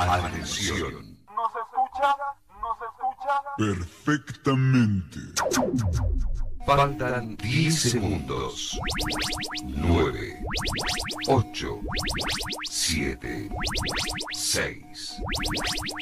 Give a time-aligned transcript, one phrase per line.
[0.00, 1.18] Atención.
[1.36, 2.16] ¿Nos escucha?
[2.62, 3.34] ¿Nos escucha?
[3.58, 5.18] Perfectamente.
[6.64, 8.80] Faltan 10 segundos.
[9.62, 10.42] 9,
[11.28, 11.80] 8,
[12.70, 13.50] 7,
[14.32, 15.22] 6,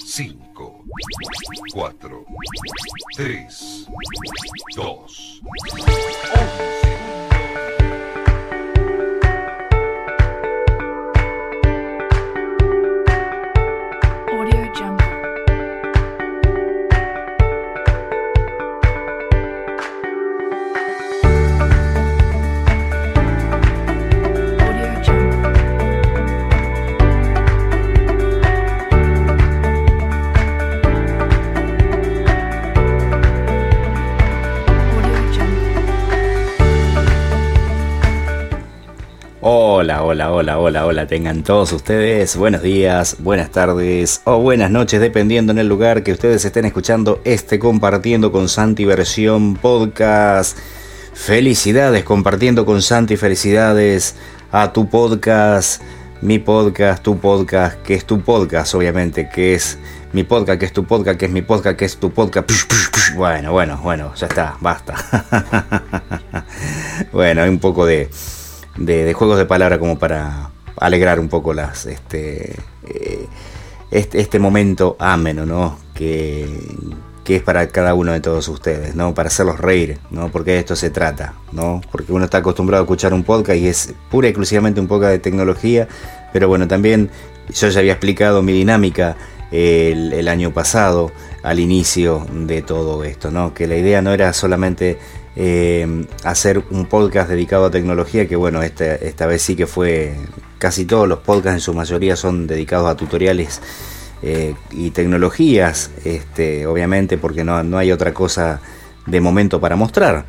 [0.06, 0.84] 5,
[1.74, 2.24] 4,
[3.16, 3.88] 3,
[4.76, 5.40] 2,
[5.72, 7.17] 1.
[39.88, 45.00] Hola, hola, hola, hola, hola, tengan todos ustedes buenos días, buenas tardes o buenas noches,
[45.00, 50.58] dependiendo en el lugar que ustedes estén escuchando este compartiendo con Santi versión podcast.
[51.14, 54.14] Felicidades, compartiendo con Santi, felicidades
[54.52, 55.80] a tu podcast,
[56.20, 59.78] mi podcast, tu podcast, que es tu podcast, obviamente, que es
[60.12, 62.50] mi podcast, que es tu podcast, que es mi podcast, que es tu podcast.
[63.16, 66.44] Bueno, bueno, bueno, ya está, basta.
[67.10, 68.10] bueno, hay un poco de,
[68.78, 73.26] de, juegos de palabra como para alegrar un poco las este eh,
[73.90, 76.46] este, este momento ameno no que,
[77.24, 80.58] que es para cada uno de todos ustedes no para hacerlos reír no porque de
[80.60, 84.28] esto se trata no porque uno está acostumbrado a escuchar un podcast y es pura
[84.28, 85.88] y exclusivamente un podcast de tecnología
[86.32, 87.10] pero bueno también
[87.52, 89.16] yo ya había explicado mi dinámica
[89.50, 91.10] el, el año pasado
[91.42, 94.98] al inicio de todo esto no que la idea no era solamente
[95.36, 100.14] eh, hacer un podcast dedicado a tecnología, que bueno, esta, esta vez sí que fue,
[100.58, 103.60] casi todos los podcasts en su mayoría son dedicados a tutoriales
[104.22, 108.60] eh, y tecnologías, este, obviamente porque no, no hay otra cosa
[109.06, 110.26] de momento para mostrar.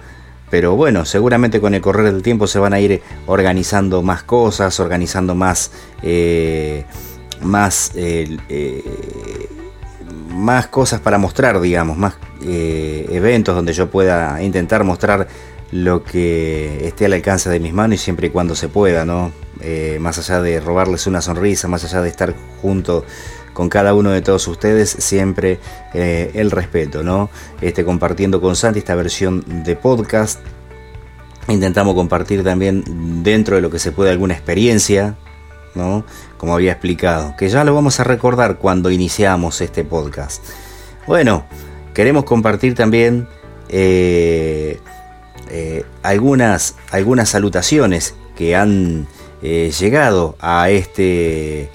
[0.49, 4.79] Pero bueno, seguramente con el correr del tiempo se van a ir organizando más cosas,
[4.79, 5.71] organizando más,
[6.01, 6.85] eh,
[7.41, 8.37] más, eh,
[10.39, 15.27] más cosas para mostrar, digamos, más eh, eventos donde yo pueda intentar mostrar
[15.71, 19.31] lo que esté al alcance de mis manos y siempre y cuando se pueda, ¿no?
[19.61, 23.05] Eh, más allá de robarles una sonrisa, más allá de estar junto
[23.53, 25.59] con cada uno de todos ustedes, siempre
[25.93, 27.29] eh, el respeto, ¿no?
[27.61, 30.39] Este, compartiendo con Santi esta versión de podcast.
[31.47, 32.83] Intentamos compartir también
[33.23, 35.15] dentro de lo que se puede alguna experiencia,
[35.75, 36.05] ¿no?
[36.39, 40.43] Como había explicado, que ya lo vamos a recordar cuando iniciamos este podcast.
[41.05, 41.45] Bueno,
[41.93, 43.27] queremos compartir también
[43.67, 44.79] eh,
[45.49, 49.07] eh, algunas, algunas salutaciones que han
[49.41, 51.69] eh, llegado a este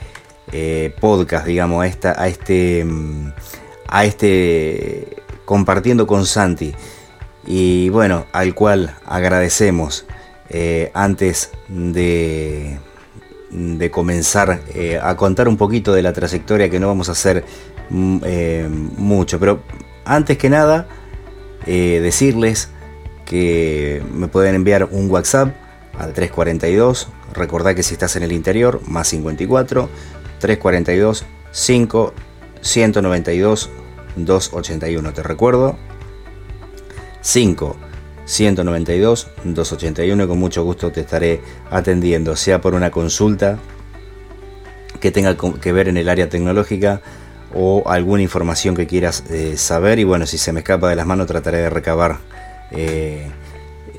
[1.01, 3.33] podcast, digamos, a, esta, a este mm,
[3.89, 6.75] a este compartiendo con Santi
[7.45, 10.07] y bueno, al cual agradecemos
[10.95, 12.79] antes de,
[13.55, 17.45] de comenzar eh, a contar un poquito de la trayectoria que no vamos a hacer
[17.89, 19.63] mm, eh, mucho, pero
[20.05, 20.89] antes que nada
[21.67, 22.69] eh, decirles
[23.25, 25.55] que me pueden enviar un WhatsApp
[25.97, 29.89] al 342, recordad que si estás en el interior, más 54,
[30.41, 32.13] 342 5
[32.61, 33.71] 192
[34.17, 35.77] 281, te recuerdo,
[37.21, 37.77] 5
[38.27, 41.41] 192 281 con mucho gusto te estaré
[41.71, 43.59] atendiendo, sea por una consulta
[45.01, 47.03] que tenga que ver en el área tecnológica
[47.55, 51.07] o alguna información que quieras eh, saber y bueno, si se me escapa de las
[51.07, 52.19] manos trataré de recabar,
[52.71, 53.31] eh,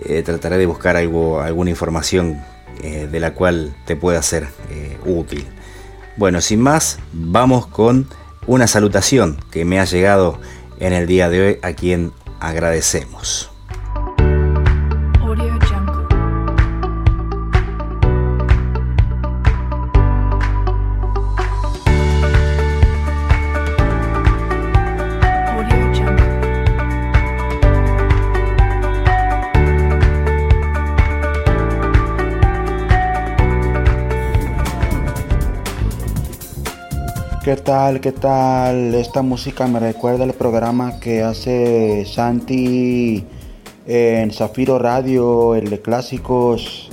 [0.06, 2.42] eh, trataré de buscar algo, alguna información
[2.81, 4.47] de la cual te pueda ser
[5.06, 5.46] útil.
[6.18, 8.07] Bueno, sin más, vamos con
[8.47, 10.40] una salutación que me ha llegado
[10.80, 13.55] en el día de hoy a quien agradecemos.
[37.45, 38.01] ¿Qué tal?
[38.01, 38.95] ¿Qué tal?
[38.95, 43.24] Esta música me recuerda al programa que hace Santi
[43.86, 46.89] en Zafiro Radio, el de clásicos.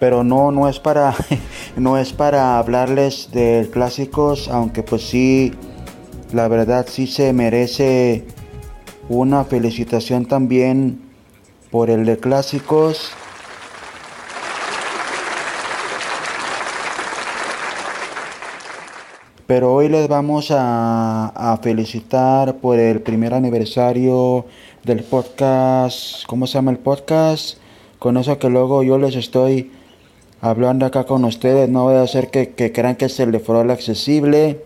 [0.00, 1.14] Pero no, no es para,
[1.76, 5.52] no es para hablarles de clásicos, aunque pues sí,
[6.32, 8.26] la verdad sí se merece
[9.08, 11.02] una felicitación también
[11.70, 13.12] por el de clásicos.
[19.46, 24.44] Pero hoy les vamos a, a felicitar por el primer aniversario
[24.82, 26.26] del podcast.
[26.26, 27.58] ¿Cómo se llama el podcast?
[28.00, 29.70] Con eso que luego yo les estoy
[30.40, 31.68] hablando acá con ustedes.
[31.68, 34.64] No voy a hacer que, que crean que es el de Forol accesible.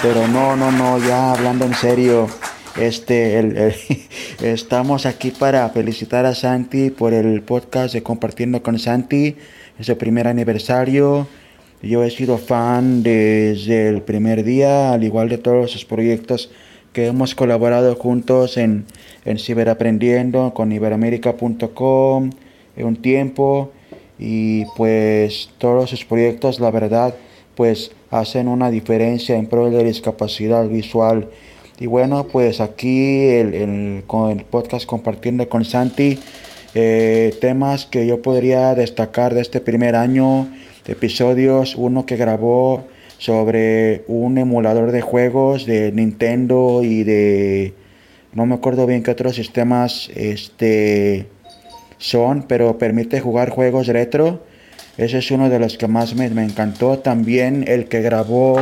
[0.00, 2.28] Pero no, no, no, ya hablando en serio.
[2.76, 3.74] Este,
[4.40, 9.36] estamos aquí para felicitar a Santi por el podcast de Compartiendo con Santi.
[9.80, 11.26] Es el primer aniversario.
[11.82, 16.50] Yo he sido fan desde el primer día, al igual de todos los proyectos
[16.92, 18.84] que hemos colaborado juntos en,
[19.24, 22.30] en Ciberaprendiendo, con Iberamérica.com,
[22.76, 23.72] en un tiempo.
[24.18, 27.14] Y pues todos sus proyectos, la verdad,
[27.56, 31.28] pues hacen una diferencia en pro de la discapacidad visual.
[31.80, 36.18] Y bueno, pues aquí el, con el podcast compartiendo con Santi
[36.74, 40.48] eh, temas que yo podría destacar de este primer año,
[40.86, 42.84] episodios, uno que grabó
[43.18, 47.74] sobre un emulador de juegos de Nintendo y de
[48.32, 51.26] no me acuerdo bien qué otros sistemas este
[51.98, 54.40] son, pero permite jugar juegos retro.
[54.96, 56.98] Ese es uno de los que más me, me encantó.
[56.98, 58.58] También el que grabó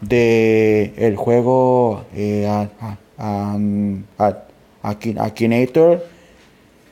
[0.00, 2.68] de el juego eh, a-
[3.18, 3.56] a-
[4.18, 4.42] a-
[4.82, 6.04] Aki- Akinator.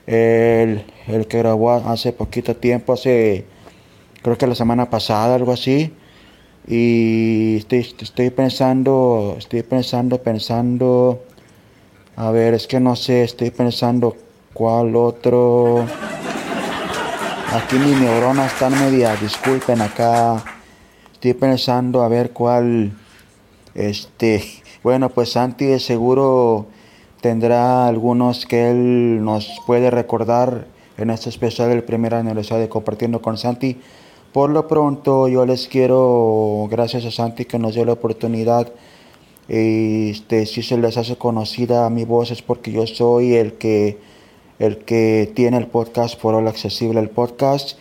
[0.06, 3.44] El, el que grabó hace poquito tiempo, hace
[4.22, 5.92] creo que la semana pasada, algo así.
[6.66, 11.22] Y estoy, estoy pensando, estoy pensando, pensando.
[12.16, 14.16] A ver, es que no sé, estoy pensando
[14.52, 15.84] cuál otro.
[17.52, 20.44] Aquí mis neuronas están media, disculpen acá.
[21.12, 22.92] Estoy pensando a ver cuál.
[23.74, 24.44] Este.
[24.82, 26.66] Bueno, pues Santi de seguro
[27.20, 30.66] tendrá algunos que él nos puede recordar
[30.96, 33.80] en este especial del primer aniversario de Compartiendo con Santi.
[34.32, 38.72] Por lo pronto, yo les quiero, gracias a Santi que nos dio la oportunidad
[39.50, 43.98] este, si se les hace conocida mi voz es porque yo soy el que,
[44.60, 47.76] el que tiene el podcast por All Accesible, el podcast.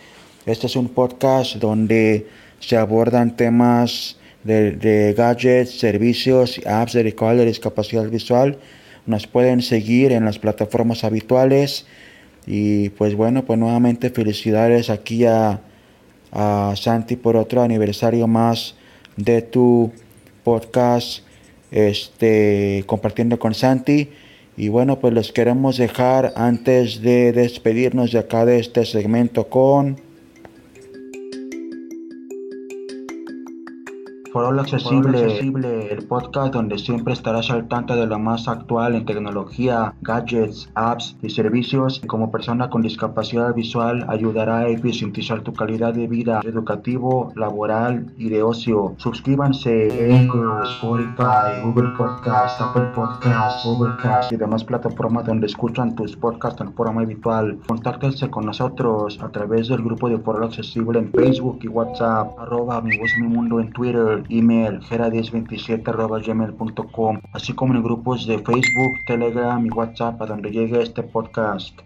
[0.46, 2.26] Este es un podcast donde
[2.58, 8.58] se abordan temas de, de gadgets, servicios, apps dedicados a la discapacidad visual.
[9.06, 11.86] Nos pueden seguir en las plataformas habituales.
[12.48, 15.60] Y pues bueno, pues nuevamente felicidades aquí a,
[16.32, 18.74] a Santi por otro aniversario más
[19.16, 19.92] de tu
[20.44, 21.24] podcast
[21.70, 24.10] este compartiendo con Santi.
[24.56, 30.00] Y bueno pues les queremos dejar antes de despedirnos de acá de este segmento con
[34.32, 39.04] For All Accesible, el podcast donde siempre estarás al tanto de lo más actual en
[39.04, 42.00] tecnología, gadgets, apps y servicios.
[42.06, 48.28] Como persona con discapacidad visual, ayudará a eficientizar tu calidad de vida educativo, laboral y
[48.28, 48.94] de ocio.
[48.98, 50.30] Suscríbanse en
[50.62, 57.02] Spotify, Google Podcast, Apple Podcast, Overcast y demás plataformas donde escuchan tus podcasts en forma
[57.02, 57.58] habitual.
[57.66, 62.80] Contáctense con nosotros a través del grupo de Foro Accesible en Facebook y WhatsApp, arroba
[62.80, 68.38] mi voz mi mundo en Twitter, email gera1027 arroba gmail.com, así como en grupos de
[68.38, 71.80] Facebook, Telegram y WhatsApp a donde llegue este podcast.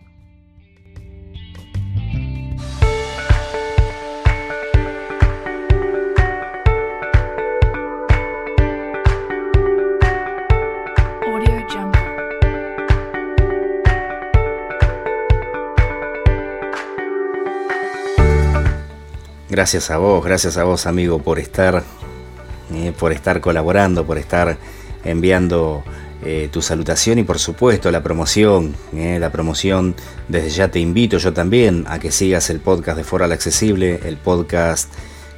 [19.55, 21.85] Gracias a vos, gracias a vos amigo por estar,
[22.75, 24.57] eh, por estar colaborando, por estar
[25.05, 25.83] enviando
[26.25, 29.95] eh, tu salutación y por supuesto la promoción, eh, la promoción.
[30.29, 34.17] Desde ya te invito yo también a que sigas el podcast de Foral Accesible, el
[34.17, 34.93] podcast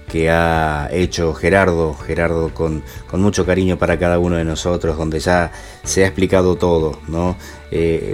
[0.09, 5.19] que ha hecho Gerardo, Gerardo con, con mucho cariño para cada uno de nosotros, donde
[5.19, 5.51] ya
[5.83, 7.37] se ha explicado todo, ¿no?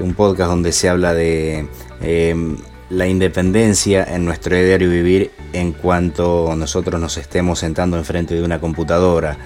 [0.02, 1.66] Un podcast donde se habla de
[2.92, 8.60] la independencia en nuestro diario vivir en cuanto nosotros nos estemos sentando enfrente de una
[8.60, 9.38] computadora.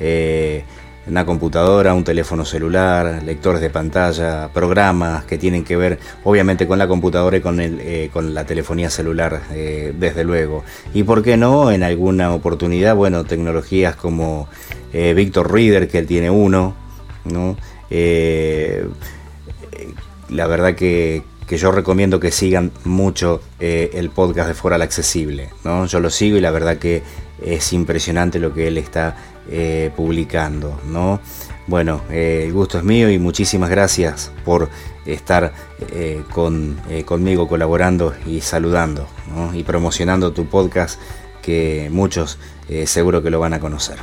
[0.00, 0.64] Eh,
[1.06, 6.78] una computadora, un teléfono celular, lectores de pantalla, programas que tienen que ver obviamente con
[6.78, 10.64] la computadora y con, el, eh, con la telefonía celular, eh, desde luego.
[10.94, 14.48] Y por qué no, en alguna oportunidad, bueno, tecnologías como
[14.94, 16.74] Victor Reader, que él tiene uno,
[17.24, 17.56] ¿no?
[20.30, 25.50] La verdad que, que yo recomiendo que sigan mucho eh, el podcast de Foral Accesible.
[25.64, 25.86] ¿no?
[25.86, 27.02] Yo lo sigo y la verdad que
[27.44, 29.16] es impresionante lo que él está
[29.50, 30.80] eh, publicando.
[30.86, 31.20] ¿no?
[31.66, 34.68] Bueno, eh, el gusto es mío y muchísimas gracias por
[35.06, 35.52] estar
[36.32, 39.54] con, conmigo colaborando y saludando ¿no?
[39.54, 40.98] y promocionando tu podcast
[41.42, 42.38] que muchos
[42.86, 43.98] seguro que lo van a conocer.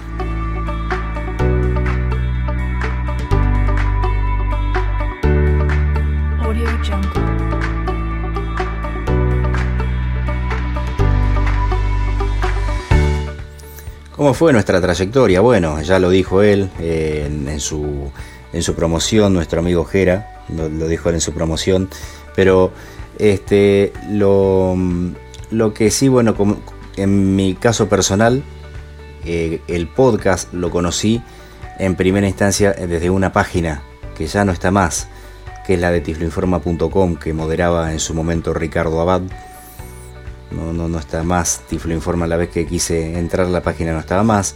[14.22, 15.42] ¿Cómo fue nuestra trayectoria?
[15.42, 18.12] Bueno, ya lo dijo él eh, en, su,
[18.54, 21.90] en su promoción, nuestro amigo Jera, lo, lo dijo él en su promoción,
[22.36, 22.72] pero
[23.18, 24.78] este, lo,
[25.50, 26.60] lo que sí, bueno, como-
[26.98, 28.44] en mi caso personal,
[29.26, 31.20] eh, el podcast lo conocí
[31.80, 33.82] en primera instancia desde una página
[34.16, 35.08] que ya no está más,
[35.66, 39.24] que es la de tifloinforma.com, que moderaba en su momento Ricardo Abad.
[40.52, 41.62] No, no, no está más.
[41.70, 44.56] Tiflo Informa la vez que quise entrar la página no estaba más.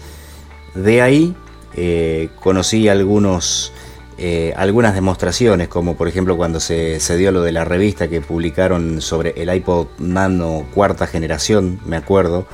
[0.73, 1.35] De ahí
[1.73, 3.71] eh, conocí algunos,
[4.17, 8.19] eh, algunas demostraciones, como por ejemplo cuando se, se dio lo de la revista que
[8.21, 12.45] publicaron sobre el iPod Nano cuarta generación, me acuerdo.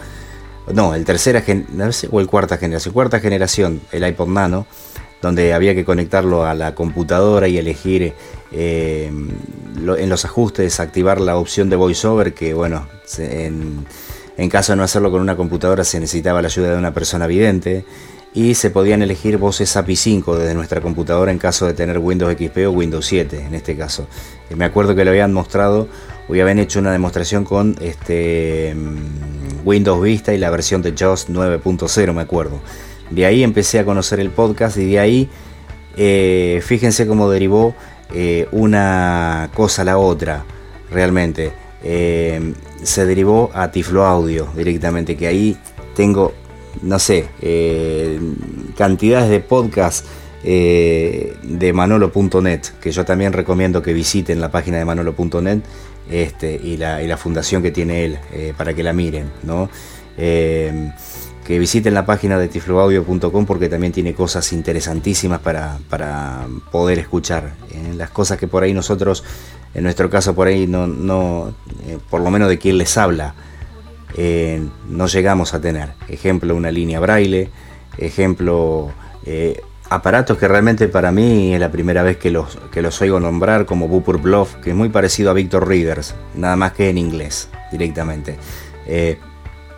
[0.71, 1.65] No, el tercera gen-
[2.11, 4.67] o el cuarta generación, cuarta generación, el iPod Nano,
[5.21, 8.13] donde había que conectarlo a la computadora y elegir
[8.51, 12.87] eh, en los ajustes activar la opción de VoiceOver, que bueno,
[13.17, 13.85] en,
[14.49, 17.85] caso de no hacerlo con una computadora se necesitaba la ayuda de una persona vidente
[18.33, 22.33] y se podían elegir voces API 5 desde nuestra computadora en caso de tener Windows
[22.33, 24.07] XP o Windows 7 en este caso.
[24.49, 25.87] Eh, me acuerdo que lo habían mostrado,
[26.27, 31.29] o habían hecho una demostración con este mm, Windows Vista y la versión de JAWS
[31.29, 32.59] 9.0 me acuerdo.
[33.11, 35.29] De ahí empecé a conocer el podcast y de ahí
[35.97, 37.75] eh, fíjense cómo derivó
[38.13, 40.45] eh, una cosa a la otra,
[40.89, 41.51] realmente.
[41.83, 42.53] Eh,
[42.83, 45.57] se derivó a Tiflo Audio directamente, que ahí
[45.95, 46.33] tengo,
[46.81, 47.27] no sé,
[48.75, 50.07] cantidades de podcasts
[50.43, 55.59] de manolo.net, que yo también recomiendo que visiten la página de manolo.net
[56.09, 58.17] este, y, la, y la fundación que tiene él
[58.57, 59.69] para que la miren, ¿no?
[61.45, 67.53] Que visiten la página de tifloaudio.com porque también tiene cosas interesantísimas para, para poder escuchar.
[67.71, 69.23] eh, las cosas que por ahí nosotros,
[69.73, 71.53] en nuestro caso por ahí, no, no
[71.87, 73.33] eh, por lo menos de quien les habla,
[74.15, 75.93] eh, no llegamos a tener.
[76.07, 77.49] Ejemplo, una línea braille,
[77.97, 78.91] ejemplo,
[79.89, 83.65] aparatos que realmente para mí es la primera vez que los, que los oigo nombrar,
[83.65, 87.49] como Bupur Bluff, que es muy parecido a Victor Readers, nada más que en inglés
[87.71, 88.37] directamente.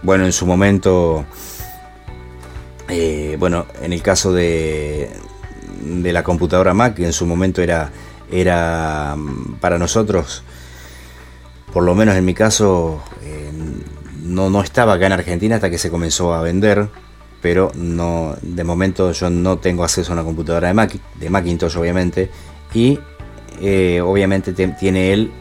[0.04, 1.24] Bueno, en su momento,
[2.90, 5.10] eh, bueno, en el caso de,
[5.86, 10.44] la computadora Mac, que en su momento era, mm, para nosotros,
[11.72, 13.52] por lo menos en mi caso, eh,
[14.24, 16.88] no, estaba acá en Argentina hasta que se comenzó a vender,
[17.42, 21.76] pero no, de momento yo no tengo acceso a una computadora de, Mac, de Macintosh,
[21.78, 22.30] obviamente,
[22.74, 23.00] y
[23.62, 25.32] eh, obviamente te- tiene él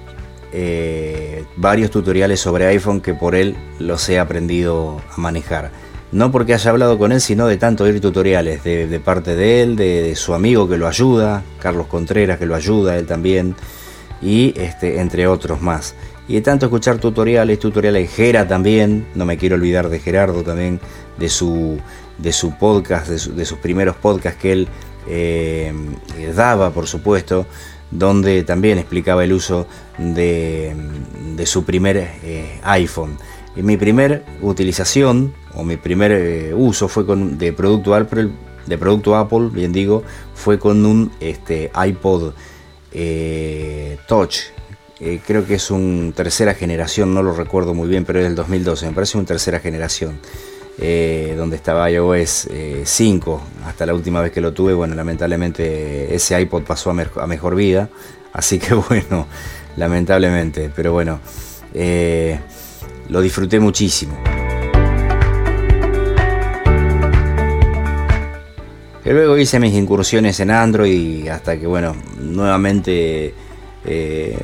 [1.56, 5.70] varios tutoriales sobre iPhone que por él los he aprendido a manejar.
[6.12, 9.76] No porque haya hablado con él, sino de tanto ir tutoriales de, parte de él,
[9.76, 13.56] de, su amigo que lo ayuda, Carlos Contreras que lo ayuda, él también,
[14.20, 15.94] y este, entre otros más.
[16.28, 20.42] Y de tanto escuchar tutoriales, tutoriales de Gera también, no me quiero olvidar de Gerardo
[20.42, 20.80] también,
[21.18, 21.78] de su,
[22.18, 24.68] de su podcast, de, su- de sus primeros podcasts que él
[25.08, 25.72] eh,
[26.36, 27.46] daba, por supuesto,
[27.90, 29.66] donde también explicaba el uso
[29.98, 30.76] de,
[31.46, 33.16] su primer eh, iPhone.
[33.56, 38.30] Mi primer utilización o mi primer eh, uso fue con de producto Apple,
[38.66, 40.02] de producto Apple, bien digo,
[40.34, 42.32] fue con un este, iPod
[42.92, 44.36] eh, Touch.
[45.00, 48.36] Eh, creo que es un tercera generación, no lo recuerdo muy bien, pero es del
[48.36, 50.20] 2012, me parece un tercera generación.
[51.36, 54.74] donde estaba iOS eh, 5 hasta la última vez que lo tuve.
[54.74, 57.88] Bueno, lamentablemente ese iPod pasó a, a mejor vida,
[58.32, 59.26] así que bueno,
[59.76, 61.20] lamentablemente, pero bueno,
[63.08, 64.41] lo disfruté muchísimo.
[69.04, 73.34] Y luego hice mis incursiones en Android hasta que, bueno, nuevamente eh,
[73.84, 74.38] eh,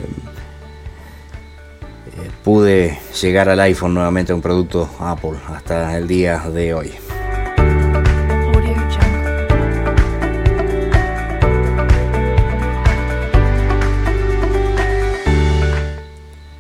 [2.43, 6.93] pude llegar al iPhone nuevamente, a un producto Apple, hasta el día de hoy.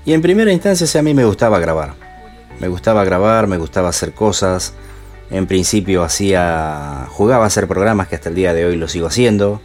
[0.04, 1.92] Y en primera instancia a mí me gustaba grabar.
[2.60, 4.72] Me gustaba grabar, me gustaba hacer cosas.
[5.30, 9.08] En principio hacía, jugaba a hacer programas que hasta el día de hoy lo sigo
[9.08, 9.60] haciendo.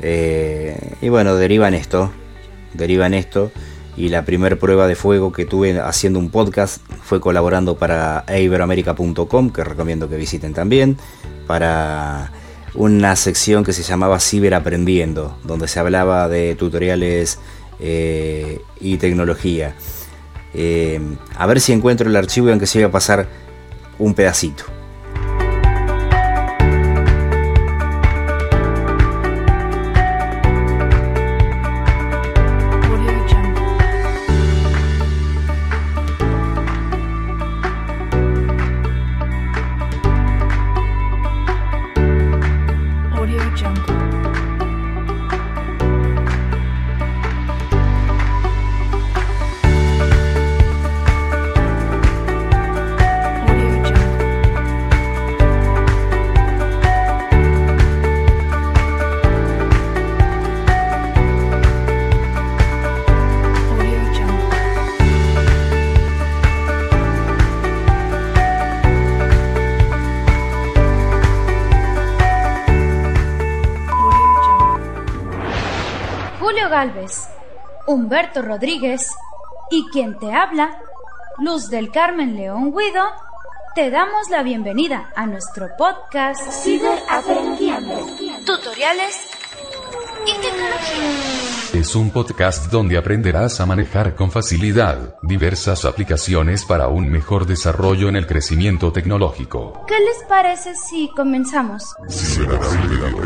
[0.00, 2.10] Eh, y bueno, deriva en esto.
[2.74, 3.52] Deriva en esto.
[3.96, 9.50] Y la primer prueba de fuego que tuve haciendo un podcast fue colaborando para iberoamerica.com,
[9.50, 10.96] que recomiendo que visiten también,
[11.46, 12.32] para
[12.74, 17.38] una sección que se llamaba Ciberaprendiendo, donde se hablaba de tutoriales
[17.80, 19.74] eh, y tecnología.
[20.54, 21.00] Eh,
[21.36, 23.28] a ver si encuentro el archivo y aunque se iba a pasar
[23.98, 24.81] un pedacito.
[77.92, 79.06] Humberto Rodríguez
[79.70, 80.78] y quien te habla,
[81.38, 83.04] Luz del Carmen León Guido,
[83.74, 87.94] te damos la bienvenida a nuestro podcast Ciberaprendiendo.
[88.46, 89.28] Tutoriales
[90.26, 91.52] y tecnología.
[91.74, 98.08] Es un podcast donde aprenderás a manejar con facilidad diversas aplicaciones para un mejor desarrollo
[98.08, 99.84] en el crecimiento tecnológico.
[99.86, 101.94] ¿Qué les parece si comenzamos?
[102.08, 103.20] Ciberaprendiendo.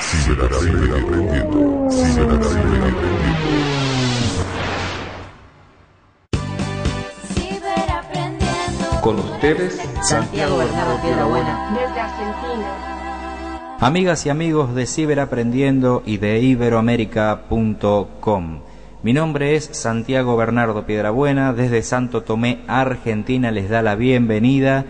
[0.00, 1.90] Ciberaprendiendo.
[1.90, 1.90] Ciberaprendiendo.
[1.90, 3.71] Ciberaprendiendo.
[9.02, 11.74] Con ustedes, Santiago Bernardo Piedrabuena.
[11.74, 13.76] Desde Argentina.
[13.80, 18.60] amigas y amigos de Ciberaprendiendo y de iberoamérica.com.
[19.02, 24.84] Mi nombre es Santiago Bernardo Piedrabuena, desde Santo Tomé, Argentina, les da la bienvenida.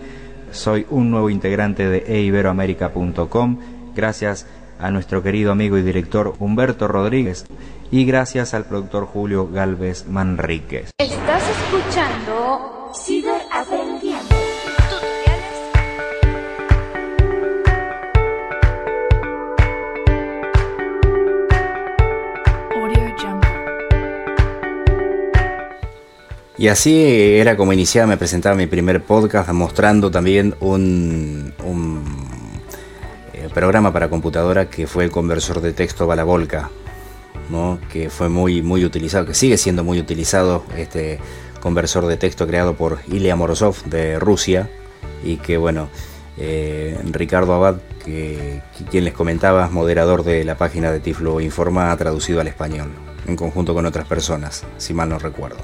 [0.50, 3.60] Soy un nuevo integrante de iberoamérica.com,
[3.96, 4.46] gracias
[4.78, 7.46] a nuestro querido amigo y director Humberto Rodríguez
[7.90, 10.90] y gracias al productor Julio Galvez Manríquez.
[10.98, 13.51] Estás escuchando Ciberaprendiendo.
[26.62, 31.52] Y así era como iniciaba, me presentaba mi primer podcast mostrando también un,
[33.32, 36.70] eh, programa para computadora que fue el conversor de texto Balavolca,
[37.50, 37.80] ¿no?
[37.90, 41.18] que fue muy, muy utilizado, que sigue siendo muy utilizado este
[41.60, 44.70] conversor de texto creado por Ilya Morozov de Rusia
[45.24, 45.88] y que bueno,
[46.38, 51.96] eh, Ricardo Abad, que quien les comentaba, moderador de la página de Tiflo Informa, ha
[51.96, 52.92] traducido al español,
[53.26, 55.58] en conjunto con otras personas, si mal no recuerdo.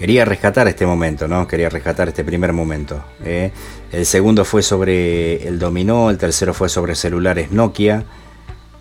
[0.00, 1.46] Quería rescatar este momento, ¿no?
[1.46, 3.04] Quería rescatar este primer momento.
[3.22, 3.52] ¿eh?
[3.92, 8.04] El segundo fue sobre el dominó, el tercero fue sobre celulares Nokia,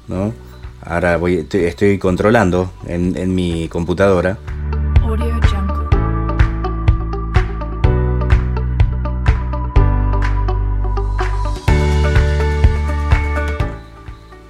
[0.07, 0.31] ¿no?
[0.81, 4.37] Ahora voy, estoy, estoy controlando en, en mi computadora.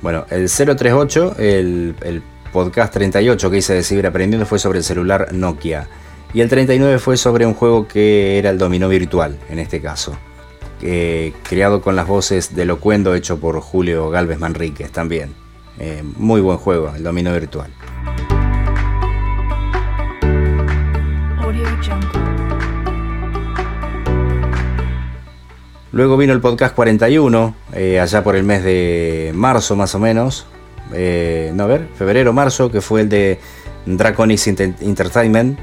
[0.03, 2.21] Bueno, el 038, el, el
[2.53, 5.87] podcast 38 que hice de Ciberaprendiendo fue sobre el celular Nokia.
[6.33, 10.15] Y el 39 fue sobre un juego que era el dominó virtual, en este caso.
[10.81, 15.33] eh, creado con las voces de Locuendo, hecho por Julio Galvez Manríquez también.
[15.77, 17.69] Eh, muy buen juego, el dominó virtual.
[25.91, 30.45] Luego vino el podcast 41, eh, allá por el mes de marzo más o menos.
[30.93, 33.39] Eh, no, a ver, febrero, marzo, que fue el de
[33.85, 35.59] Draconis Enter- Entertainment.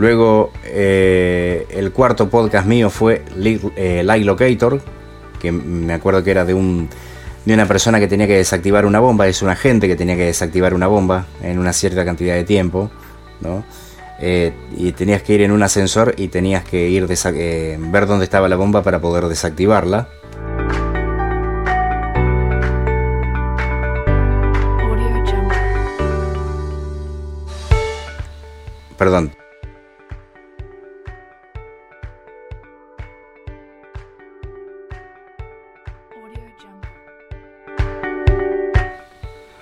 [0.00, 3.22] Luego eh, el cuarto podcast mío fue
[3.76, 4.80] eh, Light Locator,
[5.38, 6.88] que me acuerdo que era de un
[7.44, 10.24] de una persona que tenía que desactivar una bomba, es un agente que tenía que
[10.24, 12.90] desactivar una bomba en una cierta cantidad de tiempo,
[13.42, 13.62] ¿no?
[14.20, 18.24] Eh, y tenías que ir en un ascensor y tenías que ir eh, ver dónde
[18.24, 20.08] estaba la bomba para poder desactivarla.
[28.96, 29.39] Perdón.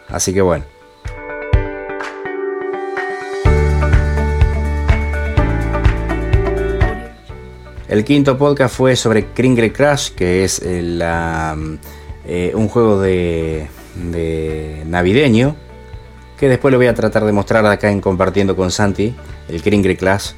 [0.08, 0.64] Así que bueno.
[7.88, 10.98] El quinto podcast fue sobre Kringle Crash, que es eh,
[12.26, 15.56] eh, un juego de, de navideño
[16.38, 19.14] que después lo voy a tratar de mostrar acá en compartiendo con Santi,
[19.48, 20.36] el Kringre Class,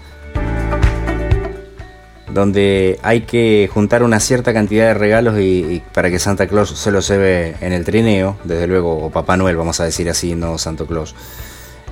[2.32, 6.90] donde hay que juntar una cierta cantidad de regalos y, para que Santa Claus se
[6.90, 10.58] los lleve en el trineo, desde luego, o Papá Noel, vamos a decir así, no
[10.58, 11.14] Santo Claus,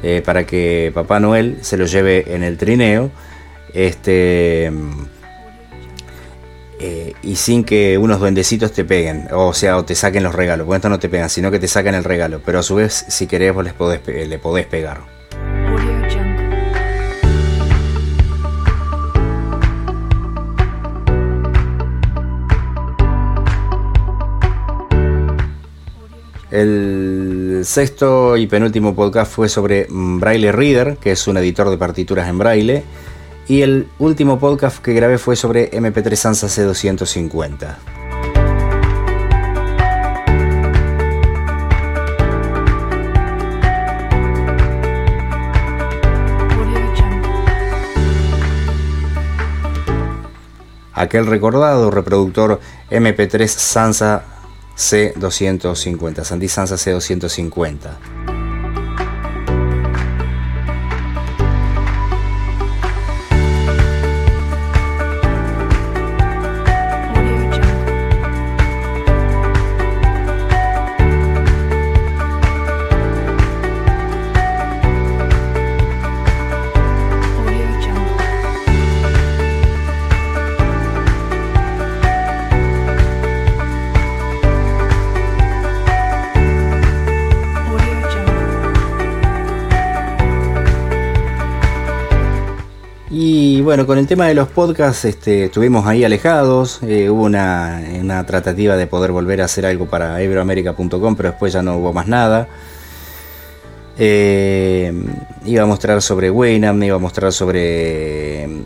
[0.03, 3.11] eh, para que Papá Noel se lo lleve en el trineo,
[3.75, 4.73] este
[6.81, 10.65] eh, y sin que unos duendecitos te peguen, o sea, o te saquen los regalos,
[10.65, 13.05] porque esto no te pegan, sino que te sacan el regalo, pero a su vez,
[13.09, 15.18] si querés, vos les podés, le podés pegar.
[26.51, 32.27] El sexto y penúltimo podcast fue sobre Braille Reader, que es un editor de partituras
[32.27, 32.85] en braille.
[33.49, 37.77] Y el último podcast que grabé fue sobre MP3 Sansa C250.
[46.51, 47.31] Audio Jungle.
[50.95, 52.59] Aquel recordado reproductor
[52.91, 54.38] MP3 Sansa
[54.79, 58.38] C250, Sandy Sansa C250.
[93.79, 98.27] Bueno, con el tema de los podcasts este, estuvimos ahí alejados, eh, hubo una, una
[98.27, 102.09] tratativa de poder volver a hacer algo para iberoamerica.com, pero después ya no hubo más
[102.09, 102.49] nada.
[103.97, 104.93] Eh,
[105.45, 108.65] iba a mostrar sobre Waynham, iba a mostrar sobre eh,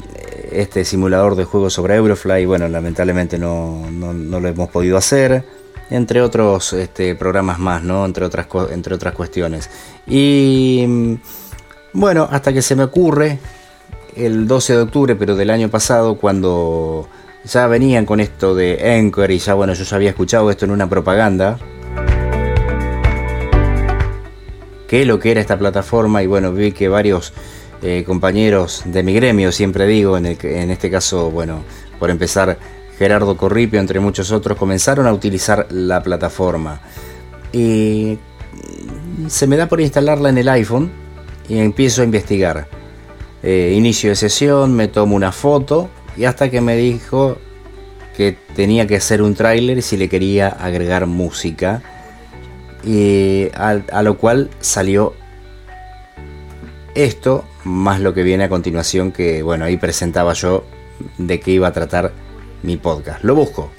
[0.53, 5.45] este simulador de juegos sobre Eurofly, bueno, lamentablemente no, no- no lo hemos podido hacer,
[5.91, 8.07] entre otros este, programas más, ¿no?
[8.07, 9.69] Entre otras, entre otras cuestiones.
[10.07, 11.15] Y mm,
[11.93, 13.39] bueno, hasta que se me ocurre
[14.17, 17.09] el 12 de octubre, pero del año pasado, cuando
[17.45, 20.71] ya venían con esto de Anchor y ya, bueno, yo ya había escuchado esto en
[20.71, 21.59] una propaganda.
[24.87, 27.33] Que lo que era esta plataforma y bueno, vi que varios
[27.83, 31.63] eh, compañeros de mi gremio, siempre digo, en, el en este caso, bueno,
[31.99, 32.59] por empezar,
[32.99, 36.81] Gerardo Corripio, entre muchos otros, comenzaron a utilizar la plataforma.
[37.53, 38.19] Y
[39.29, 40.93] se me da por instalarla en el iPhone
[41.49, 42.82] y empiezo a investigar.
[43.43, 47.39] Eh, inicio de sesión, me tomo una foto y hasta que me dijo
[48.17, 51.83] que tenía que hacer un tráiler si le quería agregar música.
[52.85, 55.15] Y a, a lo cual salió
[56.95, 60.65] esto, más lo que viene a continuación, que bueno, ahí presentaba yo
[61.19, 62.13] de qué iba a tratar
[62.63, 63.25] mi podcast.
[63.25, 63.71] Lo busco.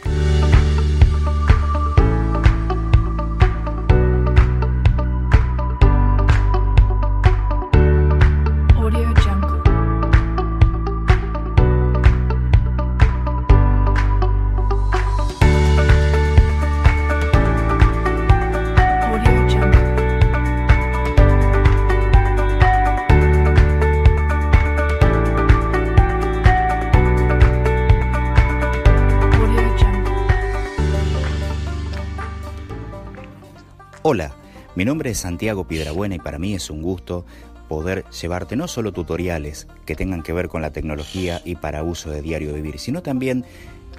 [34.84, 37.26] Mi nombre es Santiago Piedrabuena y para mí es un gusto
[37.69, 42.12] poder llevarte no solo tutoriales que tengan que ver con la tecnología y para uso
[42.12, 43.46] de diario vivir, sino también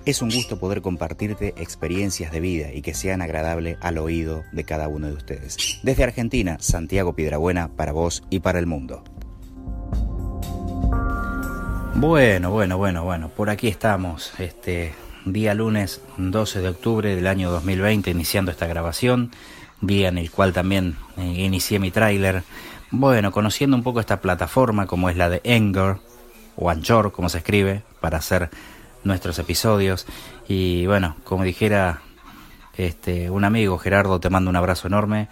[0.05, 4.65] es un gusto poder compartirte experiencias de vida y que sean agradables al oído de
[4.65, 5.57] cada uno de ustedes.
[5.83, 9.03] Desde Argentina, Santiago Piedrabuena para vos y para el mundo.
[11.95, 14.93] Bueno, bueno, bueno, bueno, por aquí estamos, este
[15.25, 19.31] día lunes 12 de octubre del año 2020, iniciando esta grabación,
[19.87, 22.43] día en el cual también eh, inicié mi tráiler.
[22.91, 26.01] Bueno, conociendo un poco esta plataforma como es la de Anchor,
[26.57, 28.51] o Anchor, como se escribe, para hacer
[29.03, 30.07] nuestros episodios.
[30.49, 32.03] Y bueno, como dijera
[32.77, 35.29] este, un amigo, Gerardo, te mando un abrazo enorme.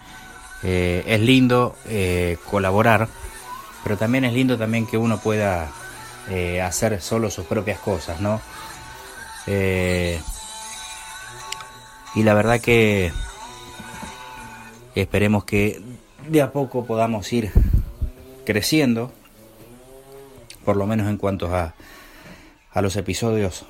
[0.63, 3.09] Eh, es lindo eh, colaborar,
[3.83, 5.71] pero también es lindo también que uno pueda
[6.63, 8.41] hacer solo sus propias cosas, ¿no?
[12.15, 13.13] Y la verdad que
[15.01, 15.81] esperemos que
[16.29, 17.51] de a poco podamos ir
[18.45, 19.13] creciendo,
[20.65, 21.75] por lo menos en cuanto a,
[22.73, 23.65] a los episodios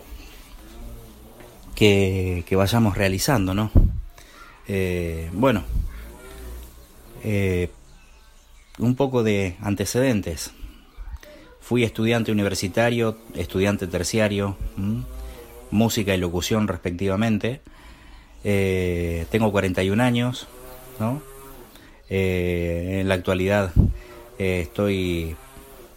[1.74, 3.70] que, que vayamos realizando, ¿no?
[4.68, 5.64] Eh, bueno,
[7.24, 7.70] eh,
[8.78, 10.52] un poco de antecedentes.
[11.60, 14.56] Fui estudiante universitario, estudiante terciario,
[15.70, 17.60] música y locución respectivamente.
[18.44, 20.48] Eh, tengo 41 años,
[22.08, 23.72] Eh, en la actualidad
[24.38, 25.36] eh, estoy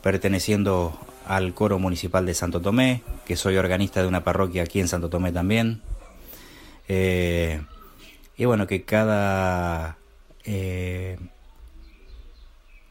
[0.01, 4.87] perteneciendo al coro municipal de Santo Tomé, que soy organista de una parroquia aquí en
[4.87, 5.81] Santo Tomé también.
[6.87, 7.61] Eh,
[8.37, 9.97] y bueno, que cada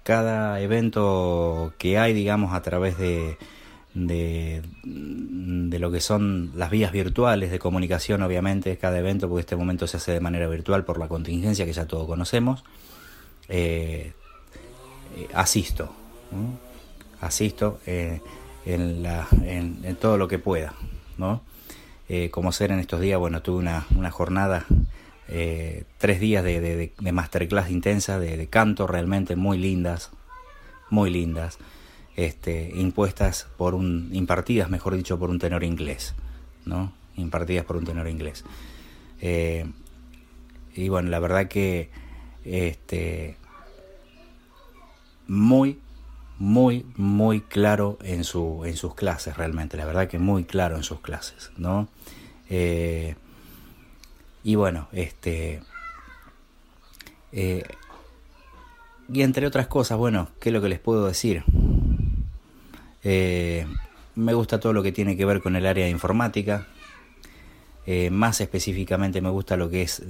[0.03, 3.39] cada evento que hay, digamos, a través de,
[3.95, 9.57] de, de lo que son las vías virtuales de comunicación, obviamente, cada evento, porque este
[9.57, 12.65] momento se hace de manera virtual por la contingencia que ya todos conocemos,
[13.49, 14.13] eh,
[15.17, 15.93] eh, asisto,
[17.21, 18.21] asisto eh,
[18.67, 20.75] en, la, en, todo lo que pueda,
[21.19, 21.43] ¿no?
[22.31, 24.67] Como ser en estos días, bueno, tuve una, una jornada
[25.27, 30.11] tres días de, de, masterclass intensa de, canto realmente muy lindas,
[30.91, 31.59] muy lindas,
[32.17, 36.15] este, impuestas por un, impartidas, mejor dicho, por un tenor inglés,
[36.65, 36.93] ¿no?
[37.17, 38.45] Impartidas por un tenor inglés.
[39.21, 39.67] Eh,
[40.75, 41.91] y bueno, la verdad que
[42.45, 43.37] este,
[45.27, 45.79] muy,
[46.39, 50.83] muy, muy claro en, su, en sus clases realmente, la verdad que muy claro en
[50.83, 51.89] sus clases, ¿no?
[52.49, 53.17] Eh,
[54.43, 55.63] y bueno, este.
[57.33, 57.65] Eh,
[59.13, 61.45] y entre otras cosas, bueno, ¿qué es lo que les puedo decir?
[63.05, 63.67] Eh,
[64.15, 66.67] me gusta todo lo que tiene que ver con el área de informática.
[67.87, 70.03] Eh, más específicamente me gusta lo que es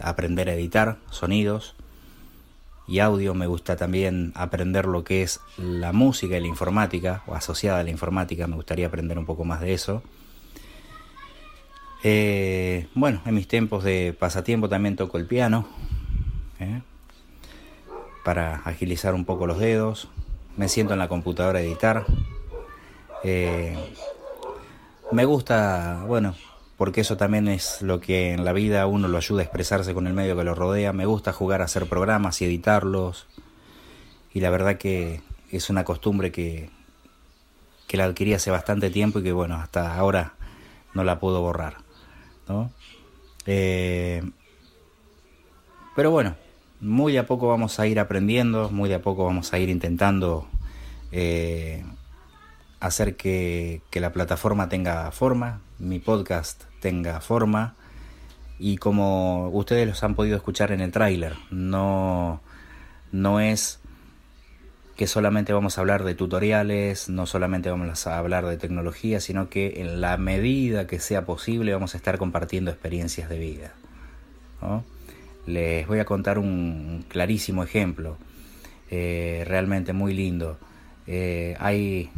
[0.00, 1.74] aprender a editar sonidos
[2.86, 3.34] y audio.
[3.34, 7.84] Me gusta también aprender lo que es la música y la informática, o asociada a
[7.84, 8.46] la informática.
[8.46, 10.02] Me gustaría aprender un poco más de eso.
[12.04, 15.66] Eh, bueno, en mis tiempos de pasatiempo también toco el piano
[18.24, 20.08] para agilizar un poco los dedos.
[20.56, 22.04] Me siento en la computadora a editar.
[23.24, 23.76] Eh,
[25.10, 26.34] me gusta, bueno,
[26.76, 30.06] porque eso también es lo que en la vida uno lo ayuda a expresarse con
[30.06, 30.92] el medio que lo rodea.
[30.92, 33.26] Me gusta jugar a hacer programas y editarlos.
[34.34, 36.70] Y la verdad que es una costumbre que,
[37.86, 40.34] que la adquirí hace bastante tiempo y que bueno, hasta ahora
[40.94, 41.76] no la puedo borrar.
[42.48, 42.70] ¿no?
[43.46, 44.22] Eh,
[45.94, 46.36] pero bueno,
[46.80, 50.46] muy a poco vamos a ir aprendiendo, muy de a poco vamos a ir intentando
[51.10, 51.84] eh,
[52.82, 57.76] hacer que, que, la plataforma tenga forma, mi podcast tenga forma
[58.58, 62.40] y como ustedes los han podido escuchar en el tráiler, no,
[63.12, 63.80] no es
[64.96, 69.48] que solamente vamos a hablar de tutoriales, no solamente vamos a hablar de tecnología, sino
[69.48, 73.72] que en la medida que sea posible vamos a estar compartiendo experiencias de vida.
[75.46, 78.16] Les voy a contar un clarísimo ejemplo,
[78.90, 80.58] eh, realmente muy lindo.
[81.06, 82.10] Eh, hay,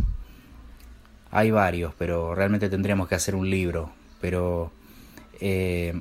[1.35, 3.91] hay varios, pero realmente tendríamos que hacer un libro.
[4.21, 4.71] Pero
[5.41, 6.01] eh,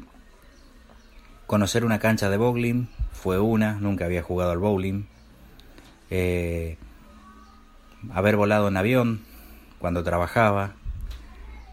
[1.47, 5.05] conocer una cancha de bowling fue una, nunca había jugado al bowling
[6.11, 6.77] eh,
[8.13, 9.21] haber volado en avión
[9.79, 10.73] cuando trabajaba,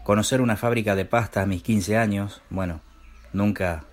[0.03, 2.81] conocer una fábrica de pasta a mis 15 años, bueno,
[3.31, 3.83] nunca,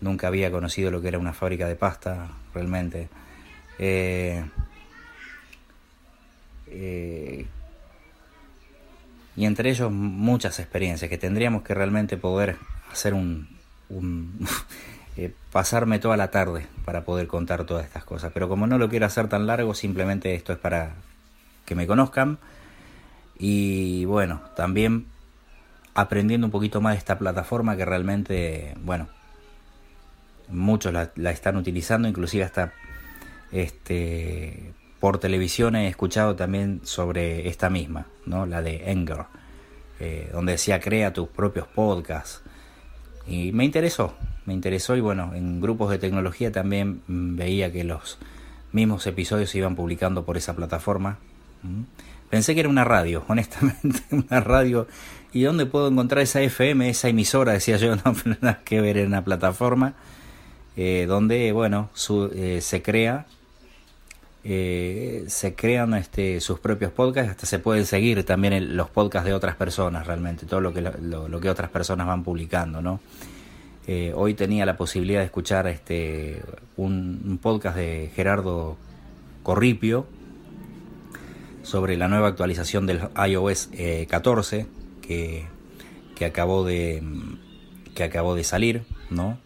[0.00, 3.08] nunca había conocido lo que era una fábrica de pasta realmente.
[3.78, 4.44] Eh,
[9.36, 12.56] y entre ellos muchas experiencias que tendríamos que realmente poder
[12.92, 13.48] hacer un,
[15.16, 18.32] eh, pasarme toda la tarde para poder contar todas estas cosas.
[18.32, 20.94] Pero como no lo quiero hacer tan largo, simplemente esto es para
[21.64, 22.38] que me conozcan.
[23.36, 25.06] Y bueno, también
[25.94, 29.08] aprendiendo un poquito más de esta plataforma que realmente, bueno,
[30.48, 32.72] muchos la, la están utilizando, inclusive hasta
[33.50, 34.72] este
[35.04, 38.46] por televisión he escuchado también sobre esta misma, ¿no?
[38.46, 39.26] La de Enger,
[40.00, 42.40] eh, donde decía crea tus propios podcasts.
[43.26, 44.14] Y me interesó,
[44.46, 48.16] me interesó y bueno, en grupos de tecnología también veía que los
[48.72, 51.18] mismos episodios se iban publicando por esa plataforma.
[52.30, 54.88] Pensé que era una radio, honestamente, una radio.
[55.34, 57.52] ¿Y dónde puedo encontrar esa FM, esa emisora?
[57.52, 59.92] Decía yo, no, nada que ver en una plataforma
[60.78, 61.90] eh, donde, bueno,
[62.34, 63.26] eh, se crea,
[64.44, 69.34] eh, se crean este, sus propios podcasts, hasta se pueden seguir también los podcasts de
[69.34, 73.00] otras personas, realmente, todo lo que, otras personas van publicando, ¿no?
[73.86, 76.42] Eh, hoy tenía la posibilidad de escuchar este
[76.76, 78.78] un, un, podcast de Gerardo
[79.42, 80.06] Corripio
[81.62, 84.66] sobre la nueva actualización del iOS eh, 14
[85.02, 85.44] que,
[86.14, 87.02] que, acabó de
[87.94, 89.38] que acabó de salir, ¿no?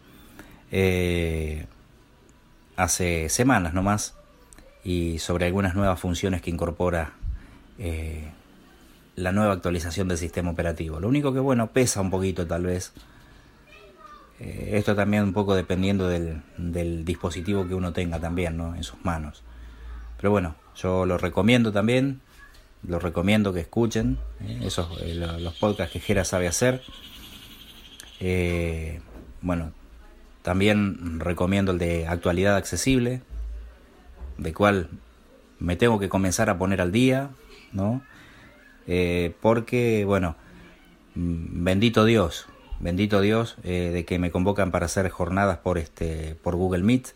[0.71, 1.65] eh,
[2.75, 4.15] hace semanas nomás
[4.89, 7.13] y sobre algunas nuevas funciones que incorpora
[7.77, 8.27] eh,
[9.15, 10.99] la nueva actualización del sistema operativo.
[10.99, 12.93] Lo único que bueno, pesa un poquito tal vez.
[14.39, 18.75] Eh, esto también un poco dependiendo del, dispositivo que uno tenga también ¿no?
[18.75, 19.43] en sus manos.
[20.17, 22.21] Pero bueno, yo lo recomiendo también.
[22.81, 24.61] Lo recomiendo que escuchen ¿eh?
[24.63, 26.81] esos, los podcasts que Jera sabe hacer.
[29.41, 29.71] Bueno,
[30.41, 33.21] también recomiendo el de actualidad accesible,
[34.39, 34.89] de cual
[35.59, 37.29] me tengo que comenzar a poner al día,
[37.73, 38.01] ¿no?
[38.87, 40.35] Eh, porque, bueno,
[41.15, 42.47] mm, bendito Dios,
[42.79, 47.09] bendito Dios eh, de que me convocan para hacer jornadas por este, por Google Meet.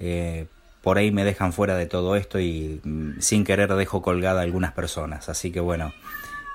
[0.00, 0.46] Eh,
[0.82, 4.44] por ahí me dejan fuera de todo esto y mm, sin querer dejo colgada a
[4.44, 5.28] algunas personas.
[5.28, 5.92] Así que bueno,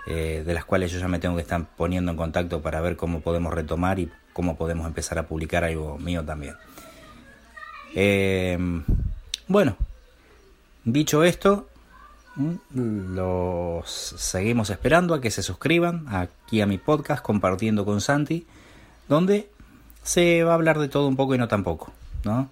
[0.07, 3.21] de las cuales yo ya me tengo que estar poniendo en contacto para ver cómo
[3.21, 6.55] podemos retomar y cómo podemos empezar a publicar algo mío también.
[9.47, 9.75] Bueno,
[10.83, 11.67] dicho esto,
[12.35, 18.45] mm, los seguimos esperando a que se suscriban aquí a mi podcast compartiendo con Santi,
[19.07, 19.49] donde
[20.03, 21.91] se va a hablar de todo un poco y no tan poco,
[22.23, 22.49] ¿no?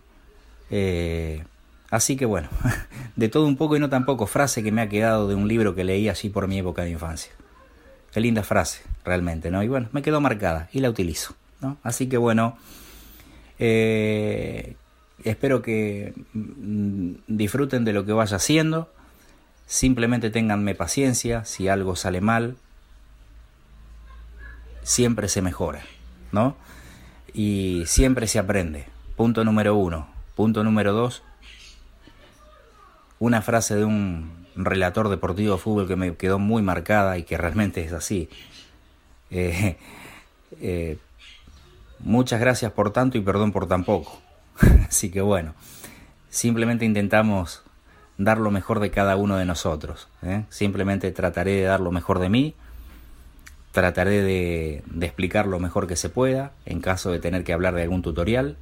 [0.70, 1.44] Eh,
[1.90, 2.50] así que bueno,
[3.16, 5.48] de todo un poco y no tan poco, frase que me ha quedado de un
[5.48, 7.32] libro que leí así por mi época de infancia.
[8.12, 9.62] Qué linda frase, realmente, ¿no?
[9.64, 11.78] Y bueno, me quedó marcada y la utilizo, ¿no?
[11.84, 12.58] Así que bueno,
[13.60, 14.76] eh,
[15.24, 18.92] espero que mm, disfruten de lo que vaya haciendo.
[19.66, 22.58] Simplemente ténganme paciencia, si algo sale mal,
[24.84, 25.84] siempre se mejora,
[26.32, 26.56] ¿no?
[27.34, 28.88] Y siempre se aprende.
[29.16, 30.08] Punto número uno.
[30.36, 31.22] Punto número dos.
[33.20, 37.38] Una frase de un relator deportivo de fútbol que me quedó muy marcada y que
[37.38, 38.30] realmente es así.
[39.30, 39.78] Eh,
[40.62, 40.98] eh,
[42.00, 44.22] muchas gracias por tanto y perdón por tan poco.
[44.88, 45.54] Así que bueno,
[46.30, 47.64] simplemente intentamos
[48.18, 50.08] dar lo mejor de cada uno de nosotros.
[50.24, 50.44] ¿eh?
[50.50, 52.54] Simplemente trataré de dar lo mejor de mí,
[53.72, 57.84] trataré de, explicar lo mejor que se pueda en caso de tener que hablar de
[57.84, 58.58] algún tutorial.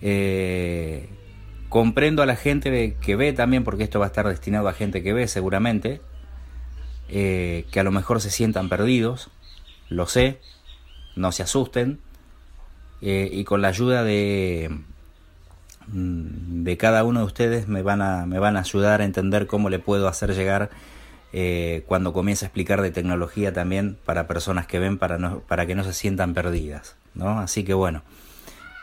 [0.00, 1.08] Eh,
[1.68, 5.02] comprendo a la gente que ve también, porque esto va a estar destinado a gente
[5.02, 6.00] que ve seguramente,
[7.10, 9.30] eh, que a lo mejor se sientan perdidos,
[9.90, 10.40] lo sé,
[11.16, 12.00] no se asusten,
[13.02, 14.70] eh, y con la ayuda de,
[15.86, 19.70] de cada uno de ustedes me van a, me van a ayudar a entender cómo
[19.70, 20.70] le puedo hacer llegar
[21.32, 25.66] eh, cuando comience a explicar de tecnología también para personas que ven para, no, para
[25.66, 26.96] que no se sientan perdidas.
[27.14, 27.38] ¿no?
[27.38, 28.02] Así que bueno,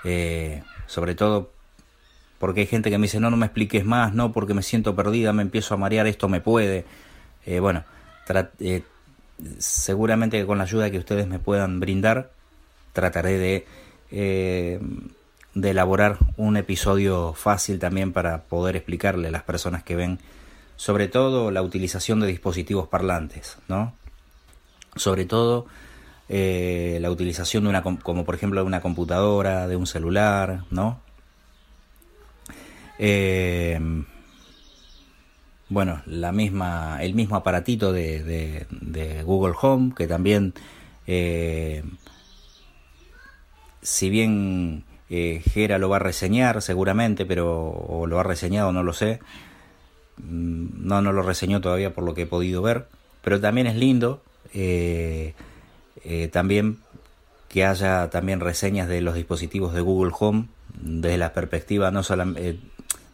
[0.04, 1.52] eh, sobre todo
[2.40, 4.96] porque hay gente que me dice no, no me expliques más, no, porque me siento
[4.96, 6.86] perdida, me empiezo a marear, esto me puede.
[7.62, 7.86] Bueno,
[9.58, 12.32] seguramente con la ayuda que ustedes me puedan brindar,
[12.94, 13.66] trataré de,
[14.12, 14.80] eh,
[15.54, 20.20] de elaborar un episodio fácil también para poder explicarle a las personas que ven
[20.76, 23.94] sobre todo la utilización de dispositivos parlantes, ¿no?
[24.96, 25.66] Sobre todo
[26.30, 31.00] eh, la utilización de una, como por ejemplo de una computadora, de un celular, ¿no?
[33.00, 33.80] Eh,
[35.70, 38.66] bueno, la misma, el mismo aparatito de,
[39.26, 40.54] Google Home, que también,
[43.82, 48.84] si bien eh, Gera lo va a reseñar seguramente, pero o lo ha reseñado, no
[48.84, 49.20] lo sé,
[50.18, 52.88] no, no lo reseñó todavía por lo que he podido ver,
[53.24, 54.22] pero también es lindo
[54.54, 55.34] eh,
[56.04, 56.80] eh, también
[57.50, 62.60] que haya también reseñas de los dispositivos de Google Home desde la perspectiva no solamente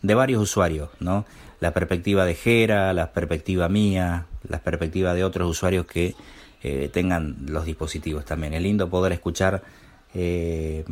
[0.02, 1.26] de varios usuarios, ¿no?
[1.60, 6.16] La perspectiva de Gera, la perspectiva mía, la perspectiva de otros usuarios que
[6.92, 8.54] tengan los dispositivos también.
[8.54, 9.64] Es lindo poder escuchar
[10.14, 10.86] eh,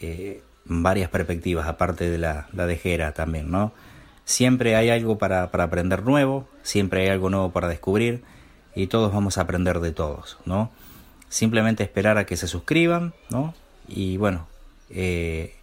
[0.00, 3.72] eh, varias perspectivas, aparte de la, la de Gera también, ¿no?
[4.24, 8.22] Siempre hay algo para, para, aprender nuevo, siempre hay algo nuevo para descubrir
[8.74, 10.70] y todos vamos a aprender de todos, ¿no?
[11.28, 13.54] Simplemente esperar a que se suscriban, ¿no?
[13.86, 14.46] Y bueno,
[14.90, 15.54] eh,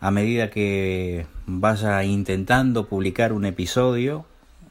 [0.00, 4.26] a medida que vaya intentando publicar un episodio,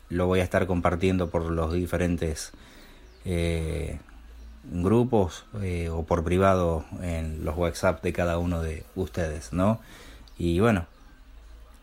[0.10, 2.54] lo voy a estar compartiendo por los diferentes
[4.72, 9.80] grupos eh, o por privado en los WhatsApp de cada uno de ustedes, ¿no?
[10.38, 10.86] Y bueno,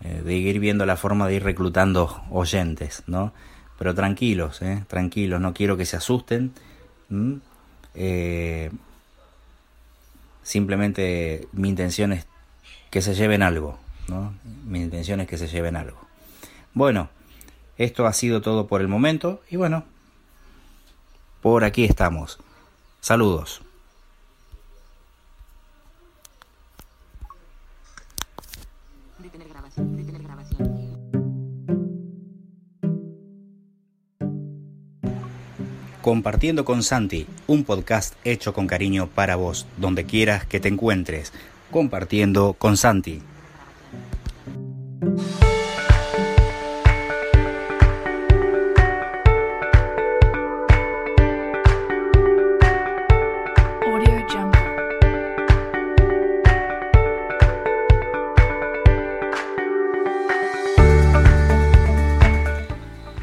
[0.04, 3.32] eh, de ir viendo la forma de ir reclutando oyentes, ¿no?
[3.78, 4.84] Pero tranquilos, ¿eh?
[4.88, 6.52] tranquilos, no quiero que se asusten.
[7.94, 8.70] Eh,
[10.42, 12.26] simplemente mi intención es
[12.90, 13.78] que se lleven algo,
[14.08, 14.34] ¿no?
[14.66, 15.98] Mi intención es que se lleven algo.
[16.74, 17.08] Bueno,
[17.78, 19.84] esto ha sido todo por el momento y bueno,
[21.42, 22.38] por aquí estamos.
[23.02, 23.60] Saludos.
[36.00, 41.32] Compartiendo con Santi, un podcast hecho con cariño para vos, donde quieras que te encuentres.
[41.72, 43.20] Compartiendo con Santi.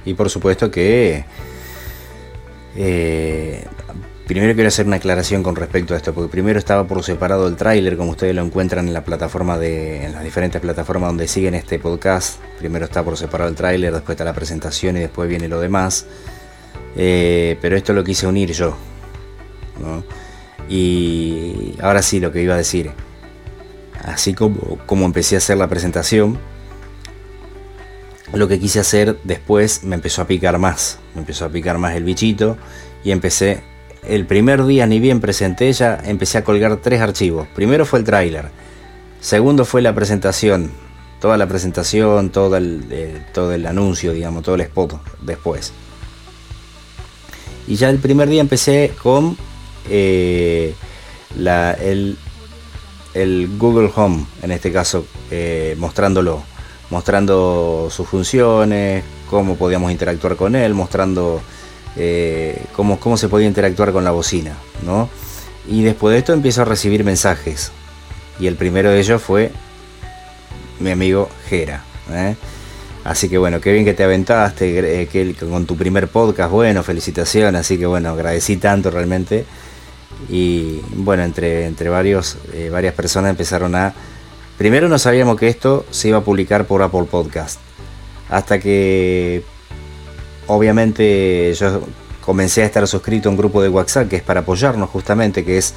[0.09, 1.23] Y por supuesto que
[2.75, 3.63] eh,
[4.25, 7.55] primero quiero hacer una aclaración con respecto a esto, porque primero estaba por separado el
[7.55, 11.53] tráiler, como ustedes lo encuentran en la plataforma de, en las diferentes plataformas donde siguen
[11.53, 12.39] este podcast.
[12.57, 16.07] Primero está por separado el tráiler, después está la presentación y después viene lo demás.
[16.95, 18.75] Eh, pero esto lo quise unir yo.
[20.67, 22.89] Y ahora sí, lo que iba a decir.
[24.03, 26.39] Así como, como empecé a hacer la presentación,
[28.33, 31.95] lo que quise hacer después me empezó a picar más, me empezó a picar más
[31.95, 32.57] el bichito
[33.03, 33.61] y empecé,
[34.03, 37.47] el primer día ni bien presenté ya, empecé a colgar tres archivos.
[37.55, 38.49] Primero fue el tráiler,
[39.19, 40.71] segundo fue la presentación,
[41.19, 45.73] toda la presentación, todo el, eh, todo el anuncio, digamos, todo el spot después.
[47.67, 49.37] Y ya el primer día empecé con
[49.89, 50.73] eh,
[51.35, 52.17] el
[53.57, 56.43] Google Home, en este caso, eh, mostrándolo
[56.89, 61.41] mostrando sus funciones, cómo podíamos interactuar con él, mostrando
[61.95, 64.57] eh, cómo, cómo, se podía interactuar con la bocina.
[64.83, 65.09] ¿no?
[65.67, 67.71] Y después de esto empiezo a recibir mensajes.
[68.39, 69.51] Y el primero de ellos fue
[70.79, 71.83] mi amigo Jera.
[72.11, 72.35] ¿eh?
[73.03, 76.51] Así que bueno, qué bien que te aventaste eh, que, con tu primer podcast.
[76.51, 77.61] Bueno, felicitaciones.
[77.61, 79.45] Así que bueno, agradecí tanto realmente.
[80.27, 82.37] Y bueno, entre, entre varios,
[82.71, 83.93] varias personas empezaron a
[84.59, 87.61] Primero no sabíamos que esto se iba a publicar por Apple Podcast.
[88.27, 89.41] Hasta que
[90.47, 91.81] obviamente yo
[92.19, 95.59] comencé a estar suscrito a un grupo de WhatsApp que es para apoyarnos justamente, que
[95.59, 95.73] es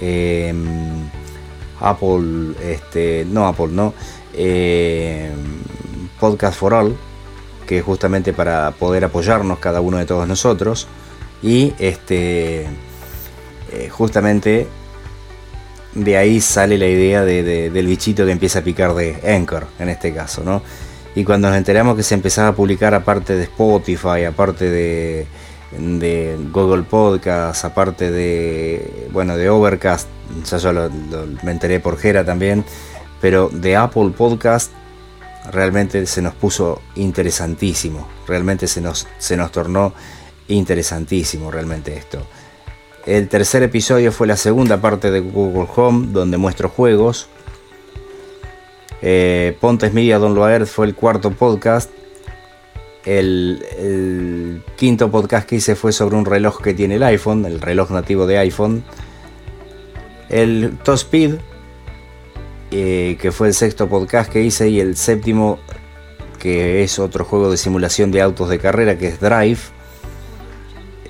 [0.00, 0.52] eh,
[1.78, 3.94] Apple, este, no Apple, no,
[4.32, 5.30] eh,
[6.18, 6.96] Podcast for All,
[7.68, 10.88] que es justamente para poder apoyarnos cada uno de todos nosotros.
[11.40, 12.66] Y este,
[13.70, 14.66] eh, justamente
[15.94, 19.66] de ahí sale la idea de, de, del bichito que empieza a picar de Anchor,
[19.78, 20.62] en este caso, ¿no?
[21.14, 25.26] Y cuando nos enteramos que se empezaba a publicar aparte de Spotify, aparte de,
[26.52, 30.08] Google Podcast, aparte de, bueno, de Overcast,
[30.44, 32.64] ya yo lo, lo, me enteré por Jera también,
[33.20, 34.72] pero de Apple Podcast
[35.52, 39.92] realmente se nos puso interesantísimo, realmente se nos, se nos tornó
[40.48, 42.26] interesantísimo realmente esto.
[43.06, 47.28] El tercer episodio fue la segunda parte de Google Home, donde muestro juegos.
[49.02, 51.90] Eh, Pontes Media Don Loaert fue el cuarto podcast.
[53.04, 57.90] El, quinto podcast que hice fue sobre un reloj que tiene el iPhone, el reloj
[57.90, 58.82] nativo de iPhone.
[60.30, 61.34] El Top Speed,
[62.70, 65.58] eh, que fue el sexto podcast que hice, y el séptimo,
[66.38, 69.60] que es otro juego de simulación de autos de carrera, que es Drive.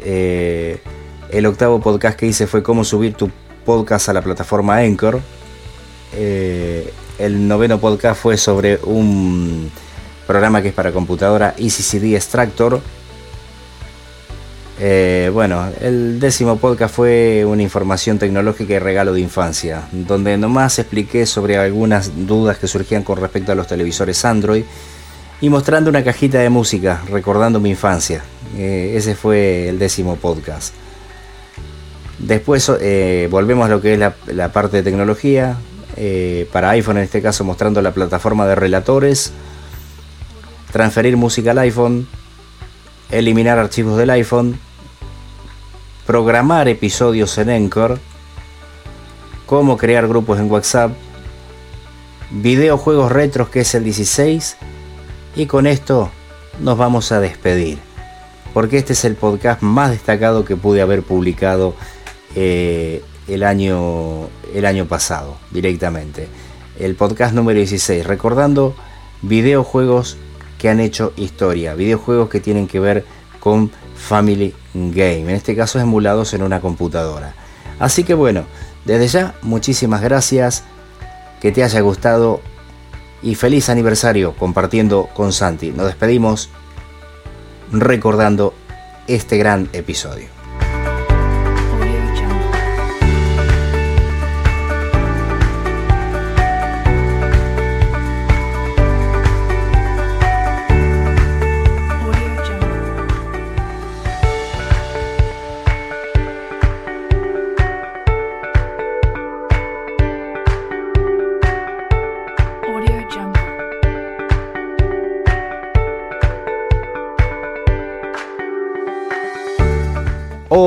[0.00, 0.80] Eh,
[1.34, 3.28] el octavo podcast que hice fue cómo subir tu
[3.64, 5.20] podcast a la plataforma Anchor.
[6.12, 9.68] Eh, el noveno podcast fue sobre un
[10.28, 12.80] programa que es para computadora EasyCD Extractor.
[14.78, 20.78] Eh, bueno, el décimo podcast fue una información tecnológica y regalo de infancia, donde nomás
[20.78, 24.64] expliqué sobre algunas dudas que surgían con respecto a los televisores Android
[25.40, 28.22] y mostrando una cajita de música recordando mi infancia.
[28.56, 30.83] Eh, ese fue el décimo podcast.
[32.26, 35.58] Después eh, volvemos a lo que es la, parte de tecnología.
[35.96, 39.32] Eh, para iPhone en este caso mostrando la plataforma de relatores.
[40.72, 42.08] Transferir música al iPhone.
[43.10, 44.58] Eliminar archivos del iPhone.
[46.06, 47.98] Programar episodios en Anchor.
[49.44, 50.92] Cómo crear grupos en WhatsApp.
[52.30, 54.56] Videojuegos retros que es el 16.
[55.36, 56.10] Y con esto
[56.58, 57.78] nos vamos a despedir.
[58.54, 61.74] Porque este es el podcast más destacado que pude haber publicado
[62.34, 66.28] eh, el, año, el año pasado directamente.
[66.78, 68.74] El podcast número 16, recordando
[69.22, 70.16] videojuegos
[70.58, 73.04] que han hecho historia, videojuegos que tienen que ver
[73.40, 77.34] con Family Game, en este caso emulados en una computadora.
[77.78, 78.44] Así que bueno,
[78.84, 80.64] desde ya muchísimas gracias,
[81.40, 82.40] que te haya gustado
[83.22, 85.70] y feliz aniversario compartiendo con Santi.
[85.72, 86.50] Nos despedimos
[87.70, 88.54] recordando
[89.06, 90.33] este gran episodio.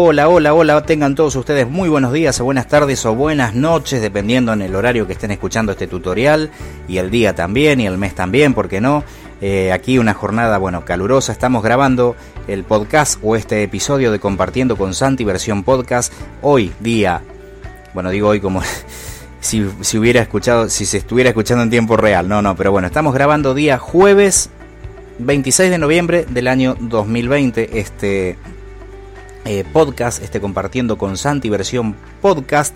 [0.09, 4.01] Hola, hola, hola, tengan todos ustedes muy buenos días o buenas tardes o buenas noches,
[4.01, 6.49] dependiendo en el horario que estén escuchando este tutorial,
[6.87, 9.03] y el día también, y el mes también, ¿por qué no?
[9.41, 12.15] Eh, aquí una jornada, bueno, calurosa, estamos grabando
[12.47, 17.21] el podcast o este episodio de Compartiendo con Santi, versión podcast, hoy día,
[17.93, 18.61] bueno, digo hoy como
[19.41, 22.87] si, si hubiera escuchado, si se estuviera escuchando en tiempo real, no, no, pero bueno,
[22.87, 24.51] estamos grabando día jueves
[25.19, 28.37] 26 de noviembre del año 2020, este
[29.45, 32.75] eh, podcast, este compartiendo con Santi versión podcast,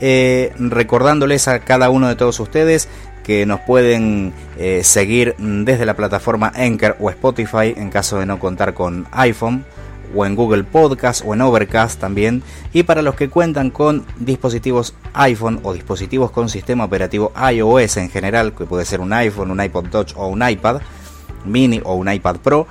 [0.00, 2.88] eh, recordándoles a cada uno de todos ustedes
[3.24, 8.38] que nos pueden eh, seguir desde la plataforma Anchor o Spotify en caso de no
[8.38, 9.64] contar con iPhone
[10.14, 12.42] o en Google Podcast o en Overcast también.
[12.72, 18.10] Y para los que cuentan con dispositivos iPhone o dispositivos con sistema operativo iOS en
[18.10, 20.80] general que puede ser un iPhone, un iPod Touch o un iPad
[21.44, 22.66] mini o un iPad Pro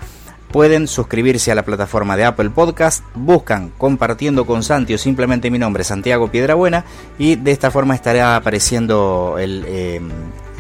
[0.51, 5.59] pueden suscribirse a la plataforma de Apple Podcast, buscan compartiendo con Santi o simplemente mi
[5.59, 6.85] nombre, Santiago Piedrabuena,
[7.17, 10.01] y de esta forma estará apareciendo el, eh,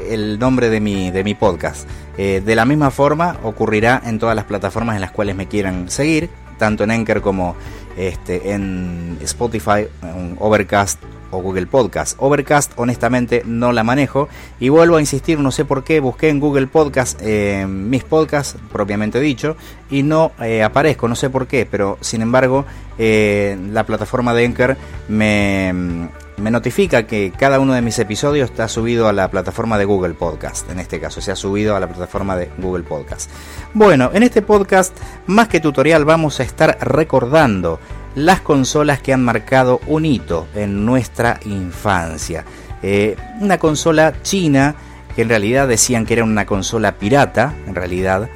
[0.09, 1.87] el nombre de mi, de mi podcast.
[2.17, 5.89] Eh, de la misma forma ocurrirá en todas las plataformas en las cuales me quieran
[5.89, 7.55] seguir, tanto en Anchor como
[7.97, 11.01] este, en Spotify, en Overcast
[11.37, 12.17] Google Podcast.
[12.19, 14.29] Overcast honestamente no la manejo
[14.59, 18.57] y vuelvo a insistir, no sé por qué, busqué en Google Podcast eh, mis podcasts
[18.71, 19.55] propiamente dicho
[19.89, 22.65] y no eh, aparezco, no sé por qué, pero sin embargo
[22.97, 24.77] eh, la plataforma de Anchor
[25.07, 29.85] me, me notifica que cada uno de mis episodios está subido a la plataforma de
[29.85, 33.29] Google Podcast, en este caso, se ha subido a la plataforma de Google Podcast.
[33.73, 34.95] Bueno, en este podcast,
[35.27, 37.79] más que tutorial, vamos a estar recordando
[38.15, 42.45] las consolas que han marcado un hito en nuestra infancia.
[42.81, 44.75] Eh, una consola china
[45.15, 48.29] que en realidad decían que era una consola pirata, en realidad,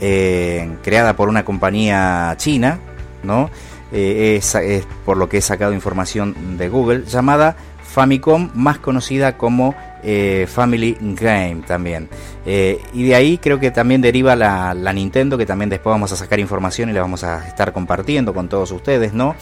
[0.00, 2.78] eh, creada por una compañía china,
[3.22, 3.50] ¿no?
[3.92, 9.36] Eh, es, es, por lo que he sacado información de Google, llamada Famicom, más conocida
[9.36, 12.08] como eh, Family Game también.
[12.44, 16.16] Eh, y de ahí creo que también deriva la, Nintendo, que también después vamos a
[16.16, 19.34] sacar información y la vamos a estar compartiendo con todos ustedes, ¿no?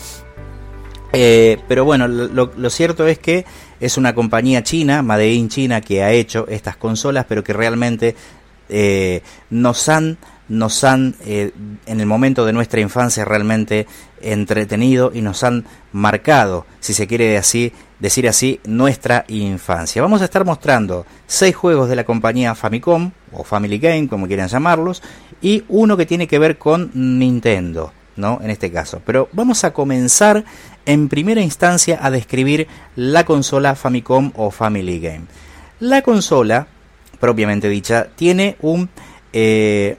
[1.12, 3.44] Eh, pero bueno, lo, cierto es que
[3.80, 8.14] es una compañía china, Made in China, que ha hecho estas consolas, pero que realmente
[9.50, 10.16] nos han
[10.50, 11.52] nos han eh,
[11.86, 13.86] en el momento de nuestra infancia realmente
[14.20, 20.02] entretenido y nos han marcado, si se quiere así, decir así, nuestra infancia.
[20.02, 24.48] Vamos a estar mostrando seis juegos de la compañía Famicom o Family Game, como quieran
[24.48, 25.02] llamarlos,
[25.40, 28.40] y uno que tiene que ver con Nintendo, ¿no?
[28.42, 29.00] En este caso.
[29.06, 30.44] Pero vamos a comenzar
[30.84, 35.26] en primera instancia a describir la consola Famicom o Family Game.
[35.78, 36.66] La consola,
[37.20, 38.90] propiamente dicha, tiene un
[39.32, 39.96] eh,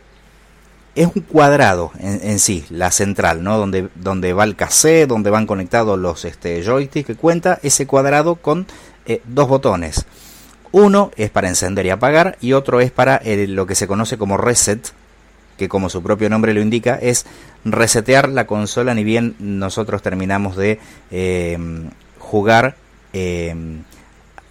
[0.96, 3.58] es un cuadrado en, sí, la central, ¿no?
[3.58, 8.36] Donde, donde va el cassette, donde van conectados los este, joysticks, que cuenta ese cuadrado
[8.36, 8.68] con
[9.06, 10.06] eh, dos botones.
[10.74, 14.18] Uno es para encender y apagar y otro es para el, lo que se conoce
[14.18, 14.92] como reset,
[15.58, 17.26] que como su propio nombre lo indica, es
[17.64, 20.80] resetear la consola ni bien nosotros terminamos de
[21.10, 21.58] eh,
[22.20, 22.76] jugar,
[23.14, 23.56] eh,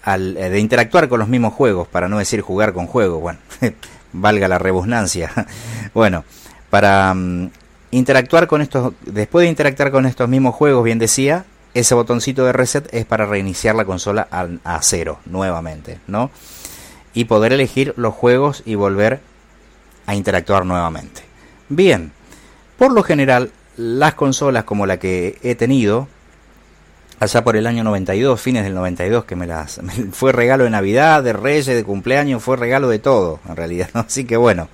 [0.02, 3.38] al, de interactuar con los mismos juegos, para no decir jugar con juegos, bueno.
[4.12, 5.30] valga la rebusnancia.
[5.94, 6.24] bueno,
[6.70, 7.50] para um,
[7.90, 11.44] interactuar con estos, después de interactuar con estos mismos juegos, bien decía,
[11.74, 16.30] ese botoncito de reset es para reiniciar la consola a, a cero nuevamente, ¿no?
[17.14, 19.20] Y poder elegir los juegos y volver
[20.06, 21.22] a interactuar nuevamente.
[21.68, 22.12] Bien,
[22.78, 26.08] por lo general, las consolas como la que he tenido,
[27.20, 30.70] allá por el año 92, fines del 92, que me las me fue regalo de
[30.70, 34.00] Navidad, de Reyes, de cumpleaños, fue regalo de todo, en realidad, ¿no?
[34.08, 34.68] Así que bueno,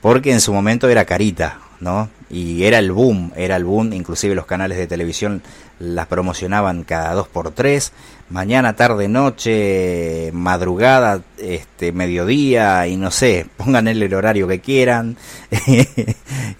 [0.00, 2.08] porque en su momento era carita, ¿no?
[2.30, 5.42] Y era el boom, era el boom, inclusive los canales de televisión
[5.78, 7.92] las promocionaban cada dos por tres,
[8.30, 15.16] mañana, tarde, noche, madrugada, este, mediodía y no sé, pongan el horario que quieran.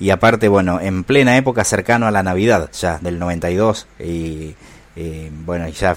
[0.01, 4.55] y aparte, bueno, en plena época cercano a la Navidad, ya del 92 y
[4.97, 5.97] eh, bueno, ya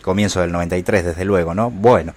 [0.00, 1.70] comienzo del 93 desde luego, ¿no?
[1.70, 2.14] Bueno,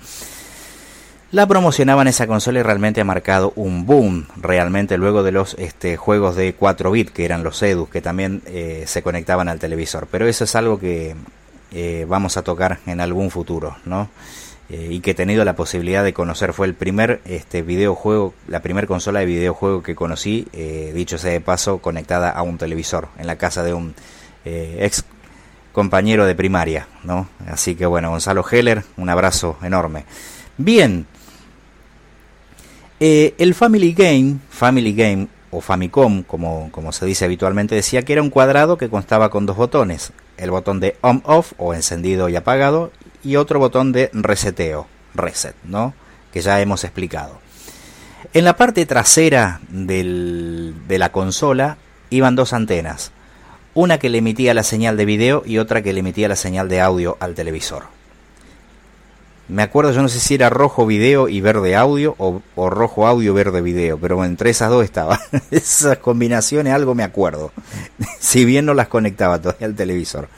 [1.32, 5.98] la promocionaban esa consola y realmente ha marcado un boom, realmente luego de los este,
[5.98, 10.08] juegos de 4 bits, que eran los EDUs, que también eh, se conectaban al televisor.
[10.10, 11.16] Pero eso es algo que
[11.72, 14.10] eh, vamos a tocar en algún futuro, ¿no?
[14.68, 16.52] Y que he tenido la posibilidad de conocer.
[16.52, 20.48] Fue el primer este, videojuego, la primera consola de videojuego que conocí,
[20.92, 23.94] dicho sea de paso, conectada a un televisor en la casa de un
[24.44, 25.06] ex
[25.76, 27.28] compañero de primaria, ¿no?
[27.48, 30.06] Así que bueno, Gonzalo Heller, un abrazo enorme.
[30.58, 31.06] Bien,
[33.02, 38.14] eh, el Family Game, Family Game o Famicom, como, como se dice habitualmente, decía que
[38.14, 42.38] era un cuadrado que constaba con dos botones, el botón de on-off o encendido y
[42.38, 45.94] apagado y otro botón de reseteo, reset, ¿no?
[46.32, 47.38] Que ya hemos explicado.
[48.34, 51.78] En la parte trasera de la consola
[52.10, 53.12] iban dos antenas,
[53.76, 56.68] una que le emitía la señal de video y otra que le emitía la señal
[56.70, 57.84] de audio al televisor.
[59.48, 63.06] Me acuerdo, yo no sé si era rojo video y verde audio o, o rojo
[63.06, 65.20] audio verde video, pero entre esas dos estaba.
[65.52, 67.52] Esas combinaciones algo me acuerdo.
[68.20, 70.30] si bien no las conectaba todavía al televisor.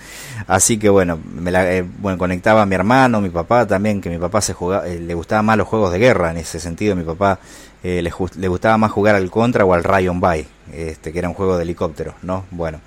[0.46, 4.10] Así que bueno, me la, eh, bueno conectaba a mi hermano, mi papá también, que
[4.10, 6.94] mi papá se jugaba, eh, le gustaban más los juegos de guerra en ese sentido.
[6.94, 7.40] Mi papá
[7.84, 11.30] eh, le, le gustaba más jugar al Contra o al Ryan Bay, este, que era
[11.30, 12.44] un juego de helicópteros, ¿no?
[12.52, 12.82] Bueno.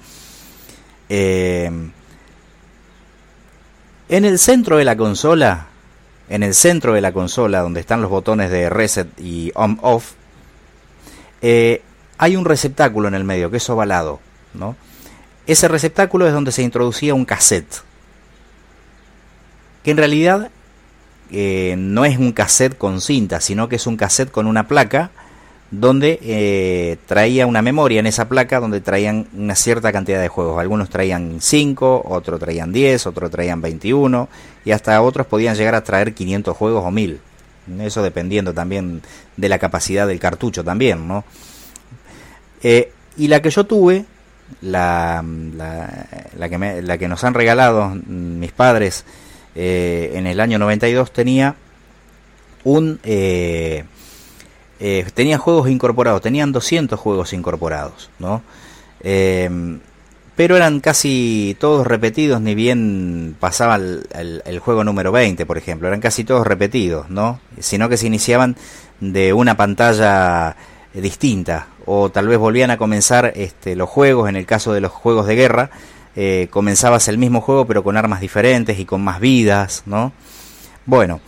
[1.13, 1.69] Eh,
[4.09, 5.67] en el centro de la consola,
[6.29, 10.13] en el centro de la consola, donde están los botones de reset y on-off,
[11.43, 11.83] eh,
[12.17, 14.21] hay un receptáculo en el medio, que es ovalado,
[14.55, 14.77] ¿no?
[15.49, 17.83] Ese receptáculo es donde se introducía un cassette,
[19.83, 20.51] que en realidad
[21.33, 25.11] eh, no es un cassette con cinta, sino que es un cassette con una placa
[25.71, 30.61] donde eh, traía una memoria en esa placa donde traían una cierta cantidad de juegos.
[30.61, 34.29] Algunos traían 5, otros traían 10, otros traían 21
[34.65, 37.21] y hasta otros podían llegar a traer 500 juegos o 1000.
[37.81, 39.01] Eso dependiendo también
[39.37, 41.25] de la capacidad del cartucho también, ¿no?
[42.63, 44.05] Eh, y la que yo tuve,
[44.63, 45.25] la,
[45.57, 49.05] la, que, la que nos han regalado mis padres
[49.55, 51.55] eh, en el año 92 tenía
[52.65, 52.99] un...
[54.81, 58.43] eh, tenía juegos incorporados, tenían 200 juegos incorporados, ¿no?
[59.03, 59.79] Eh,
[60.41, 66.01] pero eran casi todos repetidos, ni bien pasaba el, juego número 20, por ejemplo, eran
[66.01, 67.41] casi todos repetidos, ¿no?
[67.59, 68.57] Sino que se iniciaban
[69.01, 70.57] de una pantalla
[70.95, 74.93] distinta, o tal vez volvían a comenzar este, los juegos, en el caso de los
[74.93, 75.71] juegos de guerra,
[76.17, 80.13] eh, comenzabas el mismo juego pero con armas diferentes y con más vidas, ¿no?
[80.87, 81.21] Bueno,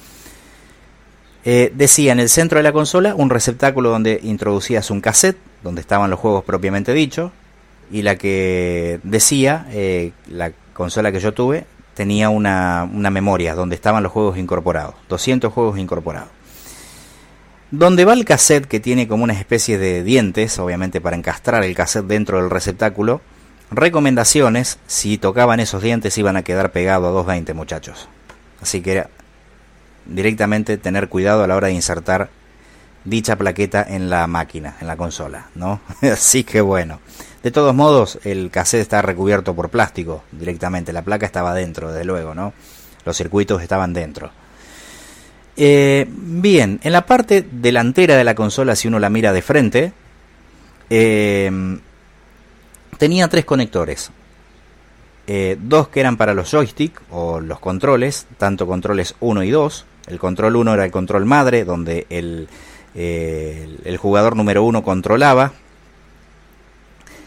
[1.44, 5.80] eh, decía en el centro de la consola un receptáculo donde introducías un cassette, donde
[5.80, 7.32] estaban los juegos propiamente dichos,
[7.90, 13.74] y la que decía, eh, la consola que yo tuve, tenía una, una memoria donde
[13.74, 16.28] estaban los juegos incorporados, 200 juegos incorporados.
[17.70, 21.74] Donde va el cassette que tiene como una especie de dientes, obviamente para encastrar el
[21.74, 23.20] cassette dentro del receptáculo,
[23.70, 28.08] recomendaciones, si tocaban esos dientes iban a quedar pegados a 220 muchachos.
[28.60, 29.10] Así que era
[30.06, 32.30] directamente tener cuidado a la hora de insertar
[33.04, 35.80] dicha plaqueta en la máquina, en la consola, ¿no?
[36.02, 37.00] Así que bueno.
[37.42, 42.04] De todos modos, el cassette está recubierto por plástico directamente, la placa estaba dentro, desde
[42.04, 42.52] luego, ¿no?
[43.04, 44.30] Los circuitos estaban dentro.
[45.56, 49.92] Eh, bien, en la parte delantera de la consola, si uno la mira de frente,
[50.88, 51.50] eh,
[52.96, 54.12] tenía tres conectores.
[55.26, 59.86] Eh, dos que eran para los joystick o los controles, tanto controles 1 y 2.
[60.06, 62.48] El control 1 era el control madre, donde el,
[62.94, 65.52] eh, el- jugador número 1 controlaba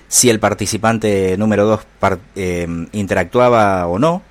[0.08, 1.86] si el participante número 2
[2.92, 4.22] interactuaba o no.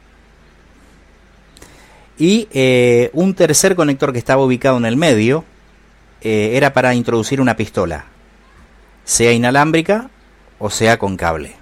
[2.19, 5.45] Y eh, un tercer conector que estaba ubicado en el medio
[6.21, 8.05] eh, era para introducir una pistola,
[9.05, 10.11] sea inalámbrica
[10.59, 11.57] o sea con cable.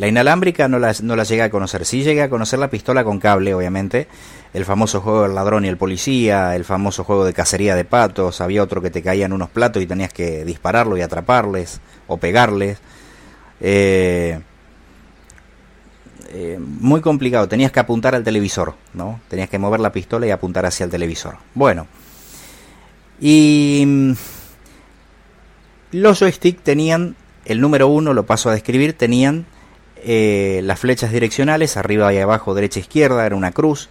[0.00, 1.84] La inalámbrica no la, llegué a conocer.
[1.84, 4.08] Sí llegué a conocer la pistola con cable, obviamente.
[4.54, 8.40] El famoso juego del ladrón y el policía, el famoso juego de cacería de patos.
[8.40, 12.78] Había otro que te caían unos platos y tenías que dispararlo y atraparles o pegarles.
[13.60, 14.40] Eh,
[16.30, 17.46] eh, muy complicado.
[17.46, 19.20] Tenías que apuntar al televisor, ¿no?
[19.28, 21.36] Tenías que mover la pistola y apuntar hacia el televisor.
[21.54, 21.86] Bueno.
[23.20, 24.12] Y mm,
[25.92, 29.44] los joystick tenían, el número uno, lo paso a describir, tenían
[30.04, 33.88] eh, las flechas direccionales, arriba y abajo, derecha izquierda, era una cruz.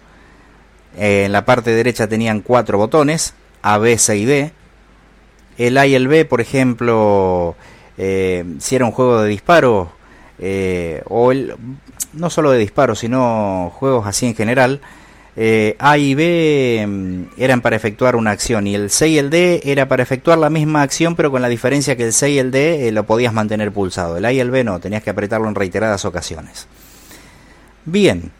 [0.96, 4.52] Eh, en la parte derecha tenían cuatro botones, A, B, C y D.
[5.58, 7.54] El A y el B, por ejemplo,
[7.98, 9.92] eh, si era un juego de disparo,
[10.38, 11.54] eh, o el,
[12.14, 14.80] no solo de disparo, sino juegos así en general,
[15.36, 19.30] eh, A y B mm, eran para efectuar una acción y el C y el
[19.30, 22.38] D era para efectuar la misma acción pero con la diferencia que el C y
[22.38, 24.16] el D eh, lo podías mantener pulsado.
[24.16, 26.66] El A y el B no, tenías que apretarlo en reiteradas ocasiones.
[27.84, 28.30] Bien.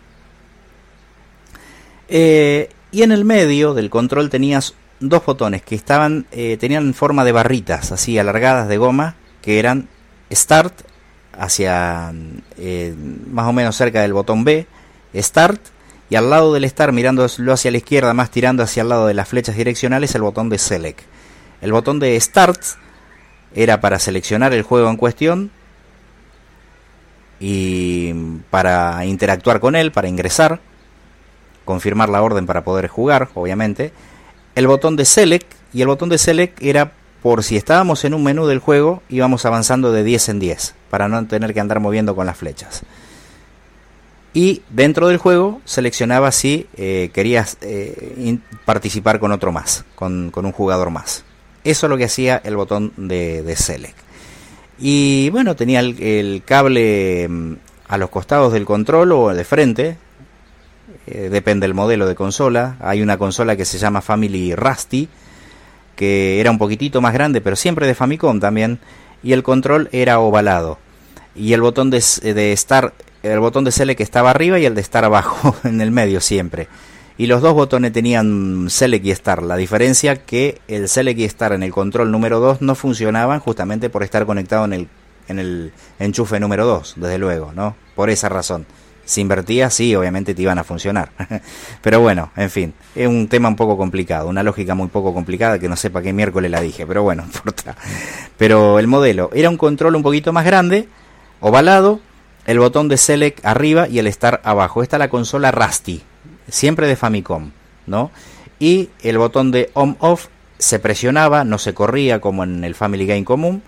[2.09, 7.32] Eh, y en el medio del control tenías dos botones que estaban tenían forma de
[7.32, 9.88] barritas así alargadas de goma que eran
[10.30, 10.82] Start
[11.32, 12.12] hacia
[12.59, 12.95] eh,
[13.30, 14.66] más o menos cerca del botón B,
[15.14, 15.61] Start
[16.11, 19.14] y al lado del Start mirándolo hacia la izquierda más tirando hacia el lado de
[19.14, 21.00] las flechas direccionales el botón de Select.
[21.62, 22.61] El botón de Start
[23.54, 25.50] era para seleccionar el juego en cuestión
[27.38, 28.12] y
[28.50, 30.61] para interactuar con él, para ingresar,
[31.64, 33.92] confirmar la orden para poder jugar, obviamente.
[34.56, 36.92] El botón de Select y el botón de Select era
[37.22, 41.06] por si estábamos en un menú del juego, íbamos avanzando de 10 en 10, para
[41.06, 42.82] no tener que andar moviendo con las flechas.
[44.33, 50.53] Y dentro del juego seleccionaba si eh, querías eh, participar con otro más, con, un
[50.53, 51.24] jugador más.
[51.64, 53.99] Eso es lo que hacía el botón de, de Select.
[54.78, 57.55] Y bueno, tenía el, cable mm,
[57.89, 59.99] a los costados del control o de frente,
[61.07, 62.76] eh, depende del modelo de consola.
[62.81, 65.09] Hay una consola que se llama Family Rusty,
[65.97, 68.78] que era un poquitito más grande, pero siempre de Famicom también,
[69.22, 70.78] y el control era ovalado.
[71.35, 74.83] Y el botón de, de Start, el botón de Select estaba arriba y el de
[74.83, 76.68] Start abajo, en el medio siempre.
[77.18, 79.43] Y los dos botones tenían Select y Start.
[79.43, 83.91] La diferencia que el Select y Start en el control número 2 no funcionaban justamente
[83.91, 84.89] por estar conectado en el,
[85.29, 87.77] en el enchufe número 2, desde luego, ¿no?
[87.95, 88.64] Por esa razón.
[89.05, 91.11] Si invertías, sí, obviamente te iban a funcionar.
[91.83, 95.59] pero bueno, en fin, es un tema un poco complicado, una lógica muy poco complicada
[95.59, 97.77] que no sé qué miércoles la dije, pero bueno, importa.
[98.39, 100.89] Pero el modelo era un control un poquito más grande,
[101.41, 102.01] ovalado,
[102.51, 104.82] el botón de Select arriba y el Start abajo.
[104.82, 106.03] Esta es la consola Rusty,
[106.48, 107.53] siempre de Famicom,
[107.86, 108.11] ¿no?
[108.59, 110.26] Y el botón de On-Off
[110.59, 113.62] se presionaba, no se corría como en el Family Game común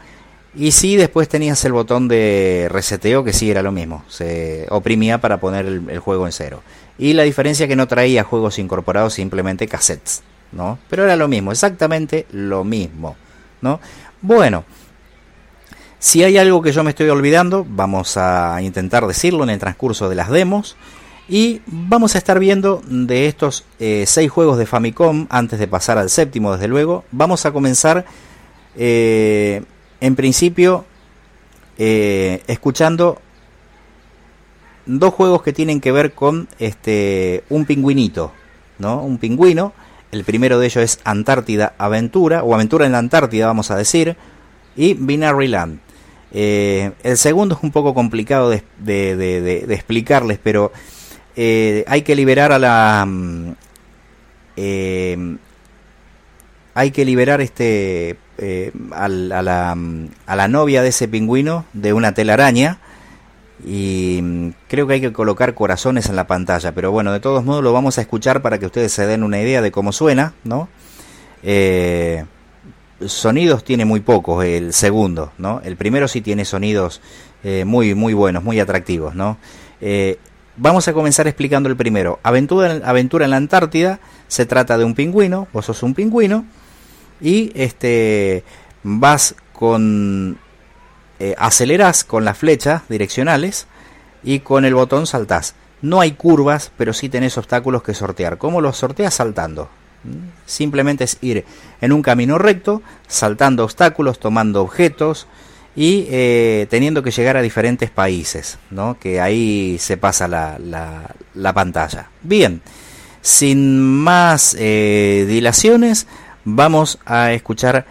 [0.55, 4.05] y sí, después tenías el botón de reseteo, que sí era lo mismo.
[4.09, 6.63] Se oprimía para poner el, juego en cero.
[6.99, 10.23] Y la diferencia es que no traía juegos incorporados, simplemente cassettes,
[10.53, 10.79] ¿no?
[10.91, 13.17] Pero era lo mismo, exactamente lo mismo,
[13.63, 13.81] ¿no?
[14.21, 14.65] Bueno,
[16.03, 20.09] si hay algo que yo me estoy olvidando, vamos a intentar decirlo en el transcurso
[20.09, 20.77] de las demos.
[21.29, 25.99] Y vamos a estar viendo de estos eh, seis juegos de Famicom, antes de pasar
[25.99, 28.05] al séptimo, desde luego, vamos a comenzar
[28.75, 29.63] eh,
[30.01, 30.87] en principio,
[31.79, 33.21] eh, escuchando
[34.87, 38.33] dos juegos que tienen que ver con este un pingüinito,
[38.81, 39.03] ¿no?
[39.05, 39.73] Un pingüino.
[40.11, 44.17] El primero de ellos es Antártida Aventura, o Aventura en la Antártida, vamos a decir,
[44.75, 45.92] y Binary Land.
[46.33, 50.73] Eh, el segundo es un poco complicado de, explicarles, pero
[51.37, 53.05] eh, hay que liberar a la.
[53.07, 53.55] Mm,
[56.75, 59.77] hay que liberar este eh, a, la,
[60.27, 62.79] a, la, novia de ese pingüino de una telaraña
[63.65, 67.45] y mm, creo que hay que colocar corazones en la pantalla, pero bueno, de todos
[67.45, 70.35] modos lo vamos a escuchar para que ustedes se den una idea de cómo suena,
[70.45, 70.69] ¿no?
[71.43, 72.25] Eh,
[73.07, 75.61] sonidos tiene muy pocos el segundo, ¿no?
[75.65, 77.01] El primero sí tiene sonidos
[77.45, 79.39] eh, muy, muy buenos, muy atractivos, ¿no?
[80.57, 82.21] vamos a comenzar explicando el primero.
[82.23, 83.99] Aventura, en la Antártida,
[84.29, 86.45] se trata de un pingüino, vos sos un pingüino,
[87.21, 88.45] y este
[88.83, 90.39] vas con
[91.19, 93.67] eh, aceleras con las flechas direccionales
[94.25, 95.55] y con el botón saltás.
[95.81, 98.39] No hay curvas, pero sí tenés obstáculos que sortear.
[98.39, 99.15] ¿Cómo los sorteas?
[99.15, 99.69] Saltando.
[100.47, 101.45] Simplemente es ir
[101.81, 105.27] en un camino recto, saltando obstáculos, tomando objetos
[105.75, 108.99] y eh, teniendo que llegar a diferentes países, ¿no?
[108.99, 110.59] que ahí se pasa la,
[111.35, 112.11] la, pantalla.
[112.23, 112.61] Bien,
[113.23, 116.07] sin más eh, dilaciones,
[116.45, 117.87] vamos a escuchar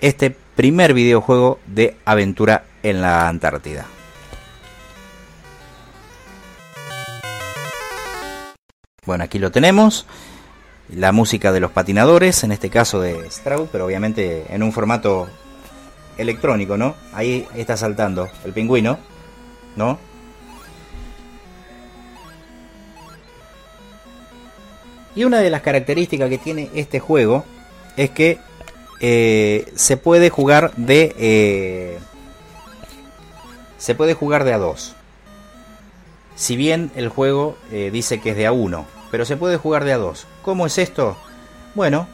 [0.00, 3.86] este primer videojuego de aventura en la Antártida.
[9.04, 10.06] Bueno, aquí lo tenemos.
[10.94, 15.28] La música de los patinadores, en este caso de Strauss, pero obviamente en un formato
[16.18, 16.94] electrónico, ¿no?
[17.12, 18.98] Ahí está saltando el pingüino,
[19.76, 19.98] ¿no?
[25.14, 27.44] Y una de las características que tiene este juego
[27.96, 28.38] es que
[29.00, 31.98] eh, se puede jugar de eh,
[33.78, 34.94] se puede jugar de a dos.
[36.36, 39.84] Si bien el juego eh, dice que es de a uno, pero se puede jugar
[39.84, 40.26] de a dos.
[40.42, 41.16] ¿Cómo es esto?
[41.76, 42.08] Bueno,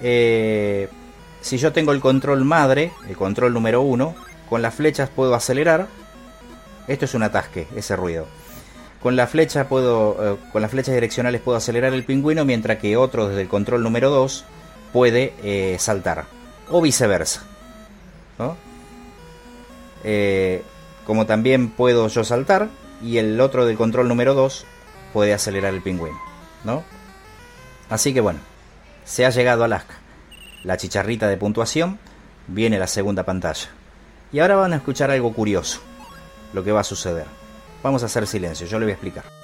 [0.00, 4.16] si yo tengo el control madre, el control número uno,
[4.48, 5.86] con las flechas puedo acelerar.
[6.88, 8.26] Esto es un atasque, ese ruido.
[9.02, 12.96] Con la flecha puedo, eh, con las flechas direccionales puedo acelerar el pingüino, mientras que
[12.96, 14.44] otro desde el control número 2
[14.92, 16.24] puede eh, saltar.
[16.70, 17.44] O viceversa.
[20.02, 20.62] Eh,
[21.04, 22.68] como también puedo yo saltar,
[23.02, 24.64] y el otro del control número 2
[25.16, 26.20] puede acelerar el pingüino.
[26.62, 26.84] ¿no?
[27.88, 28.38] Así que bueno,
[29.06, 29.94] se ha llegado a Alaska.
[30.62, 31.98] La chicharrita de puntuación
[32.48, 33.70] viene la segunda pantalla.
[34.30, 35.80] Y ahora van a escuchar algo curioso,
[36.52, 37.24] lo que va a suceder.
[37.82, 39.35] Vamos a hacer silencio, yo le voy a explicar.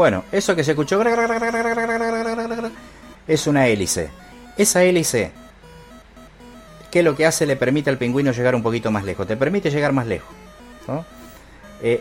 [0.00, 0.98] Bueno, eso que se escuchó
[3.28, 4.08] es una hélice.
[4.56, 5.30] Esa hélice,
[6.90, 9.70] que lo que hace le permite al pingüino llegar un poquito más lejos, te permite
[9.70, 10.34] llegar más lejos.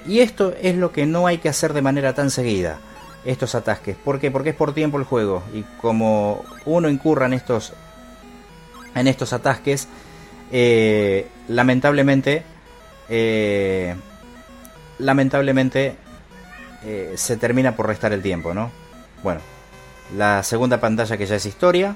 [0.07, 2.79] y esto es lo que no hay que hacer de manera tan seguida.
[3.25, 3.95] Estos atasques.
[3.97, 4.31] ¿Por qué?
[4.31, 5.43] Porque es por tiempo el juego.
[5.53, 7.73] Y como uno incurra en estos,
[8.95, 9.87] en estos atasques,
[10.51, 12.43] eh, lamentablemente,
[13.09, 13.95] eh,
[14.99, 15.95] lamentablemente
[16.85, 18.71] eh, se termina por restar el tiempo, ¿no?
[19.21, 19.41] Bueno,
[20.15, 21.95] la segunda pantalla que ya es historia.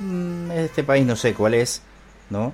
[0.00, 1.82] mm, Este país no sé cuál es,
[2.28, 2.52] ¿no?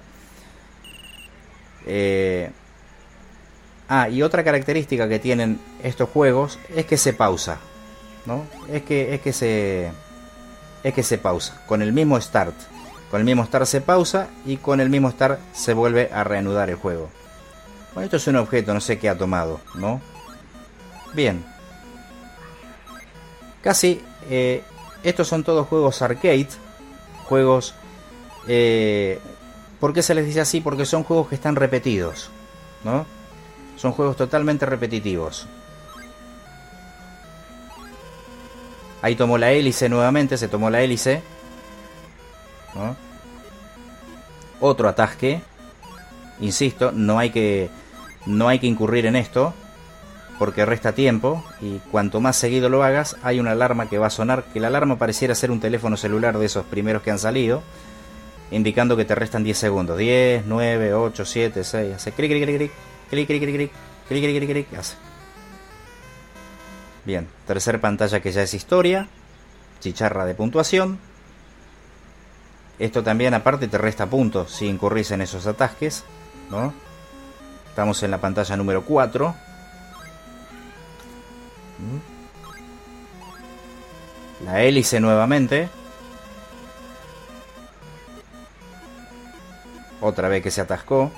[3.88, 7.59] Ah, y otra característica que tienen estos juegos es que se pausa,
[8.27, 8.45] ¿no?
[8.70, 9.91] Es que, es que se.
[10.83, 11.62] Es que se pausa.
[11.66, 12.55] Con el mismo start.
[13.11, 16.68] Con el mismo start se pausa y con el mismo start se vuelve a reanudar
[16.70, 17.09] el juego.
[17.95, 20.01] Bueno, esto es un objeto, no sé qué ha tomado, ¿no?
[21.14, 21.45] Bien.
[23.62, 24.03] Casi.
[24.29, 24.62] eh,
[25.03, 26.49] estos son todos juegos arcade.
[27.24, 27.74] Juegos.
[28.49, 29.20] Eh,
[29.81, 30.61] ¿Por qué se les dice así?
[30.61, 32.31] Porque son juegos que están repetidos.
[32.85, 33.07] ¿No?
[33.77, 35.47] Son juegos totalmente repetitivos.
[39.07, 40.37] Ahí tomó la hélice nuevamente.
[40.37, 41.23] Se tomó la hélice.
[44.59, 45.43] Otro atasque.
[46.41, 47.71] Insisto, no hay que.
[48.27, 49.55] No hay que incurrir en esto
[50.41, 54.11] porque resta tiempo y cuanto más seguido lo hagas hay una alarma que va a
[54.11, 57.63] sonar, que la alarma pareciera ser un teléfono celular de esos primeros que han salido,
[58.51, 59.97] indicando que te restan 10 segundos.
[59.97, 62.73] 10, 9, 8, 7, 6, hace clic, clic, clic, clic,
[63.09, 63.71] clic, clic, clic,
[64.09, 65.16] clic, clic, clic, clic.
[67.07, 69.07] Bien, tercer pantalla que ya es historia,
[69.79, 70.99] chicharra de puntuación.
[72.81, 76.03] Esto también aparte te resta puntos si incurrís en esos atasques,
[76.51, 76.75] ¿no?
[77.69, 79.35] Estamos en la pantalla número 4.
[84.45, 85.69] La hélice nuevamente.
[90.01, 91.13] Otra vez que se atascó.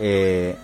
[0.00, 0.56] Eh,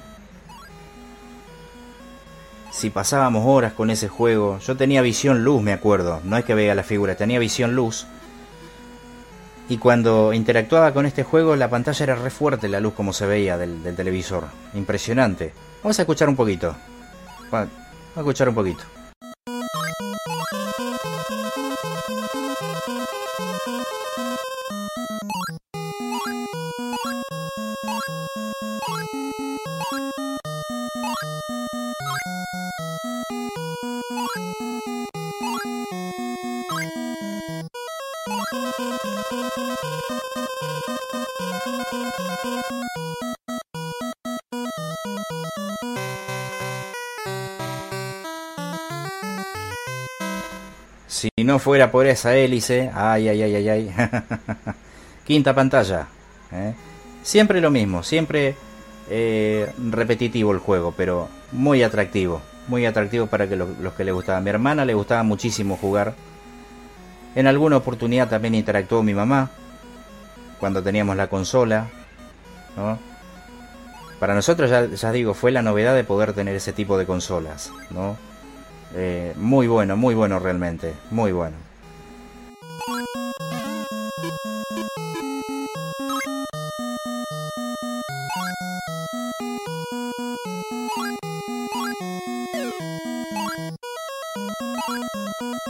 [2.72, 6.20] si pasábamos horas con ese juego, yo tenía visión luz, me acuerdo.
[6.24, 8.06] No es que vea la figura, tenía visión luz.
[9.68, 13.26] Y cuando interactuaba con este juego, la pantalla era re fuerte la luz como se
[13.26, 14.44] veía del, del televisor.
[14.74, 15.52] Impresionante.
[15.82, 16.74] Vamos a escuchar un poquito.
[17.52, 17.68] Va- Vamos
[18.16, 18.84] a escuchar un poquito.
[51.08, 53.94] Si no fuera por esa hélice, ay, ay, ay, ay, ay.
[55.26, 56.08] Quinta pantalla.
[56.52, 56.74] ¿eh?
[57.22, 58.54] Siempre lo mismo, siempre
[59.10, 62.40] eh, repetitivo el juego, pero muy atractivo.
[62.68, 64.40] Muy atractivo para que lo- los que le gustaba.
[64.40, 66.14] Mi hermana le gustaba muchísimo jugar.
[67.34, 69.50] En alguna oportunidad también interactuó mi mamá,
[70.58, 71.88] cuando teníamos la consola.
[72.76, 72.98] ¿no?
[74.18, 77.70] Para nosotros, ya, ya digo, fue la novedad de poder tener ese tipo de consolas.
[77.90, 78.16] ¿no?
[78.94, 81.56] Eh, muy bueno, muy bueno realmente, muy bueno.
[95.40, 95.66] you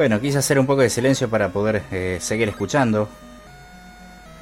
[0.00, 3.06] Bueno, quise hacer un poco de silencio para poder eh, seguir escuchando.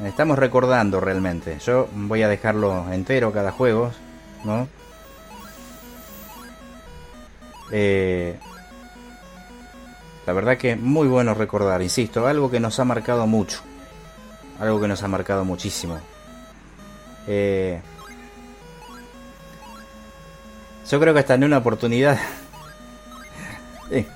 [0.05, 1.59] Estamos recordando realmente.
[1.59, 3.91] Yo voy a dejarlo entero cada juego,
[4.45, 4.69] ¿no?
[7.73, 8.39] Eh,
[10.29, 13.61] la verdad que muy bueno recordar, insisto, algo que nos ha marcado mucho.
[14.61, 15.99] algo que nos ha marcado muchísimo.
[17.27, 17.81] Eh,
[20.91, 22.19] yo creo que hasta en una oportunidad.
[23.91, 24.07] eh,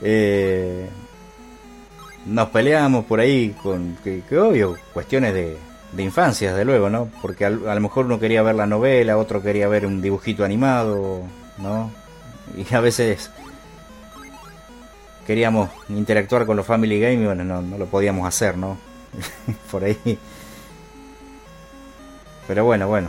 [0.00, 0.88] eh,
[2.24, 5.58] nos peleábamos por ahí con, que, obvio, cuestiones de,
[5.92, 7.10] de infancia, desde luego, ¿no?
[7.20, 10.42] Porque al- a, lo mejor uno quería ver la novela, otro quería ver un dibujito
[10.42, 11.20] animado,
[11.58, 11.90] ¿no?
[12.56, 13.30] Y a veces
[15.26, 18.78] queríamos interactuar con los Family Game y bueno, no, no lo podíamos hacer, ¿no?
[19.70, 20.18] por ahí.
[22.46, 23.08] Pero bueno, bueno,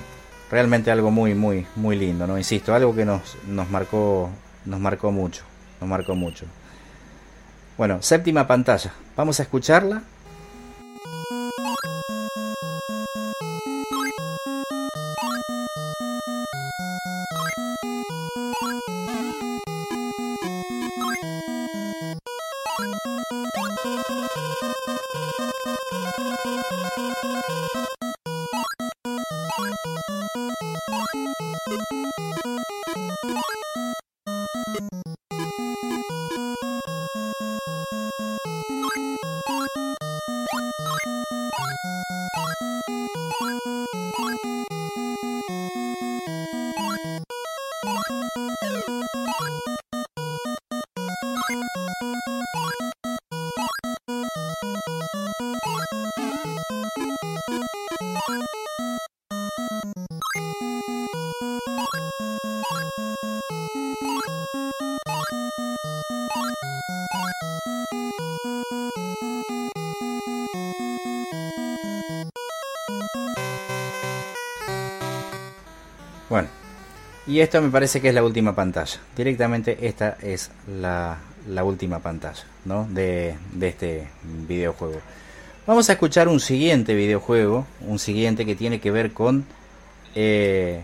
[0.50, 2.38] realmente algo muy, muy, muy lindo, ¿no?
[2.38, 4.30] Insisto, algo que nos, nos marcó,
[4.66, 5.44] nos marcó mucho,
[5.80, 6.46] nos marcó mucho.
[7.78, 8.92] Bueno, séptima pantalla.
[9.16, 10.02] Vamos a escucharla.
[77.38, 79.00] Y esto me parece que es la última pantalla.
[79.16, 81.20] Directamente esta es la,
[81.64, 82.88] última pantalla ¿no?
[82.90, 84.08] de, este
[84.48, 85.00] videojuego.
[85.68, 89.46] Vamos a escuchar un siguiente videojuego, un siguiente que tiene que ver con
[90.16, 90.82] eh,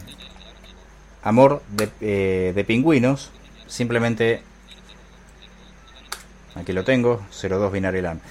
[1.23, 3.31] Amor de, eh, de Pingüinos.
[3.65, 4.43] Simplemente,
[6.53, 8.21] aquí lo tengo, 02 Binary Land.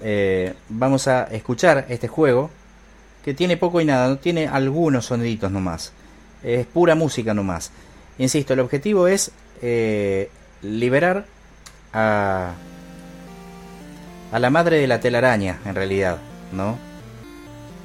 [0.00, 2.50] Eh, vamos a escuchar este juego
[3.24, 5.92] que tiene poco y nada, no tiene algunos soniditos nomás.
[6.44, 7.70] Es pura música nomás.
[8.18, 9.32] Insisto, el objetivo es
[9.62, 10.30] eh,
[10.62, 11.26] liberar
[11.92, 12.52] a,
[14.30, 16.18] a la madre de la telaraña, en realidad,
[16.52, 16.78] ¿no?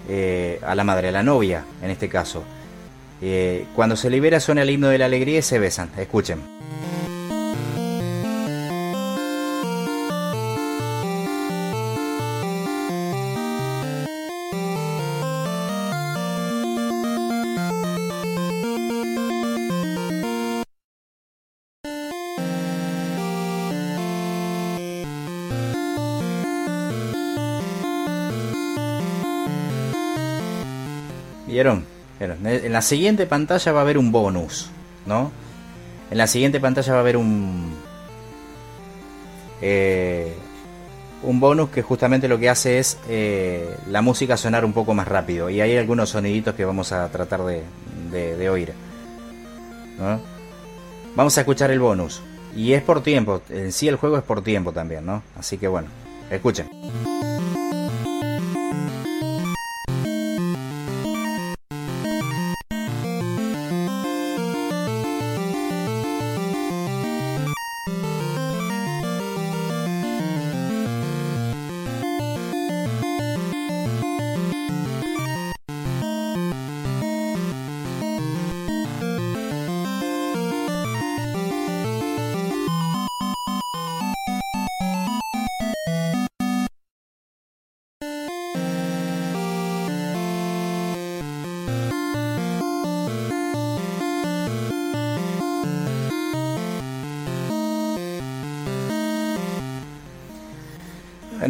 [0.07, 2.43] Eh, a la madre, a la novia, en este caso.
[3.21, 5.89] Eh, cuando se libera suena el himno de la alegría y se besan.
[5.97, 6.39] Escuchen.
[32.19, 34.69] En la siguiente pantalla va a haber un bonus,
[35.05, 35.31] ¿no?
[36.11, 37.73] En la siguiente pantalla va a haber un...
[39.61, 40.33] eh,
[41.23, 45.07] un bonus que justamente lo que hace es eh, la música sonar un poco más
[45.07, 45.49] rápido.
[45.49, 47.63] Y hay algunos soniditos que vamos a tratar de,
[48.11, 48.73] de- oír.
[51.15, 52.21] Vamos a escuchar el bonus.
[52.55, 53.41] Y es por tiempo.
[53.49, 55.21] En sí el juego es por tiempo también, ¿no?
[55.37, 55.87] Así que bueno,
[56.31, 56.67] escuchen.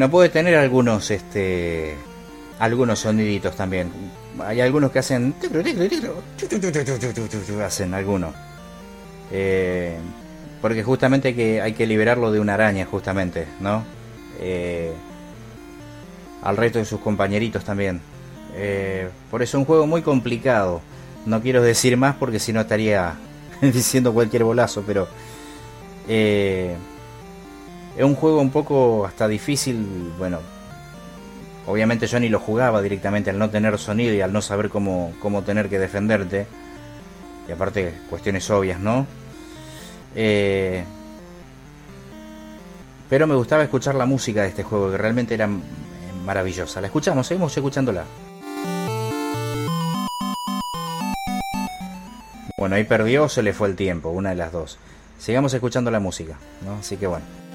[0.10, 1.96] Puede tener algunos, este,
[2.60, 3.92] algunos soniditos también.
[4.40, 5.36] Hay algunos que hacen,
[7.66, 8.34] hacen algunos,
[9.32, 9.98] Eh,
[10.62, 13.84] porque justamente hay que hay que liberarlo de una araña, justamente, ¿no?
[14.40, 14.92] Eh,
[16.42, 18.02] al resto de sus compañeritos también.
[18.56, 20.82] Eh, por eso es un juego muy complicado.
[21.26, 23.16] No quiero decir más porque si no estaría
[23.62, 25.08] diciendo cualquier bolazo, pero
[26.08, 26.76] eh,
[28.00, 30.40] es un juego un poco hasta difícil, bueno,
[31.68, 35.12] obviamente yo ni lo jugaba directamente al no tener sonido y al no saber cómo,
[35.20, 36.48] cómo tener que defenderte.
[37.46, 39.06] Y aparte cuestiones obvias, ¿no?
[40.16, 40.86] Eh,
[43.10, 45.50] pero me gustaba escuchar la música de este juego, que realmente era
[46.24, 46.80] maravillosa.
[46.80, 48.06] La escuchamos, seguimos escuchándola.
[52.58, 54.78] Bueno, ahí perdió o se le fue el tiempo, una de las dos.
[55.18, 56.76] Sigamos escuchando la música, ¿no?
[56.76, 57.49] Así que bueno.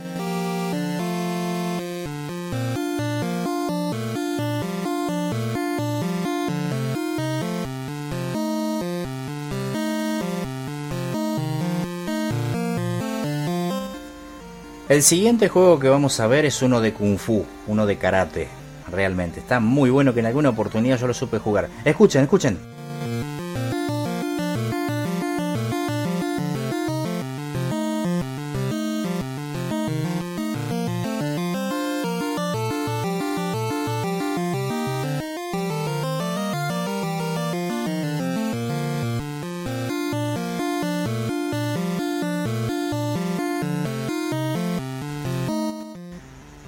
[14.86, 18.48] El siguiente juego que vamos a ver es uno de Kung Fu, uno de karate.
[18.92, 21.70] Realmente, está muy bueno que en alguna oportunidad yo lo supe jugar.
[21.86, 22.73] Escuchen, escuchen.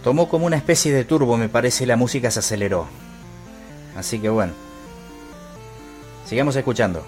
[0.06, 2.86] Tomó como una especie de turbo, me parece, y la música se aceleró.
[3.96, 4.52] Así que bueno.
[6.24, 7.04] Sigamos escuchando.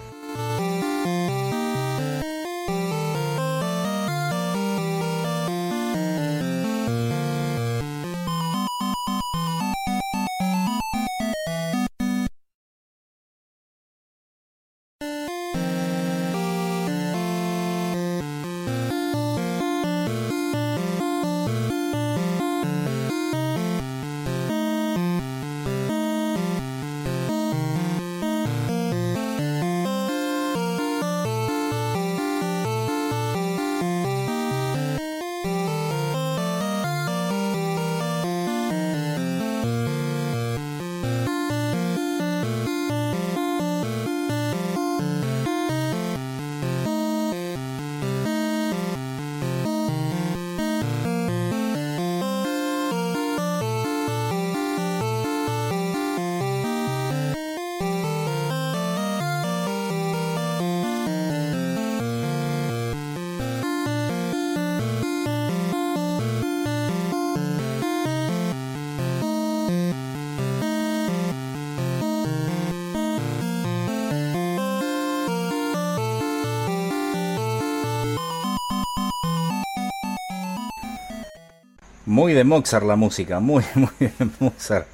[82.09, 84.87] Muy de Mozart la música, muy, muy de Mozart.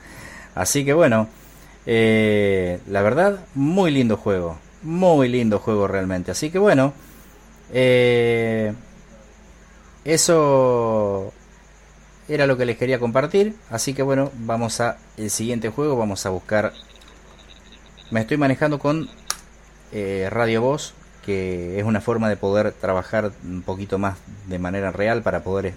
[0.54, 1.30] Así que bueno,
[1.86, 4.58] eh, la verdad, muy lindo juego.
[4.84, 6.32] Muy lindo juego realmente.
[6.32, 6.94] Así que bueno,
[7.72, 8.74] eh,
[10.04, 11.32] eso
[12.28, 13.56] era lo que les quería compartir.
[13.70, 15.96] Así que bueno, vamos a el siguiente juego.
[15.96, 16.74] Vamos a buscar.
[18.12, 19.10] Me estoy manejando con
[19.94, 20.94] eh, Radio Voz,
[21.26, 24.18] que es una forma de poder trabajar un poquito más
[24.48, 25.76] de manera real para poder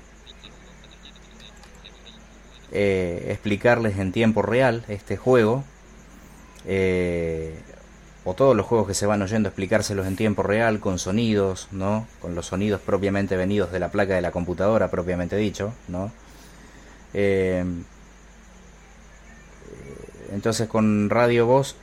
[2.72, 5.64] eh, explicarles en tiempo real este juego.
[6.66, 7.54] Eh,
[8.24, 12.06] o todos los juegos que se van oyendo, explicárselos en tiempo real, con sonidos, ¿no?
[12.20, 16.12] Con los sonidos propiamente venidos de la placa de la computadora, propiamente dicho, ¿no?
[17.14, 17.64] Eh,
[20.30, 21.76] entonces con Radio Voz,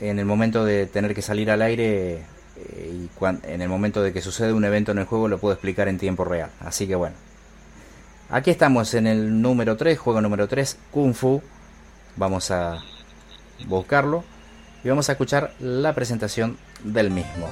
[0.00, 2.22] en el momento de tener que salir al aire
[2.56, 3.08] y
[3.44, 5.98] en el momento de que sucede un evento en el juego, lo puedo explicar en
[5.98, 6.50] tiempo real.
[6.60, 7.14] Así que bueno.
[8.32, 11.42] Aquí estamos en el número 3, juego número 3, Kung Fu.
[12.16, 12.78] Vamos a
[13.66, 14.24] buscarlo
[14.82, 17.46] y vamos a escuchar la presentación del mismo.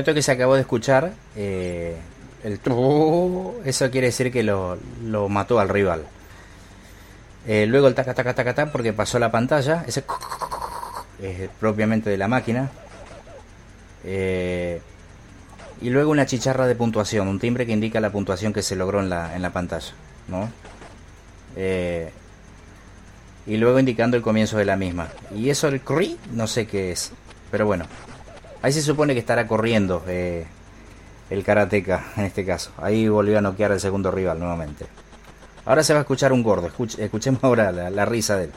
[0.00, 1.96] Esto que se acabó de escuchar, eh,
[2.42, 2.60] el
[3.64, 6.04] eso quiere decir que lo, lo mató al rival.
[7.46, 10.04] Eh, luego el taca taca taca taca porque pasó la pantalla, ese
[11.22, 12.70] es propiamente de la máquina.
[14.04, 14.80] Eh,
[15.82, 19.00] y luego una chicharra de puntuación, un timbre que indica la puntuación que se logró
[19.00, 19.92] en la, en la pantalla,
[20.28, 20.50] ¿no?
[21.56, 22.10] Eh,
[23.46, 25.08] y luego indicando el comienzo de la misma.
[25.34, 27.12] Y eso el CRI, no sé qué es,
[27.50, 27.86] pero bueno,
[28.62, 30.46] ahí se supone que estará corriendo eh,
[31.30, 32.72] el karateca en este caso.
[32.78, 34.86] Ahí volvió a noquear al segundo rival nuevamente.
[35.64, 38.52] Ahora se va a escuchar un gordo, Escuch- escuchemos ahora la, la risa de él.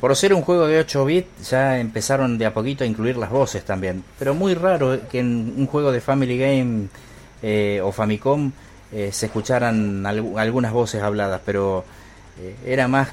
[0.00, 3.30] Por ser un juego de 8 bits ya empezaron de a poquito a incluir las
[3.30, 4.02] voces también.
[4.18, 6.88] Pero muy raro que en un juego de Family Game
[7.42, 8.50] eh, o Famicom
[8.92, 11.84] eh, se escucharan algu- algunas voces habladas, pero
[12.40, 13.08] eh, era más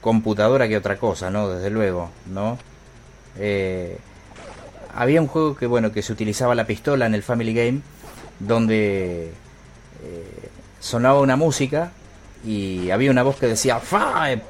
[0.00, 1.48] computadora que otra cosa, ¿no?
[1.48, 2.56] Desde luego, ¿no?
[4.94, 7.80] Había un juego que, bueno, que se utilizaba la pistola en el Family Game,
[8.38, 9.32] donde
[10.78, 11.92] sonaba una música
[12.44, 14.40] y había una voz que decía Five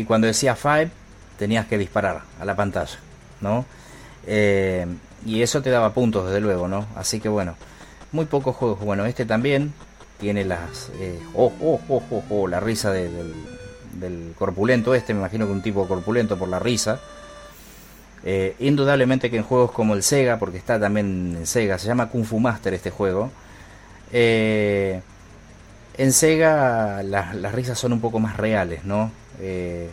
[0.00, 0.90] y cuando decía Five
[1.38, 2.98] tenías que disparar a la pantalla,
[3.40, 3.64] ¿no?
[4.26, 4.86] Eh,
[5.26, 6.86] y eso te daba puntos, desde luego, ¿no?
[6.96, 7.56] Así que bueno,
[8.12, 8.80] muy pocos juegos.
[8.80, 9.72] Bueno, este también
[10.20, 10.90] tiene las.
[11.00, 13.34] eh, oh, oh, oh, oh, oh, la risa de- del,
[14.00, 17.00] del corpulento este, me imagino que un tipo corpulento por la risa.
[18.24, 22.08] Eh, indudablemente que en juegos como el Sega, porque está también en Sega, se llama
[22.08, 23.30] Kung Fu Master este juego.
[24.12, 25.00] eh,
[25.98, 29.10] en Sega la- las risas son un poco más reales, ¿no?
[29.40, 29.90] Eh,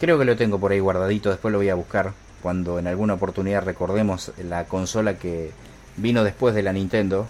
[0.00, 2.12] creo que lo tengo por ahí guardadito, después lo voy a buscar
[2.42, 5.50] cuando en alguna oportunidad recordemos la consola que
[5.96, 7.26] vino después de la Nintendo,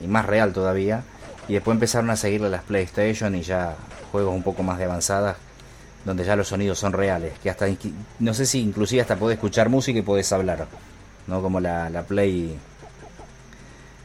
[0.00, 1.02] y más real todavía,
[1.48, 3.74] y después empezaron a seguirle las PlayStation y ya
[4.12, 5.36] juegos un poco más de avanzadas,
[6.04, 7.66] donde ya los sonidos son reales, que hasta,
[8.18, 10.66] no sé si inclusive hasta podés escuchar música y podés hablar,
[11.26, 11.40] ¿no?
[11.40, 12.58] Como la, la Play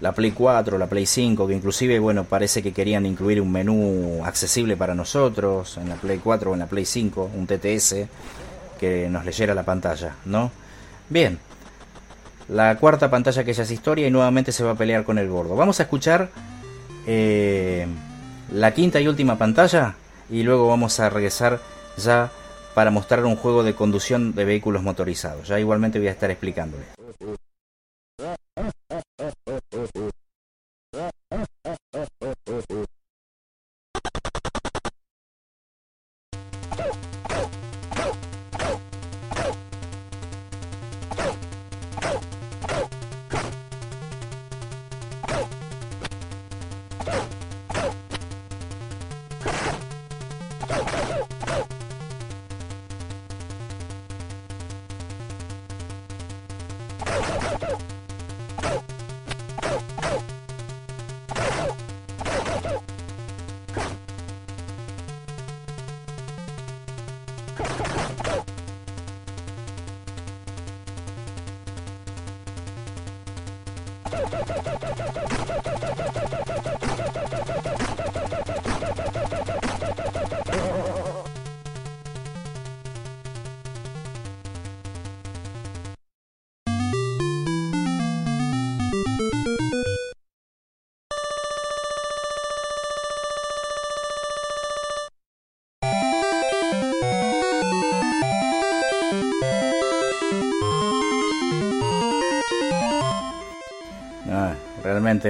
[0.02, 4.22] la Play 4, la Play 5, que inclusive, bueno, parece que querían incluir un menú
[4.24, 7.95] accesible para nosotros en la Play 4 o en la Play 5, un TTS
[8.80, 10.52] que nos leyera la pantalla, ¿no?
[11.10, 11.40] Bien,
[12.49, 15.28] la cuarta pantalla que ya es historia y nuevamente se va a pelear con el
[15.28, 15.56] gordo.
[15.56, 16.30] Vamos a escuchar
[17.06, 17.88] eh,
[18.52, 19.95] la quinta y última pantalla
[20.30, 21.60] y luego vamos a regresar
[21.98, 22.30] ya
[22.76, 25.48] para mostrar un juego de conducción de vehículos motorizados.
[25.48, 26.84] Ya igualmente voy a estar explicándole.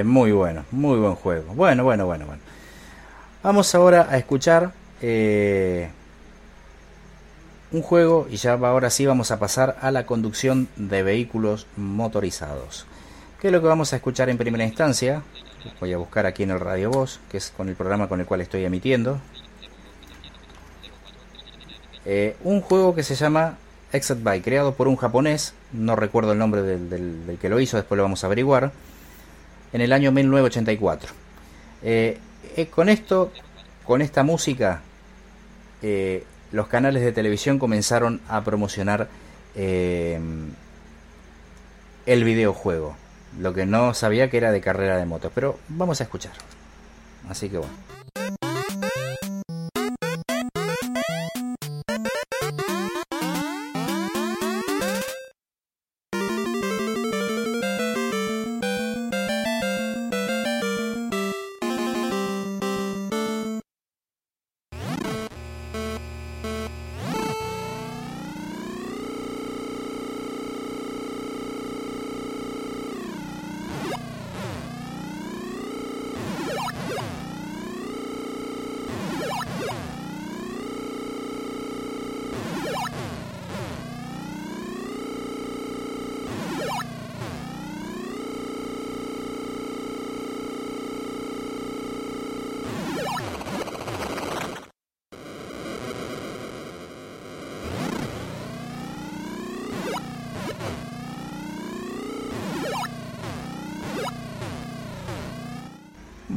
[0.04, 1.52] Muy bueno, muy buen juego.
[1.54, 2.40] Bueno, bueno, bueno, bueno.
[3.42, 5.88] Vamos ahora a escuchar eh,
[7.70, 12.86] un juego y ya ahora sí vamos a pasar a la conducción de vehículos motorizados.
[13.40, 15.22] ¿Qué es lo que vamos a escuchar en primera instancia?
[15.80, 18.26] Voy a buscar aquí en el Radio Voz, que es con el programa con el
[18.26, 19.20] cual estoy emitiendo.
[22.04, 23.58] Eh, un juego que se llama
[23.92, 27.60] Exit Bike, creado por un japonés, no recuerdo el nombre del, del- del que lo
[27.60, 28.72] hizo, después lo vamos a averiguar,
[29.72, 31.12] en el año 1984.
[31.82, 32.18] Eh,
[32.56, 33.32] eh, con esto,
[33.84, 34.82] con esta música,
[35.82, 39.08] eh, los canales de televisión comenzaron a promocionar
[39.54, 40.18] eh,
[42.06, 42.96] el videojuego.
[43.38, 46.32] Lo que no sabía que era de carrera de motos, pero vamos a escuchar.
[47.28, 47.74] Así que bueno.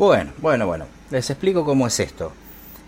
[0.01, 0.85] Bueno, bueno, bueno.
[1.11, 2.31] Les explico cómo es esto.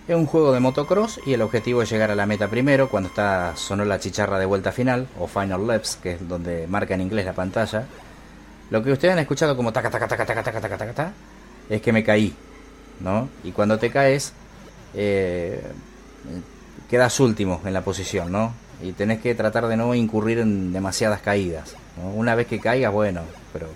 [0.08, 3.10] Es un juego de motocross y el objetivo es llegar a la meta primero cuando
[3.10, 7.02] está sonó la chicharra de vuelta final o final laps, que es donde marca en
[7.02, 7.86] inglés la pantalla.
[8.72, 11.14] Lo que ustedes han escuchado como taca taca taca taca taca taca taca, taca
[11.70, 12.34] es que me caí,
[13.00, 13.30] ¿no?
[13.44, 14.34] Y cuando te caes
[14.96, 15.62] eh,
[16.90, 18.56] quedas último en la posición, ¿no?
[18.82, 21.76] Y tenés que tratar de no incurrir en demasiadas caídas.
[22.16, 23.22] Una vez que caigas, bueno,
[23.54, 23.68] pero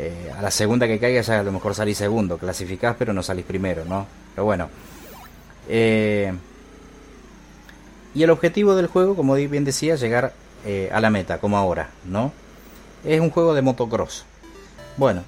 [0.00, 3.20] eh, a la segunda que caigas ya a lo mejor salís segundo, clasificás pero no
[3.20, 4.06] salís primero, ¿no?
[4.32, 4.70] Pero bueno.
[5.68, 6.32] Eh,
[8.14, 10.32] y el objetivo del juego, como bien decía, llegar
[10.64, 12.32] eh, a la meta, como ahora, ¿no?
[13.04, 14.24] Es un juego de motocross.
[14.96, 15.24] Bueno,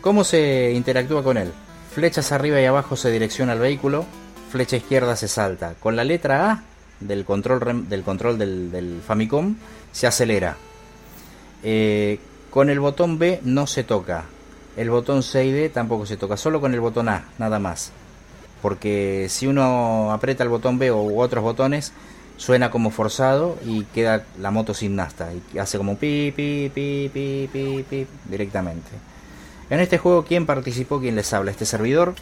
[0.00, 1.52] ¿cómo se interactúa con él?
[1.94, 4.06] Flechas arriba y abajo se direcciona el vehículo,
[4.50, 5.74] flecha izquierda se salta.
[5.78, 6.62] Con la letra A
[6.98, 9.54] del control, del, control del, Famicom
[9.92, 10.56] se acelera.
[12.52, 14.26] Con el botón B no se toca.
[14.76, 16.36] El botón C y D tampoco se toca.
[16.36, 17.92] Solo con el botón A, nada más.
[18.60, 21.92] Porque si uno aprieta el botón B u otros botones,
[22.36, 25.30] suena como forzado y queda la moto sin nasta.
[25.54, 28.90] Y hace como pi, pi, pi, pi, pi, pi, directamente.
[29.70, 31.00] En este juego, ¿quién participó?
[31.00, 31.52] ¿Quién les habla?
[31.52, 32.14] Este servidor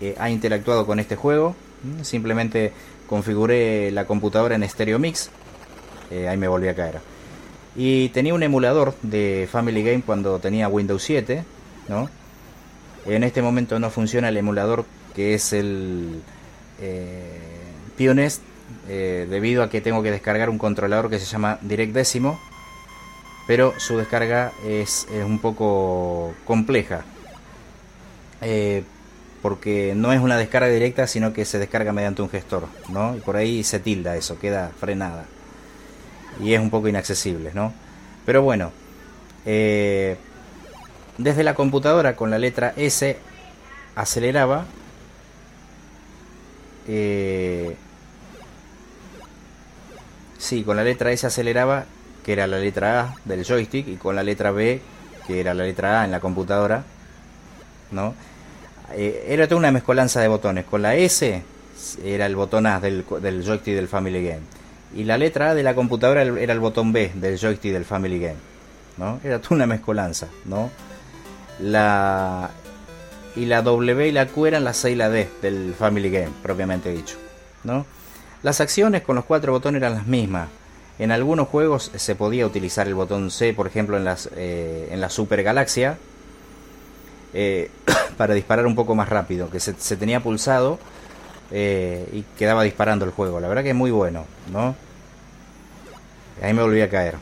[0.00, 1.54] eh, ha interactuado con este juego.
[2.00, 2.72] Simplemente
[3.06, 5.28] configuré la computadora en Stereo Mix.
[6.10, 7.13] Eh, ahí me volví a caer.
[7.76, 11.44] Y tenía un emulador de Family Game cuando tenía Windows 7.
[11.88, 12.08] ¿no?
[13.06, 14.84] En este momento no funciona el emulador
[15.14, 16.22] que es el
[16.80, 17.40] eh,
[17.96, 18.42] Pionest
[18.88, 22.38] eh, debido a que tengo que descargar un controlador que se llama Direct Décimo
[23.46, 27.04] pero su descarga es, es un poco compleja
[28.40, 28.82] eh,
[29.42, 33.16] porque no es una descarga directa sino que se descarga mediante un gestor ¿no?
[33.16, 35.26] y por ahí se tilda eso, queda frenada
[36.40, 37.72] y es un poco inaccesible ¿no?
[38.26, 38.72] pero bueno
[39.46, 40.16] eh,
[41.18, 43.16] desde la computadora con la letra S
[43.94, 44.66] aceleraba
[46.86, 47.76] eh,
[50.44, 51.86] sí, con la letra S aceleraba,
[52.22, 54.80] que era la letra A del joystick, y con la letra B,
[55.26, 56.84] que era la letra A en la computadora,
[57.90, 58.14] ¿no?
[58.92, 60.64] Eh, era toda una mezcolanza de botones.
[60.66, 61.42] Con la S
[62.04, 64.42] era el botón A del, del joystick del Family Game.
[64.94, 68.54] Y la letra de la computadora era el botón B del joystick del Family Game.
[68.96, 69.20] ¿no?
[69.24, 70.70] Era toda una mezcolanza, ¿no?
[71.60, 72.50] La,
[73.36, 76.30] y la W y la Q eran la C y la D del Family Game,
[76.42, 77.16] propiamente dicho.
[77.64, 77.86] ¿no?
[78.42, 80.48] Las acciones con los cuatro botones eran las mismas.
[80.98, 85.00] En algunos juegos se podía utilizar el botón C, por ejemplo en, las, eh, en
[85.00, 85.98] la Super Galaxia,
[87.32, 87.70] eh,
[88.16, 90.78] para disparar un poco más rápido, que se, se tenía pulsado
[91.50, 93.40] eh, y quedaba disparando el juego.
[93.40, 94.74] La verdad que es muy bueno, ¿no?
[96.42, 97.16] Ahí me volví a caer,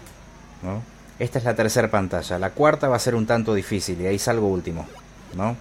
[0.62, 0.82] ¿no?
[1.18, 2.38] Esta es la tercera pantalla.
[2.38, 4.86] La cuarta va a ser un tanto difícil y ahí salgo último,
[5.36, 5.56] ¿no?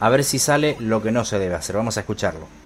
[0.00, 1.76] A ver si sale lo que no se debe hacer.
[1.76, 2.63] Vamos a escucharlo.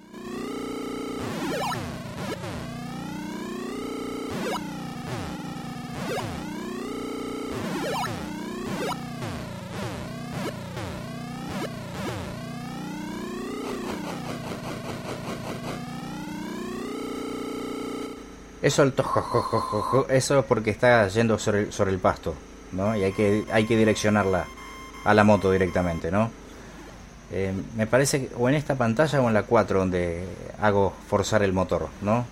[18.61, 18.93] Eso el
[20.09, 22.33] eso es porque está yendo sobre el, sobre el pasto,
[22.73, 22.95] ¿no?
[22.95, 24.45] Y hay que, hay que direccionarla
[25.05, 26.29] a la moto directamente, ¿no?
[27.31, 30.27] Eh, me parece que o en esta pantalla o en la 4 donde
[30.59, 32.25] hago forzar el motor, ¿no?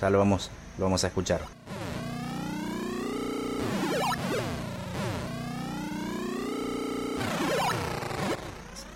[0.00, 1.40] Ya lo vamos, lo vamos a escuchar.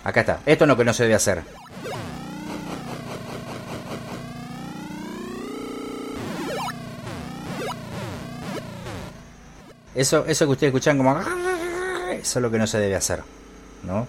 [0.03, 0.39] Acá está.
[0.45, 1.43] Esto es lo que no se debe hacer.
[9.95, 11.17] Eso, eso que ustedes escuchan como...
[12.11, 13.23] Eso es lo que no se debe hacer.
[13.83, 14.07] ¿No?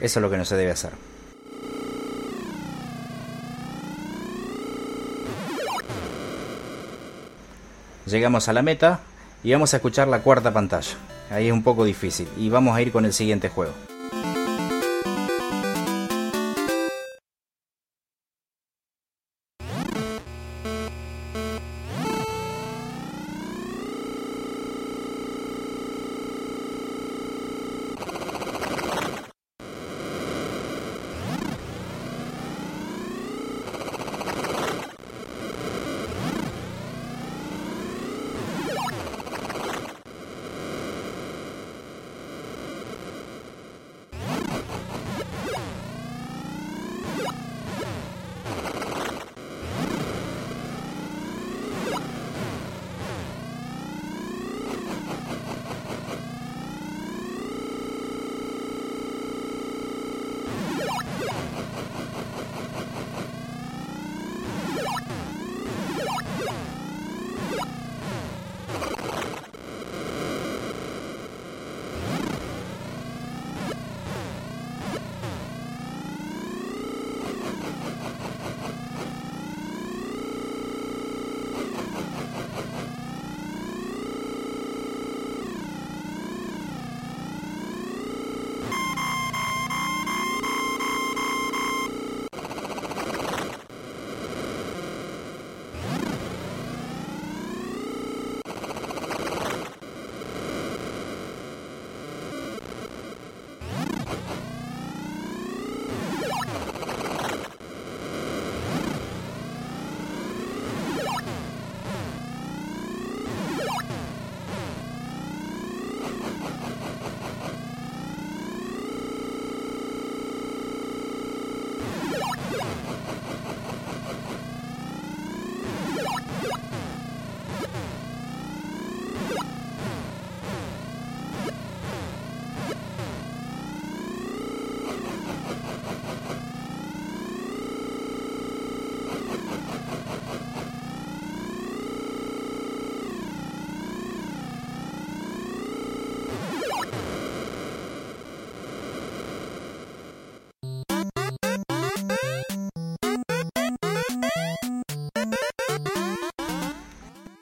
[0.00, 0.90] Eso es lo que no se debe hacer.
[8.06, 9.00] Llegamos a la meta
[9.42, 10.96] y vamos a escuchar la cuarta pantalla.
[11.30, 12.28] Ahí es un poco difícil.
[12.36, 13.72] Y vamos a ir con el siguiente juego.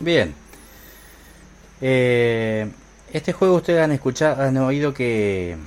[0.01, 0.35] Bien.
[1.83, 2.71] Eh,
[3.13, 5.59] este juego ustedes han escuchado, han oído que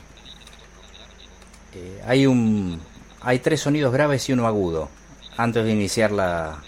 [1.76, 2.81] eh, hay un,
[3.22, 4.89] hay tres sonidos graves y uno agudo
[5.38, 6.64] antes de iniciar la,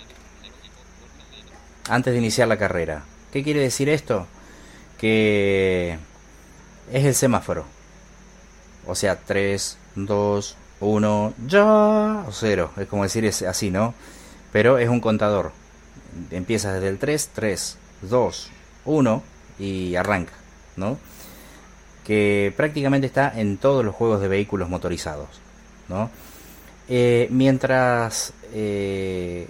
[1.90, 3.04] antes de iniciar la carrera.
[3.34, 4.28] ¿Qué quiere decir esto?
[5.00, 5.98] Que
[6.94, 7.66] es el semáforo.
[8.86, 12.72] O sea, 3, 2, 1, ya, o 0.
[12.78, 13.96] Es como decir es así, ¿no?
[14.52, 15.65] Pero es un contador.
[16.32, 18.52] Empieza desde el 3, 3, 2,
[18.86, 19.24] 1
[19.60, 20.34] y arranca,
[20.76, 20.98] ¿no?
[22.04, 25.28] Que prácticamente está en todos los juegos de vehículos motorizados,
[25.90, 26.10] ¿no?
[26.88, 29.48] Eh, mientras eh,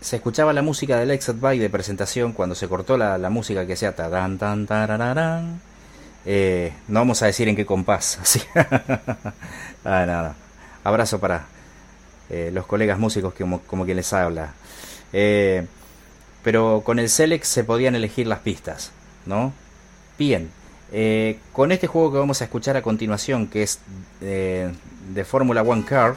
[0.00, 3.66] se escuchaba la música del Exit By de presentación, cuando se cortó la, la música
[3.66, 5.60] que hacía tan tan tarararán,
[6.26, 8.42] eh, no vamos a decir en qué compás, así.
[9.84, 10.34] ah.
[10.84, 11.46] Abrazo para
[12.28, 14.52] eh, los colegas músicos como, como quien les habla.
[16.44, 18.92] Pero con el Select se podían elegir las pistas,
[19.26, 19.52] ¿no?
[20.18, 20.50] Bien.
[20.92, 23.80] Eh, con este juego que vamos a escuchar a continuación, que es
[24.20, 24.70] eh,
[25.12, 26.14] de Fórmula One Car,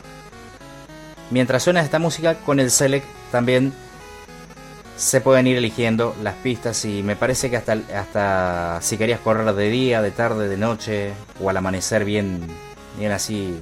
[1.32, 3.74] mientras suena esta música, con el Select también
[4.98, 9.54] se pueden ir eligiendo las pistas y me parece que hasta, hasta si querías correr
[9.54, 12.42] de día, de tarde, de noche o al amanecer bien,
[12.98, 13.60] bien así,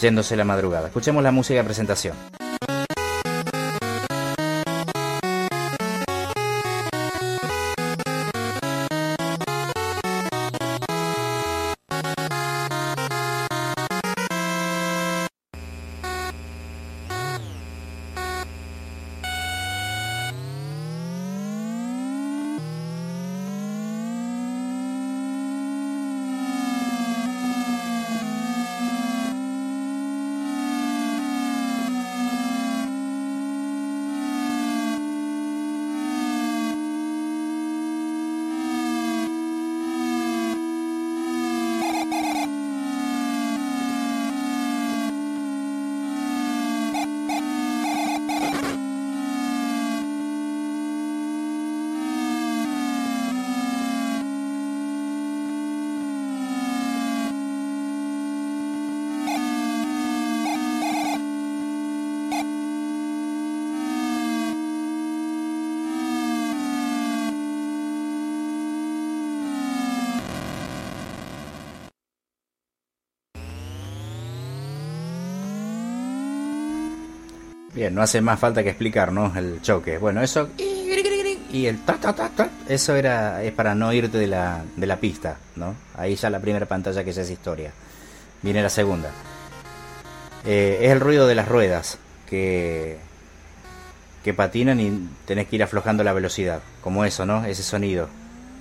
[0.00, 0.86] yéndose la madrugada.
[0.86, 2.35] Escuchemos la música de presentación.
[77.90, 79.32] No hace más falta que explicar, ¿no?
[79.36, 79.98] El choque.
[79.98, 80.48] Bueno, eso.
[81.52, 82.50] Y el ta ta ta ta.
[82.68, 83.42] Eso era.
[83.42, 85.74] es para no irte de la, de la pista, ¿no?
[85.96, 87.72] Ahí ya la primera pantalla que ya es historia.
[88.42, 89.10] Viene la segunda.
[90.44, 91.98] Eh, es el ruido de las ruedas
[92.28, 92.98] que.
[94.24, 96.60] que patinan y tenés que ir aflojando la velocidad.
[96.82, 97.44] Como eso, ¿no?
[97.44, 98.08] Ese sonido.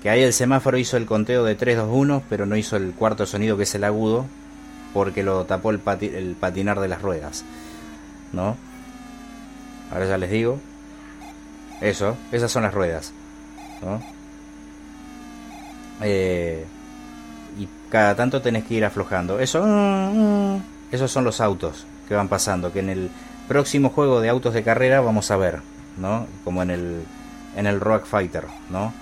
[0.01, 2.93] Que ahí el semáforo hizo el conteo de 3, 2, 1, pero no hizo el
[2.93, 4.25] cuarto sonido que es el agudo.
[4.93, 7.43] Porque lo tapó el, el patinar de las ruedas.
[8.31, 8.55] ¿No?
[9.91, 10.59] Ahora ya les digo.
[11.81, 13.13] Eso, esas son las ruedas.
[13.81, 14.01] ¿no?
[16.01, 16.65] Eh,
[17.57, 19.39] y cada tanto tenés que ir aflojando.
[19.39, 22.71] Eso, mm, mm, esos son los autos que van pasando.
[22.71, 23.09] Que en el
[23.47, 25.61] próximo juego de autos de carrera vamos a ver,
[25.97, 26.27] ¿no?
[26.43, 27.03] Como en el
[27.55, 28.93] en el Rock Fighter, ¿no?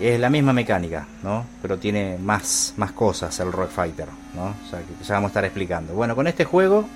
[0.00, 1.46] Es la misma mecánica, ¿no?
[1.62, 4.46] Pero tiene más, más cosas el Rock Fighter, ¿no?
[4.46, 5.94] O sea, que ya vamos a estar explicando.
[5.94, 6.86] Bueno, con este juego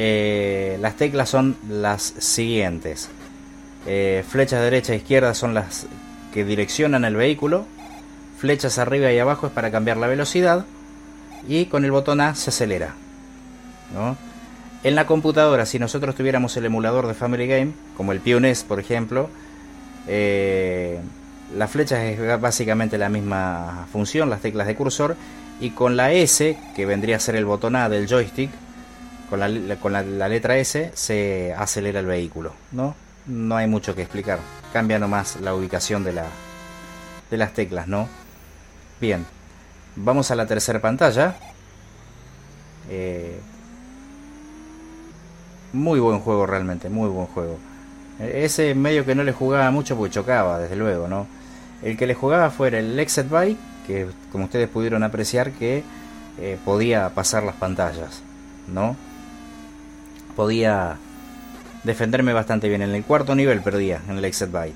[0.00, 3.10] eh, las teclas son las siguientes.
[3.84, 5.86] Eh, flechas derecha e izquierda son las
[6.32, 7.66] que direccionan el vehículo.
[8.38, 10.66] Flechas arriba y abajo es para cambiar la velocidad.
[11.48, 12.94] Y con el botón A se acelera.
[14.84, 18.78] En la computadora, si nosotros tuviéramos el emulador de Family Game, como el Pioneer, por
[18.78, 19.28] ejemplo,
[20.06, 21.00] eh,
[21.56, 25.16] las flechas es básicamente la misma función, las teclas de cursor.
[25.60, 28.50] Y con la S, que vendría a ser el botón A del joystick,
[29.28, 32.94] con la, letra S se acelera el vehículo, ¿no?
[33.26, 34.38] No hay mucho que explicar.
[34.72, 36.26] Cambia nomás la ubicación de, la,
[37.30, 38.08] de las teclas, ¿no?
[39.00, 39.26] Bien,
[39.96, 41.36] vamos a la tercera pantalla.
[42.90, 43.38] Eh,
[45.72, 47.58] muy buen juego realmente, muy buen juego.
[48.20, 51.26] Eh, Ese medio que no le jugaba mucho porque chocaba, desde luego, ¿no?
[51.82, 55.84] El que le jugaba fuera el Exit Bike, que como ustedes pudieron apreciar que
[56.38, 58.22] eh, podía pasar las pantallas,
[58.66, 58.96] ¿no?
[60.38, 60.96] Podía
[61.82, 62.82] defenderme bastante bien.
[62.82, 64.74] En el cuarto nivel perdía en el Exit Bike.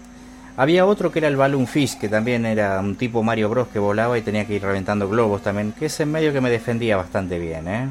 [0.57, 3.79] Había otro que era el Balloon Fish, que también era un tipo Mario Bros que
[3.79, 6.97] volaba y tenía que ir reventando globos también, que es en medio que me defendía
[6.97, 7.89] bastante bien, ¿eh?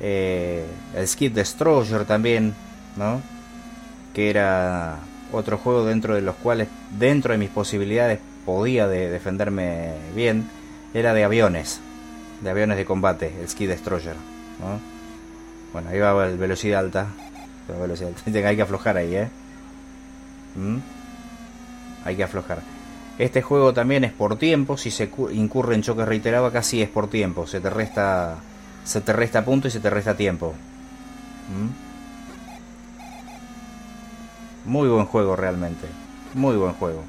[0.00, 0.64] Eh,
[0.96, 2.54] el Skid Destroyer también,
[2.96, 3.20] ¿no?
[4.14, 5.00] que era
[5.32, 6.68] otro juego dentro de los cuales,
[6.98, 10.48] dentro de mis posibilidades, podía de defenderme bien,
[10.94, 11.80] era de aviones,
[12.40, 14.14] de aviones de combate, el Ski Destroyer.
[15.74, 17.08] Bueno, ahí va el velocidad alta.
[17.68, 18.22] Velocidad alta.
[18.48, 19.28] Hay que aflojar ahí, ¿eh?
[20.56, 20.78] ¿Mm?
[22.06, 22.60] Hay que aflojar.
[23.18, 26.88] Este juego también es por tiempo, si se cu- incurre en choques reiterados, sí es
[26.88, 28.36] por tiempo, se te resta
[28.84, 30.54] se te resta punto y se te resta tiempo.
[31.48, 31.68] ¿Mm?
[34.70, 35.86] Muy buen juego realmente,
[36.34, 37.04] muy buen juego.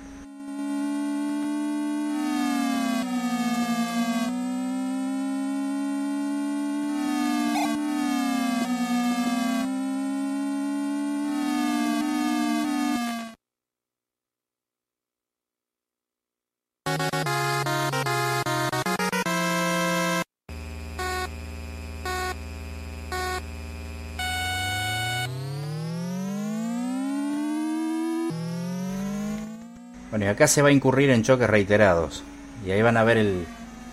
[30.25, 32.23] Y acá se va a incurrir en choques reiterados.
[32.65, 33.45] Y ahí van a ver el,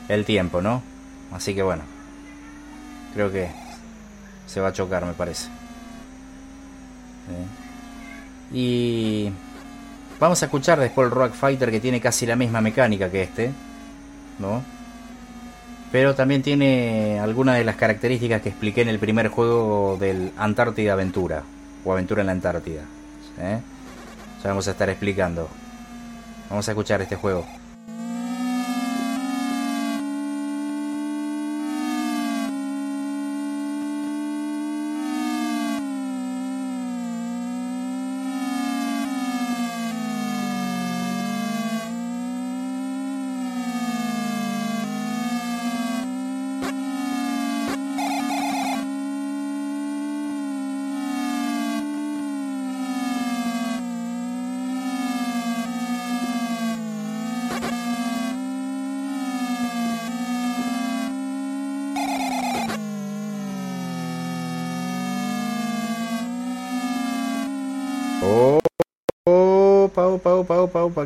[0.09, 0.83] el tiempo, ¿no?
[1.31, 1.83] Así que bueno.
[3.13, 3.51] Creo que
[4.47, 5.51] se va a chocar, me parece.
[8.51, 8.57] Sí.
[8.59, 9.33] Y
[10.19, 13.53] vamos a escuchar después el Rock Fighter que tiene casi la misma mecánica que este,
[14.39, 14.63] ¿no?
[15.93, 20.95] Pero también tiene algunas de las características que expliqué en el primer juego del Antártida
[20.95, 21.43] Aventura
[21.85, 22.85] o Aventura en la Antártida.
[23.39, 23.61] ¿eh?
[24.43, 25.51] Ya vamos a estar explicando.
[26.53, 27.47] Vamos a escuchar este juego.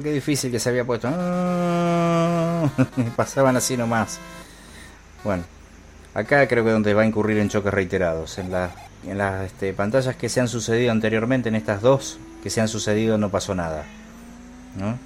[0.06, 1.08] Qué difícil que se había puesto.
[3.16, 4.20] Pasaban así nomás.
[5.24, 5.42] Bueno,
[6.14, 8.38] acá creo que donde va a incurrir en choques reiterados.
[8.38, 8.70] En, la-
[9.04, 12.68] en las este, pantallas que se han sucedido anteriormente, en estas dos que se han
[12.68, 13.82] sucedido, no pasó nada.
[14.78, 14.96] ¿No?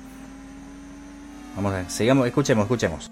[1.57, 3.11] Vamos a ver, sigamos, escuchemos, escuchemos.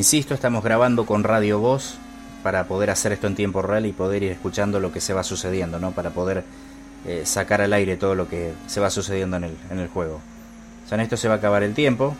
[0.00, 1.98] Insisto, estamos grabando con Radio Voz
[2.42, 5.22] para poder hacer esto en tiempo real y poder ir escuchando lo que se va
[5.22, 5.92] sucediendo, ¿no?
[5.92, 6.42] Para poder
[7.04, 10.22] eh, sacar al aire todo lo que se va sucediendo en el, en el juego.
[10.86, 12.16] O sea, en esto se va a acabar el tiempo.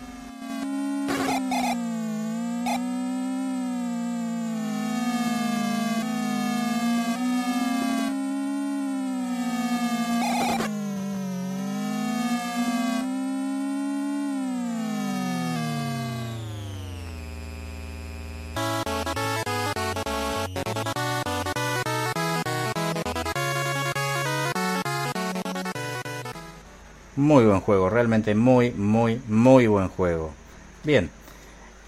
[27.40, 30.30] Muy buen juego, realmente muy, muy, muy buen juego.
[30.84, 31.08] Bien,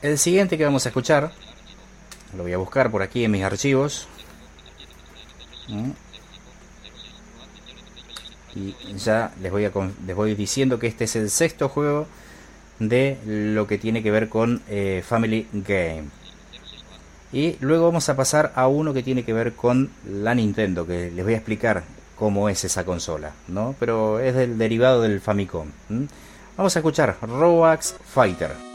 [0.00, 1.30] el siguiente que vamos a escuchar,
[2.34, 4.08] lo voy a buscar por aquí en mis archivos.
[5.68, 5.90] Mm.
[8.54, 9.72] Y ya les voy, a,
[10.06, 12.06] les voy diciendo que este es el sexto juego
[12.78, 16.04] de lo que tiene que ver con eh, Family Game.
[17.30, 21.10] Y luego vamos a pasar a uno que tiene que ver con la Nintendo, que
[21.10, 21.82] les voy a explicar
[22.16, 23.74] cómo es esa consola, ¿no?
[23.78, 25.68] Pero es del derivado del Famicom.
[26.56, 28.71] Vamos a escuchar Roax Fighter.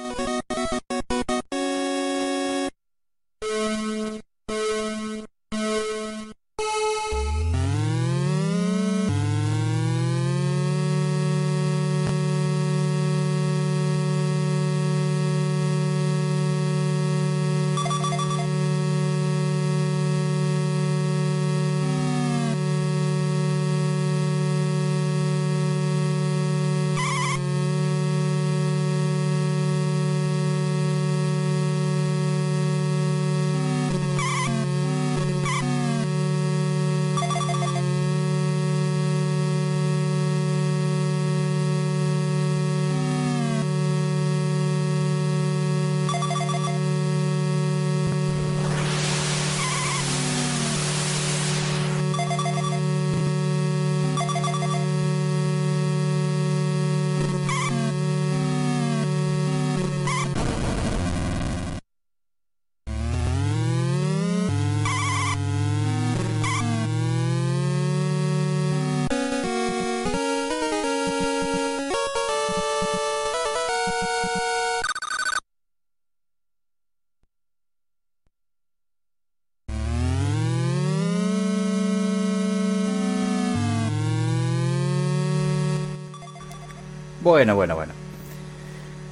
[87.38, 87.94] Bueno, bueno, bueno.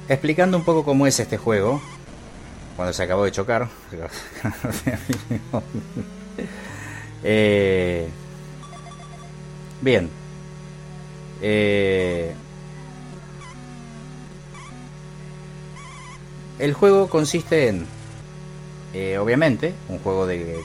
[0.08, 1.80] Explicando un poco cómo es este juego,
[2.74, 3.68] cuando se acabó de chocar.
[7.22, 8.08] Eh,
[9.80, 10.10] bien.
[11.40, 12.34] Eh,
[16.58, 17.86] el juego consiste en,
[18.92, 20.64] eh, obviamente, un juego de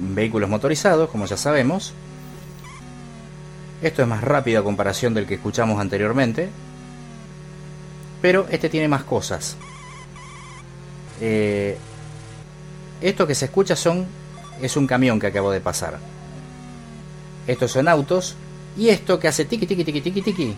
[0.00, 1.94] vehículos motorizados, como ya sabemos.
[3.80, 6.50] Esto es más rápido a comparación del que escuchamos anteriormente.
[8.24, 9.54] Pero este tiene más cosas.
[11.20, 11.76] Eh,
[13.02, 14.06] esto que se escucha son
[14.62, 15.98] es un camión que acabo de pasar.
[17.46, 18.34] Estos son autos
[18.78, 20.56] y esto que hace tiki tiki tiki tiki tiki.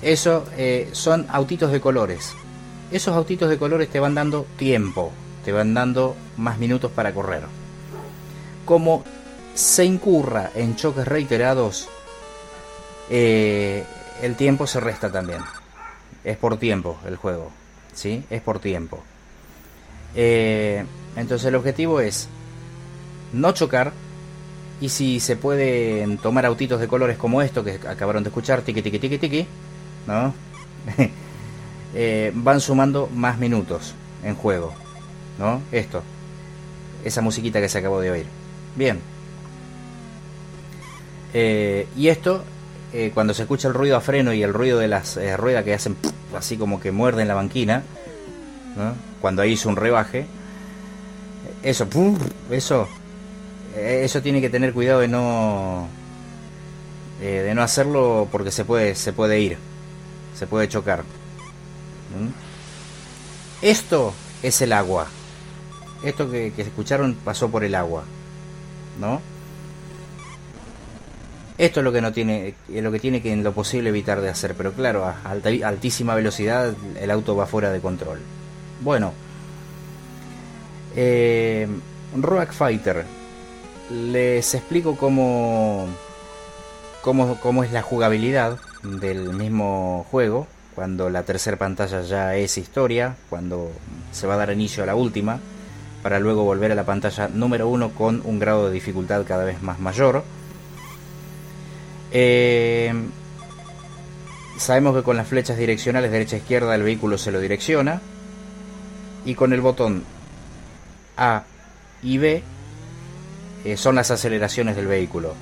[0.00, 2.32] Eso eh, son autitos de colores.
[2.90, 5.12] Esos autitos de colores te van dando tiempo,
[5.44, 7.42] te van dando más minutos para correr.
[8.64, 9.04] Como
[9.54, 11.86] se incurra en choques reiterados,
[13.10, 13.84] eh,
[14.22, 15.42] el tiempo se resta también.
[16.24, 17.50] Es por tiempo el juego.
[17.94, 18.24] ¿sí?
[18.30, 19.02] Es por tiempo.
[20.14, 20.84] Eh,
[21.16, 22.28] entonces el objetivo es
[23.32, 23.92] no chocar
[24.80, 28.82] y si se pueden tomar autitos de colores como esto que acabaron de escuchar, tiki
[28.82, 29.46] tiki tiki tiki,
[30.06, 30.34] ¿no?
[31.94, 33.94] Eh, van sumando más minutos
[34.24, 34.72] en juego,
[35.38, 35.60] ¿no?
[35.72, 36.02] Esto,
[37.04, 38.26] esa musiquita que se acabó de oír.
[38.76, 38.98] Bien.
[41.34, 42.44] Eh, y esto,
[43.14, 45.96] cuando se escucha el ruido a freno y el ruido de las ruedas que hacen
[46.36, 47.82] así como que muerde en la banquina,
[49.20, 50.26] cuando hizo un rebaje,
[51.62, 51.86] eso,
[52.50, 52.88] eso,
[53.76, 55.88] eso tiene que tener cuidado de no,
[57.20, 59.58] eh, de no hacerlo porque se puede, se puede ir,
[60.36, 61.04] se puede chocar.
[63.62, 64.12] Esto
[64.42, 65.06] es el agua.
[66.02, 68.04] Esto que, que escucharon pasó por el agua,
[69.00, 69.20] ¿no?
[71.62, 74.28] Esto es lo que no tiene, lo que tiene que en lo posible evitar de
[74.28, 78.18] hacer, pero claro, a altísima velocidad el auto va fuera de control.
[78.80, 79.12] Bueno,
[80.96, 81.68] eh,
[82.50, 83.04] Fighter,
[83.92, 85.86] les explico cómo,
[87.00, 93.14] cómo, cómo es la jugabilidad del mismo juego, cuando la tercera pantalla ya es historia,
[93.30, 93.70] cuando
[94.10, 95.38] se va a dar inicio a la última,
[96.02, 99.62] para luego volver a la pantalla número uno con un grado de dificultad cada vez
[99.62, 100.24] más mayor.
[102.12, 102.92] Eh,
[104.58, 108.00] sabemos que con las flechas direccionales derecha-izquierda el vehículo se lo direcciona
[109.24, 110.04] y con el botón
[111.16, 111.44] A
[112.02, 112.42] y B
[113.64, 115.34] eh, son las aceleraciones del vehículo.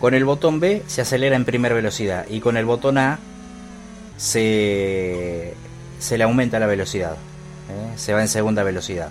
[0.00, 3.20] Con el botón B se acelera en primera velocidad y con el botón A
[4.16, 5.54] se,
[6.00, 7.92] se le aumenta la velocidad, ¿eh?
[7.96, 9.10] se va en segunda velocidad.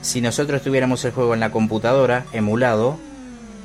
[0.00, 2.98] Si nosotros tuviéramos el juego en la computadora emulado,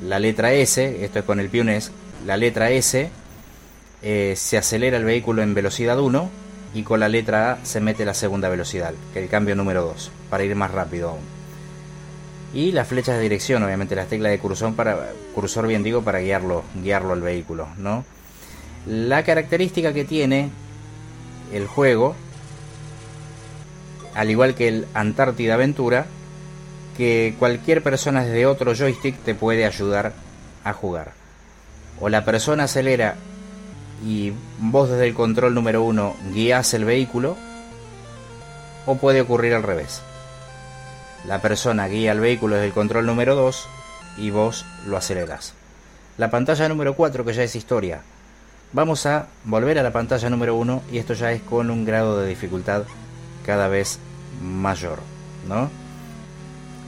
[0.02, 1.90] la letra S, esto es con el Piones,
[2.26, 3.10] la letra S
[4.02, 6.30] eh, se acelera el vehículo en velocidad 1
[6.74, 9.82] y con la letra A se mete la segunda velocidad, que es el cambio número
[9.82, 11.38] 2, para ir más rápido aún.
[12.54, 16.20] Y las flechas de dirección, obviamente las teclas de cursor para cursor bien digo para
[16.20, 18.04] guiarlo, guiarlo al vehículo, ¿no?
[18.86, 20.50] La característica que tiene
[21.52, 22.14] el juego,
[24.14, 26.06] al igual que el Antártida Aventura,
[26.98, 30.12] que cualquier persona desde otro joystick te puede ayudar
[30.64, 31.12] a jugar.
[32.00, 33.14] O la persona acelera
[34.04, 37.36] y vos desde el control número uno guías el vehículo,
[38.84, 40.02] o puede ocurrir al revés.
[41.26, 43.68] La persona guía el vehículo desde el control número 2
[44.16, 45.54] y vos lo aceleras.
[46.16, 48.00] La pantalla número 4 que ya es historia.
[48.72, 52.18] Vamos a volver a la pantalla número 1 y esto ya es con un grado
[52.20, 52.82] de dificultad
[53.46, 54.00] cada vez
[54.42, 54.98] mayor,
[55.46, 55.70] ¿no?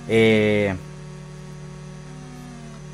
[0.09, 0.75] Eh,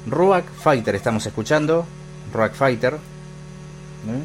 [0.07, 1.87] Rock Fighter estamos escuchando.
[2.33, 2.95] Rock Fighter.
[2.95, 4.25] ¿eh?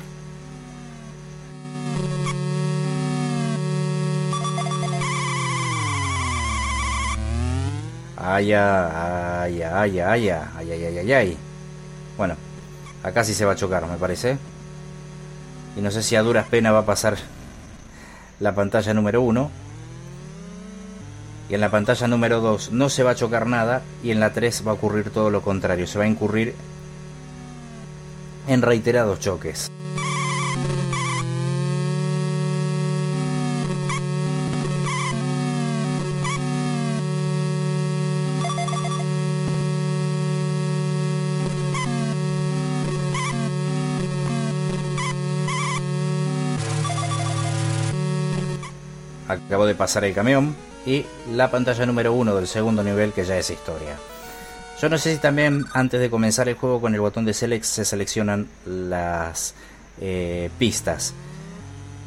[8.18, 11.38] Ay, ay, ay, ay, ay, ay, ay, ay, ay.
[12.18, 12.36] Bueno,
[13.04, 14.38] acá sí se va a chocar, me parece.
[15.76, 17.18] Y no sé si a duras penas va a pasar
[18.40, 19.50] la pantalla número 1
[21.52, 24.32] y en la pantalla número 2 no se va a chocar nada y en la
[24.32, 26.56] 3 va a ocurrir todo lo contrario, se va a incurrir
[28.48, 29.70] en reiterados choques.
[49.28, 53.38] Acabo de pasar el camión y la pantalla número 1 del segundo nivel que ya
[53.38, 53.98] es historia.
[54.82, 57.66] Yo no sé si también antes de comenzar el juego con el botón de select
[57.66, 59.54] se seleccionan las
[60.00, 61.14] eh, pistas.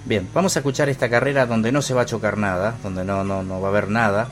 [0.05, 3.22] Bien, vamos a escuchar esta carrera donde no se va a chocar nada, donde no,
[3.24, 4.28] no, no va a haber nada.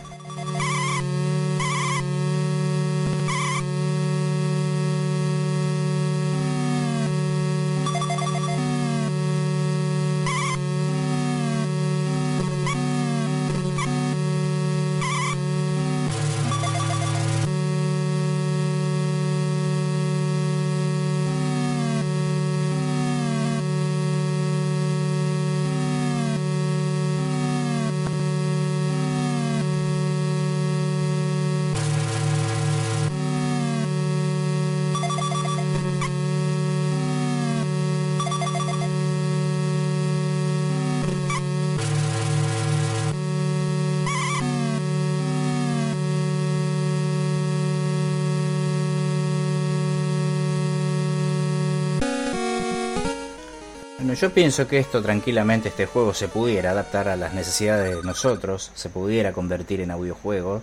[54.23, 58.71] Yo pienso que esto tranquilamente, este juego se pudiera adaptar a las necesidades de nosotros,
[58.73, 60.63] se pudiera convertir en audiojuego.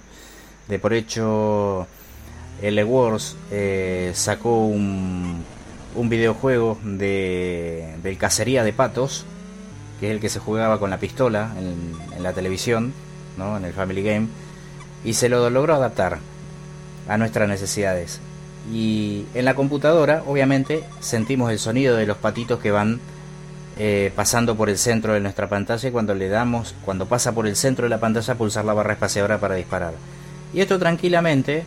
[0.70, 1.86] De por hecho,
[2.62, 5.44] el Wars eh, sacó un,
[5.94, 9.26] videojuego de, cacería de patos,
[10.00, 12.94] que es el que se jugaba con la pistola en, la televisión,
[13.38, 14.28] en el Family Game,
[15.04, 16.20] y se lo logró adaptar
[17.10, 18.22] a nuestras necesidades.
[18.72, 23.02] Y en la computadora, obviamente, sentimos el sonido de los patitos que van
[23.82, 27.48] eh, pasando por el centro de nuestra pantalla y cuando le damos, cuando pasa por
[27.48, 29.94] el centro de la pantalla, pulsar la barra espaciadora para disparar.
[30.54, 31.64] Y esto tranquilamente,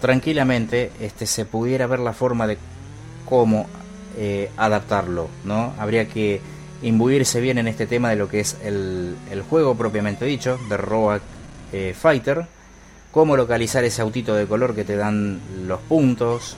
[0.00, 2.56] tranquilamente, este, se pudiera ver la forma de
[3.26, 3.66] cómo
[4.16, 5.74] eh, adaptarlo, ¿no?
[5.78, 6.40] Habría que
[6.80, 9.14] imbuirse bien en este tema de lo que es el,
[9.50, 11.20] juego propiamente dicho, de Rogue
[11.74, 12.46] eh, Fighter,
[13.10, 16.56] cómo localizar ese autito de color que te dan los puntos,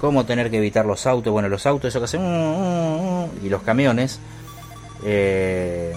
[0.00, 2.22] cómo tener que evitar los autos, bueno, los autos, eso que hacen,
[3.42, 4.20] y los camiones,
[5.04, 5.94] eh,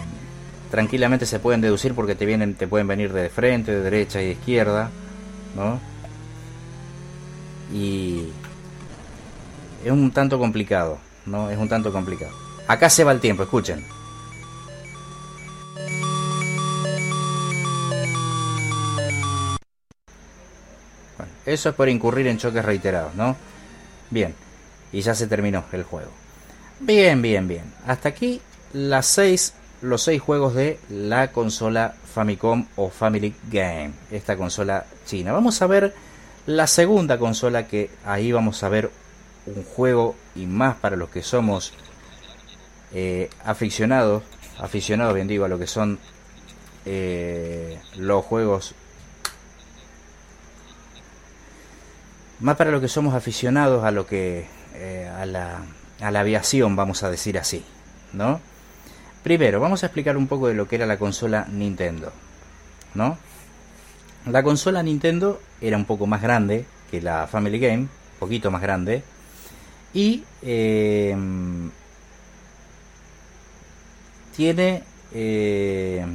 [0.69, 4.25] tranquilamente se pueden deducir porque te vienen, te pueden venir de frente, de derecha y
[4.25, 4.89] de izquierda,
[5.55, 5.79] ¿no?
[7.73, 8.27] Y
[9.83, 11.49] es un tanto complicado, ¿no?
[11.49, 12.31] Es un tanto complicado.
[12.67, 13.85] Acá se va el tiempo, escuchen.
[21.45, 23.35] Eso es por incurrir en choques reiterados, ¿no?
[24.11, 24.35] Bien,
[24.91, 26.11] y ya se terminó el juego.
[26.79, 27.73] Bien, bien, bien.
[27.87, 28.41] Hasta aquí
[28.73, 35.31] las seis, los seis juegos de la consola Famicom o Family Game, esta consola china.
[35.31, 35.93] Vamos a ver
[36.45, 38.91] la segunda consola que ahí vamos a ver
[39.45, 41.73] un juego y más para los que somos
[42.93, 44.23] eh, aficionados,
[44.59, 45.99] aficionados bien digo a lo que son
[46.85, 48.75] eh, los juegos
[52.41, 54.45] más para lo que somos aficionados a lo que
[54.75, 55.61] eh, a, la,
[56.01, 57.63] a la aviación vamos a decir así
[58.13, 58.41] no
[59.23, 62.11] primero vamos a explicar un poco de lo que era la consola Nintendo
[62.95, 63.17] no
[64.25, 67.87] la consola Nintendo era un poco más grande que la Family Game
[68.19, 69.03] poquito más grande
[69.93, 71.15] y eh,
[74.35, 76.05] tiene eh,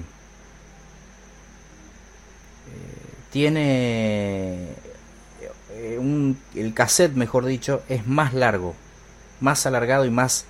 [3.30, 4.68] tiene
[5.94, 8.74] eh, el cassette, mejor dicho, es más largo,
[9.40, 10.44] más alargado y más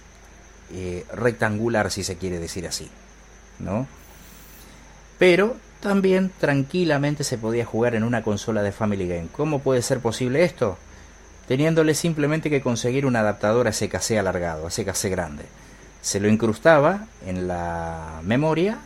[0.73, 2.89] eh, rectangular, si se quiere decir así,
[3.59, 3.87] ¿no?
[5.19, 9.29] Pero también tranquilamente se podía jugar en una consola de Family Game.
[9.33, 10.79] ¿Cómo puede ser posible esto?
[11.49, 15.45] Teniéndole simplemente que conseguir un adaptador a ese cassette alargado, a ese cassette grande.
[16.01, 18.79] Se lo incrustaba en la memoria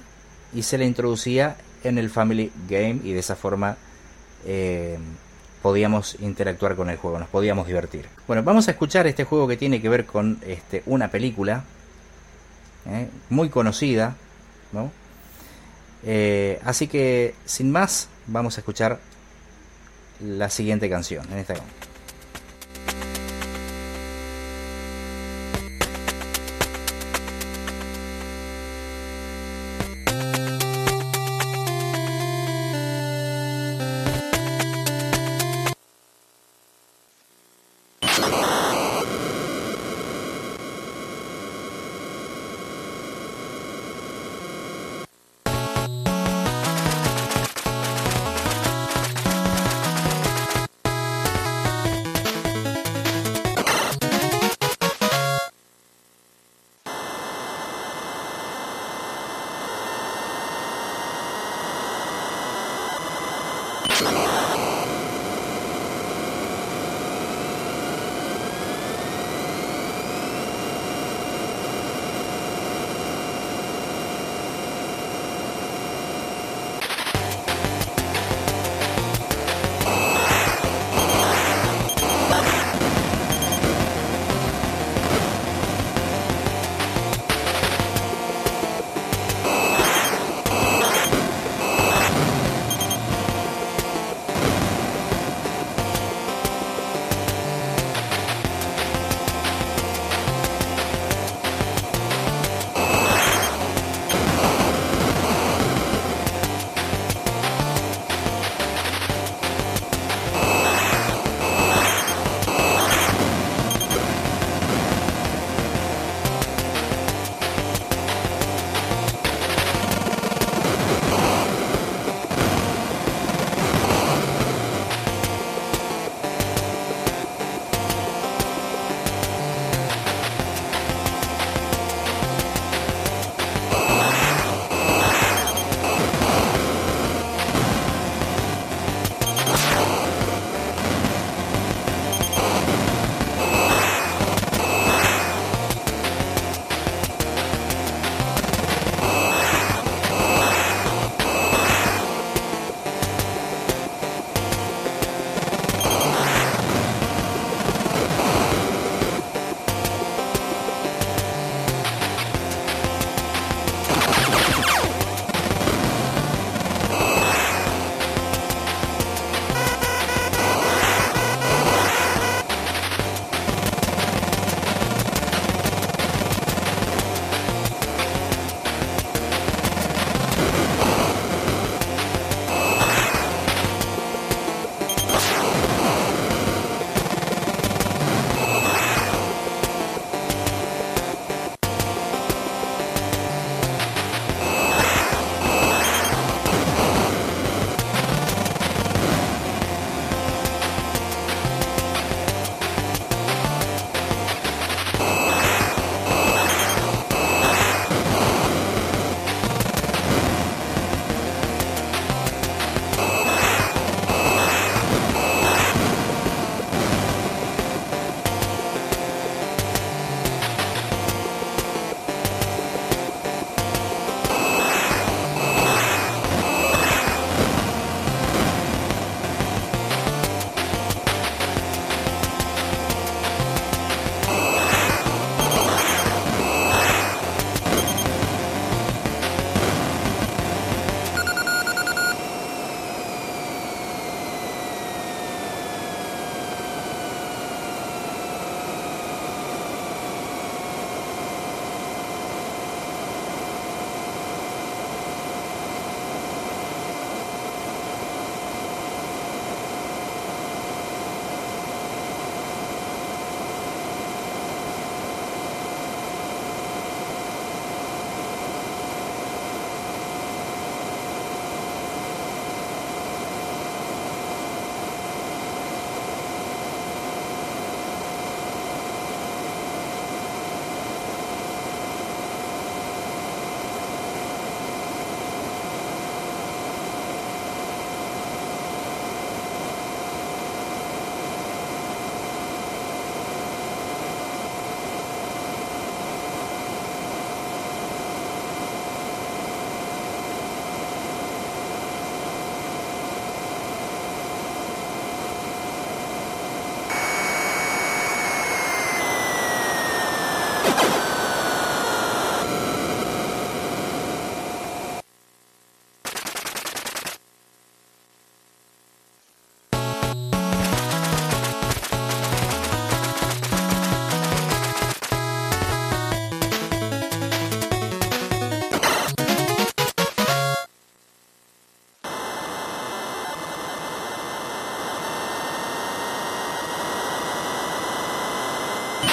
[0.53, 3.77] y se le introducía en el Family Game y de esa forma
[4.45, 4.99] eh,
[5.63, 8.07] podíamos interactuar con el juego, nos podíamos divertir.
[8.27, 11.65] Bueno, vamos a escuchar este juego que tiene que ver con este, una película
[12.87, 13.09] ¿eh?
[13.29, 14.17] muy conocida,
[14.73, 14.91] ¿no?
[16.03, 18.99] Eh, así que, sin más, vamos a escuchar
[20.21, 21.27] la siguiente canción.
[21.31, 21.55] En esta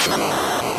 [0.08, 0.77] Thank you.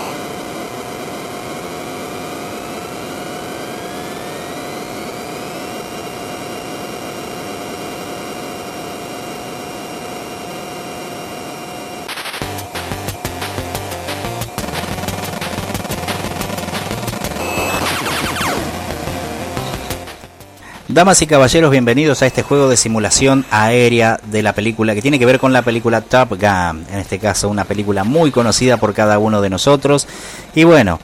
[20.99, 25.17] Damas y caballeros, bienvenidos a este juego de simulación aérea de la película que tiene
[25.17, 26.85] que ver con la película Top Gun.
[26.91, 30.09] En este caso, una película muy conocida por cada uno de nosotros.
[30.55, 30.99] Y bueno,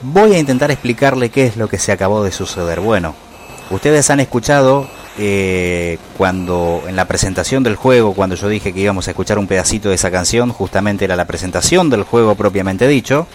[0.00, 2.78] voy a intentar explicarle qué es lo que se acabó de suceder.
[2.78, 3.16] Bueno,
[3.70, 4.88] ustedes han escuchado
[5.18, 9.48] eh, cuando en la presentación del juego, cuando yo dije que íbamos a escuchar un
[9.48, 13.26] pedacito de esa canción, justamente era la presentación del juego propiamente dicho.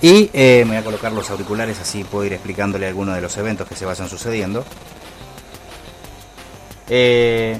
[0.00, 3.36] Y eh, me voy a colocar los auriculares así puedo ir explicándole algunos de los
[3.36, 4.64] eventos que se vayan sucediendo.
[6.88, 7.58] Eh,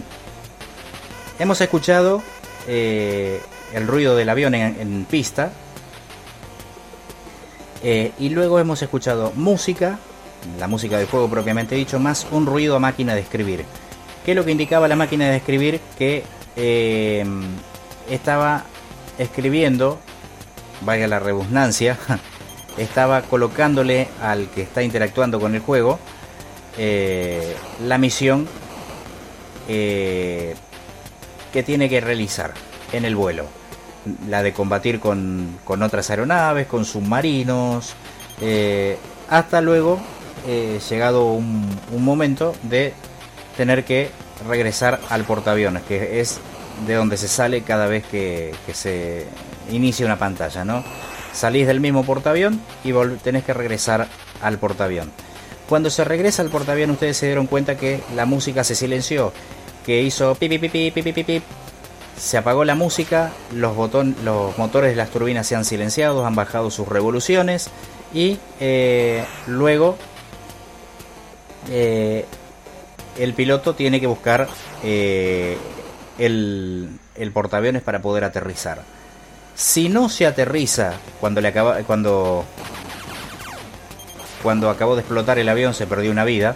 [1.40, 2.22] hemos escuchado
[2.68, 3.40] eh,
[3.74, 5.52] el ruido del avión en, en pista.
[7.82, 9.98] y luego hemos escuchado música,
[10.58, 13.64] la música del juego propiamente dicho, más un ruido a máquina de escribir.
[14.24, 15.80] ¿Qué es lo que indicaba la máquina de escribir?
[15.98, 16.22] Que
[18.08, 18.64] estaba
[19.18, 19.98] escribiendo
[20.82, 21.96] valga la redundancia,
[22.78, 25.98] estaba colocándole al que está interactuando con el juego
[26.76, 28.46] eh, la misión
[29.68, 30.54] eh,
[31.52, 32.54] que tiene que realizar
[32.92, 33.46] en el vuelo.
[34.28, 37.94] La de combatir con, con otras aeronaves, con submarinos,
[38.40, 38.96] eh,
[39.28, 40.00] hasta luego,
[40.88, 42.94] llegado un, momento de
[43.56, 44.10] tener que
[44.48, 46.38] regresar al portaaviones, que es
[46.86, 49.26] de donde se sale cada vez que se
[49.70, 50.84] inicia una pantalla, ¿no?
[51.32, 52.92] Salís del mismo portaavión y
[53.22, 54.08] tenés que regresar
[54.42, 55.10] al portaavión.
[55.68, 59.32] Cuando se regresa al portaavión ustedes se dieron cuenta que la música se silenció,
[59.84, 61.42] que hizo pi pi pi pi pi pi pi, pi.
[62.16, 66.34] se apagó la música, los, botón, los motores de las turbinas se han silenciado, han
[66.34, 67.68] bajado sus revoluciones
[68.14, 69.96] y eh, luego
[71.70, 72.24] eh,
[73.18, 74.48] el piloto tiene que buscar
[74.82, 75.58] eh,
[76.18, 78.97] el portaaviones para poder aterrizar.
[79.58, 82.44] Si no se aterriza cuando le acaba, cuando
[84.40, 86.54] cuando acabó de explotar el avión se perdió una vida.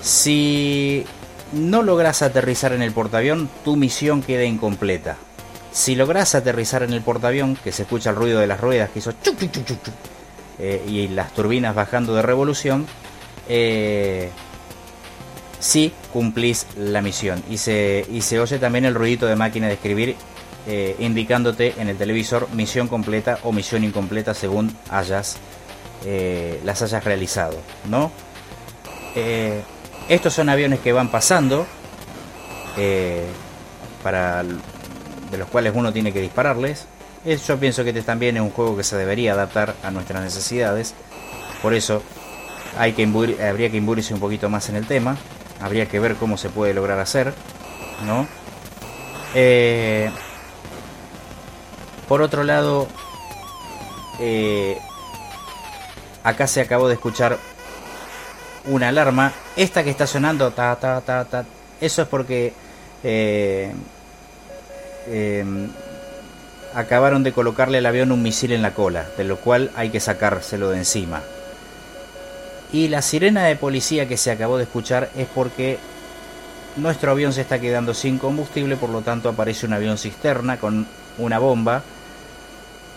[0.00, 1.04] Si
[1.52, 5.16] no logras aterrizar en el portaavión, tu misión queda incompleta.
[5.72, 9.00] Si logras aterrizar en el portaavión, que se escucha el ruido de las ruedas que
[9.00, 9.94] hizo chuc, chuc, chuc, chuc,
[10.60, 12.86] eh, y las turbinas bajando de revolución,
[13.48, 14.30] eh,
[15.58, 17.42] sí cumplís la misión.
[17.50, 20.14] Y se, y se oye también el ruidito de máquina de escribir
[20.66, 25.36] eh, indicándote en el televisor misión completa o misión incompleta según hayas
[26.06, 27.58] eh, las hayas realizado,
[27.90, 28.10] ¿no?
[29.14, 29.60] Eh,
[30.08, 31.66] estos son aviones que van pasando,
[34.02, 36.86] para de los cuales uno tiene que dispararles.
[37.46, 40.94] Yo pienso que este también es un juego que se debería adaptar a nuestras necesidades.
[41.60, 42.02] Por eso
[42.78, 43.04] hay que
[43.46, 45.16] habría que imbuirse un poquito más en el tema.
[45.60, 47.34] Habría que ver cómo se puede lograr hacer,
[48.06, 48.26] ¿no?
[52.08, 52.86] Por otro lado,
[54.20, 54.78] eh,
[56.22, 57.38] acá se acabó de escuchar
[58.66, 59.32] una alarma.
[59.56, 61.44] Esta que está sonando, ta, ta, ta, ta,
[61.80, 62.52] eso es porque
[63.02, 63.72] eh,
[65.06, 65.44] eh,
[66.74, 70.00] acabaron de colocarle al avión un misil en la cola, de lo cual hay que
[70.00, 71.22] sacárselo de encima.
[72.72, 75.78] Y la sirena de policía que se acabó de escuchar es porque
[76.76, 80.86] nuestro avión se está quedando sin combustible, por lo tanto aparece un avión cisterna con
[81.18, 81.82] una bomba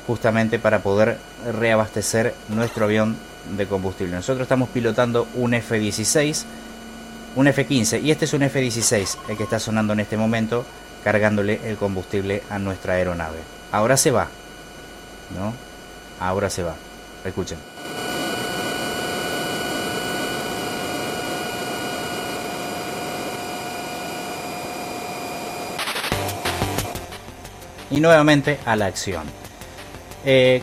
[0.08, 1.18] justamente para poder
[1.60, 3.18] reabastecer nuestro avión
[3.58, 4.16] de combustible.
[4.16, 6.46] Nosotros estamos pilotando un F-16,
[7.36, 10.66] un F-15 y este es un F-16 el que está sonando en este momento
[11.04, 13.40] cargándole el combustible a nuestra aeronave.
[13.72, 14.28] Ahora se va,
[15.38, 15.54] ¿no?
[16.20, 16.74] Ahora se va.
[17.24, 17.58] Escuchen.
[27.90, 29.47] Y nuevamente a la acción.
[30.26, 30.62] Eh,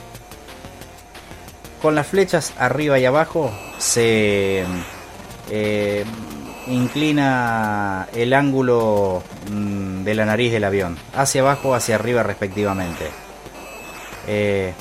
[1.81, 4.65] con las flechas arriba y abajo se
[5.51, 6.05] eh,
[6.67, 13.07] inclina el ángulo mm, de la nariz del avión, hacia abajo hacia arriba respectivamente.
[14.27, 14.73] Eh,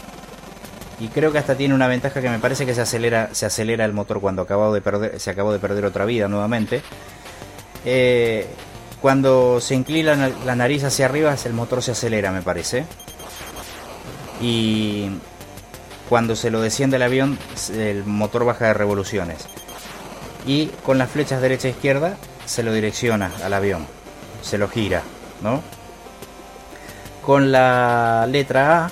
[0.99, 3.83] y creo que hasta tiene una ventaja que me parece que se acelera, se acelera
[3.83, 6.81] el motor cuando de perder, se acabó de perder otra vida nuevamente.
[9.03, 12.85] Cuando se inclina la nariz hacia arriba, el motor se acelera, me parece.
[14.41, 15.09] Y
[16.09, 17.37] cuando se lo desciende el avión,
[17.73, 19.45] el motor baja de revoluciones.
[20.45, 23.85] Y con las flechas derecha e izquierda, se lo direcciona al avión.
[24.41, 25.03] Se lo gira,
[25.41, 25.61] ¿no?
[27.25, 28.91] Con la letra A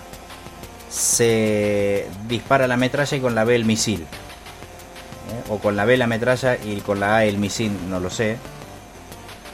[0.90, 4.02] se dispara la metralla y con la B el misil.
[4.02, 5.50] ¿eh?
[5.50, 8.38] O con la B la metralla y con la A el misil, no lo sé.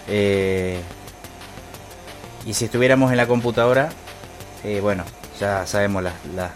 [0.08, 0.80] Eh,
[2.46, 3.90] y si estuviéramos en la computadora,
[4.64, 5.04] eh, bueno,
[5.40, 6.52] ya sabemos las, las,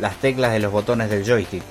[0.00, 1.62] las teclas de los botones del joystick.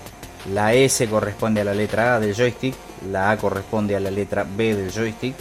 [0.53, 2.75] La S corresponde a la letra A del joystick
[3.11, 5.35] la A corresponde a la letra B del joystick,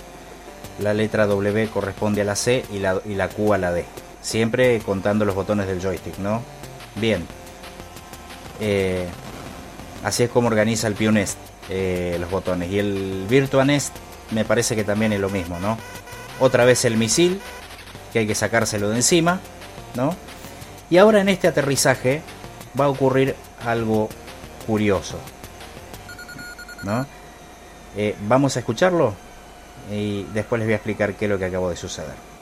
[0.81, 3.85] la letra W corresponde a la C y la, y la Q a la D.
[4.21, 6.43] Siempre contando los botones del joystick, ¿no?
[6.97, 7.27] Bien.
[8.61, 9.07] Eh,
[10.05, 11.39] así es como organiza el Pionest
[11.71, 12.71] eh, los botones.
[12.71, 13.95] Y el Virtuanest
[14.33, 15.79] me parece que también es lo mismo, ¿no?
[16.41, 17.41] Otra vez el misil,
[18.13, 19.41] que hay que sacárselo de encima,
[19.95, 20.15] ¿no?
[20.91, 22.23] Y ahora en este aterrizaje
[22.79, 23.35] va a ocurrir
[23.65, 24.09] algo
[24.67, 25.19] curioso,
[26.85, 27.07] ¿no?
[27.97, 29.15] Eh, vamos a escucharlo
[29.91, 32.36] y después les voy a explicar qué es lo que acabó de suceder.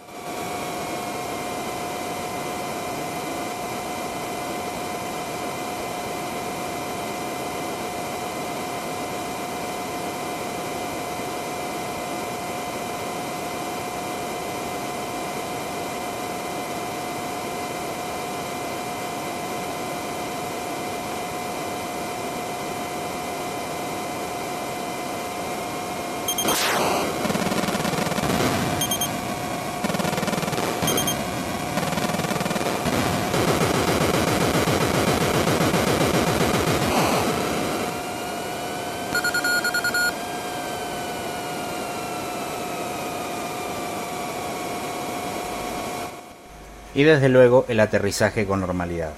[47.06, 49.10] Desde luego el aterrizaje con normalidad.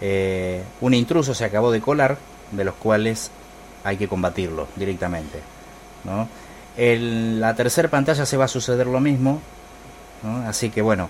[0.00, 2.18] Eh, un intruso se acabó de colar,
[2.52, 3.30] de los cuales
[3.84, 5.40] hay que combatirlo directamente.
[6.04, 6.28] ¿no?
[6.76, 9.40] En la tercera pantalla se va a suceder lo mismo,
[10.46, 11.08] así que bueno,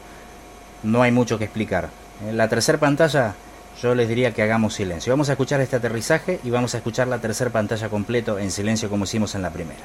[0.82, 1.89] no hay mucho que explicar.
[2.27, 3.35] En la tercera pantalla
[3.82, 5.12] yo les diría que hagamos silencio.
[5.12, 8.89] Vamos a escuchar este aterrizaje y vamos a escuchar la tercera pantalla completo en silencio
[8.89, 9.82] como hicimos en la primera.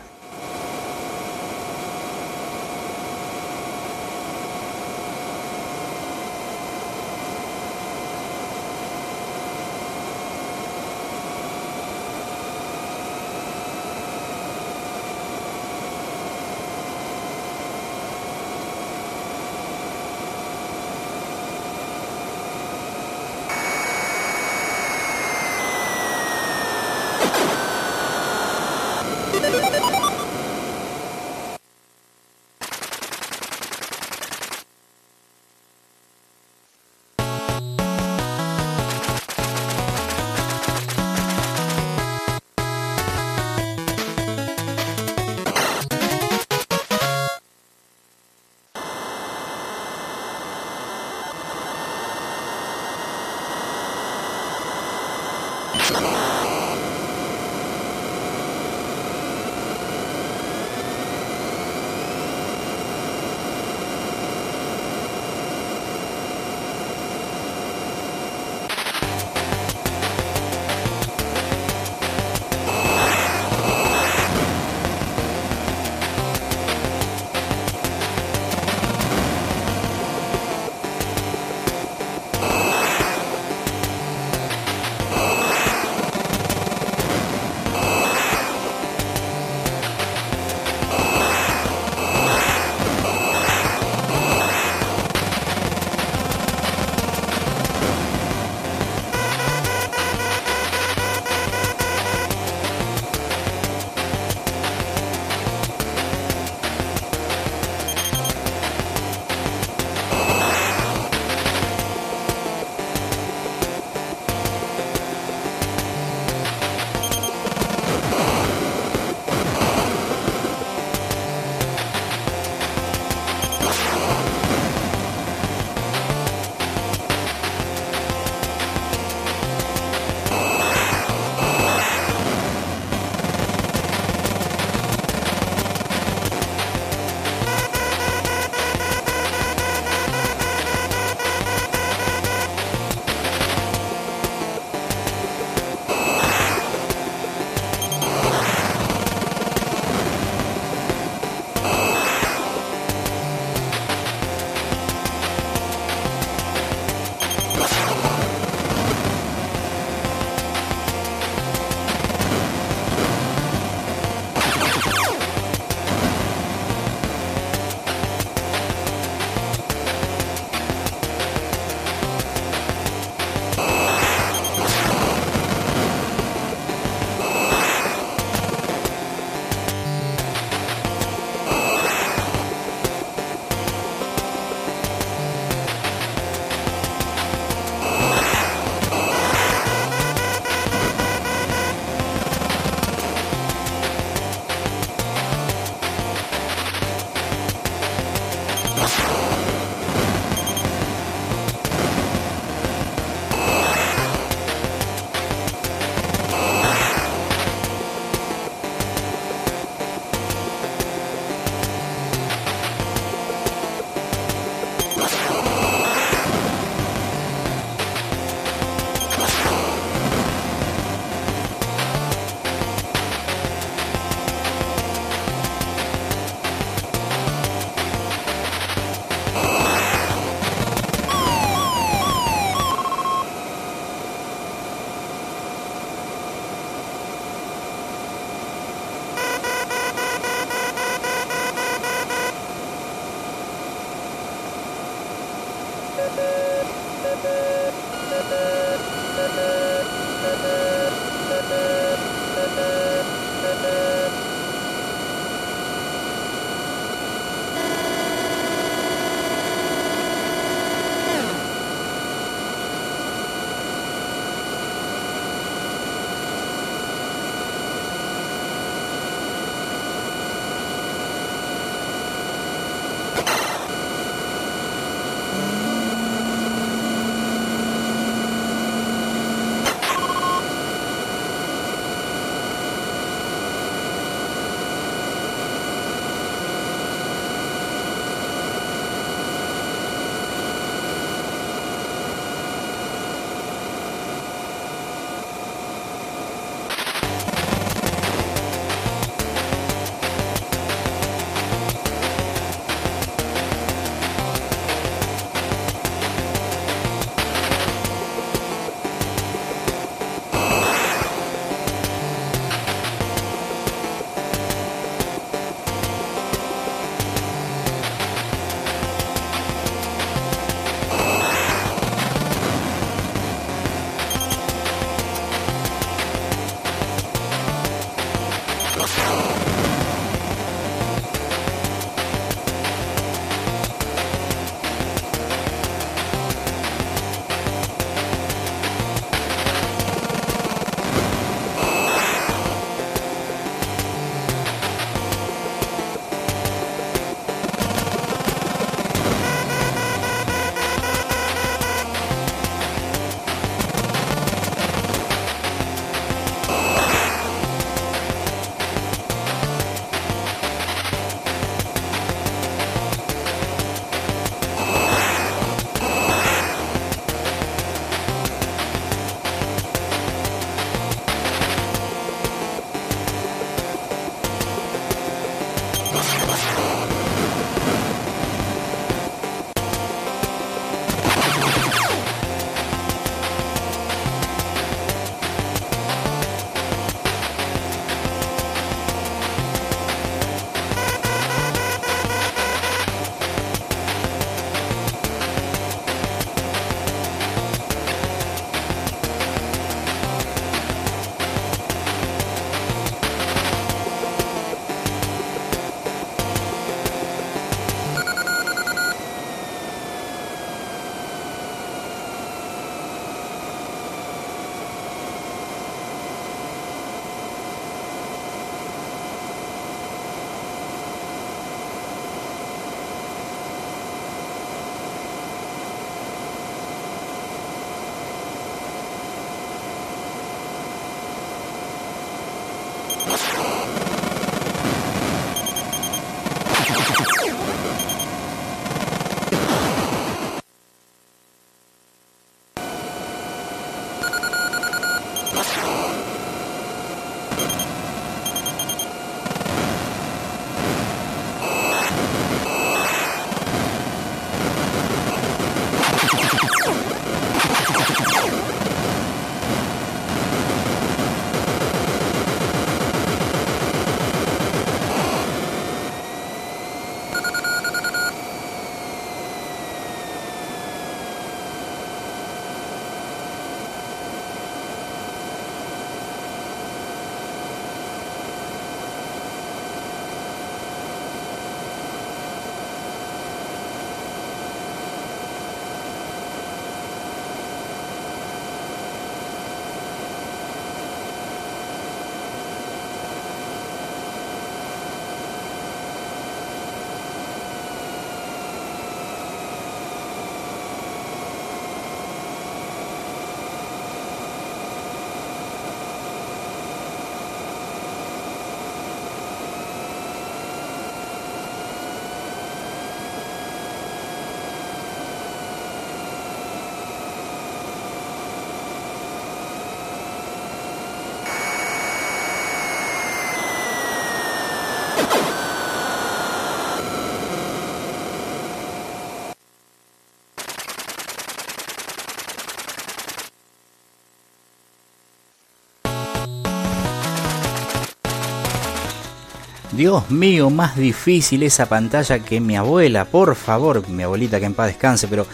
[539.81, 544.53] Dios mío, más difícil esa pantalla que mi abuela, por favor, mi abuelita que en
[544.53, 545.25] paz descanse, pero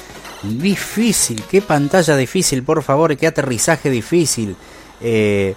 [0.42, 4.56] difícil, qué pantalla difícil, por favor, qué aterrizaje difícil.
[5.02, 5.54] Eh,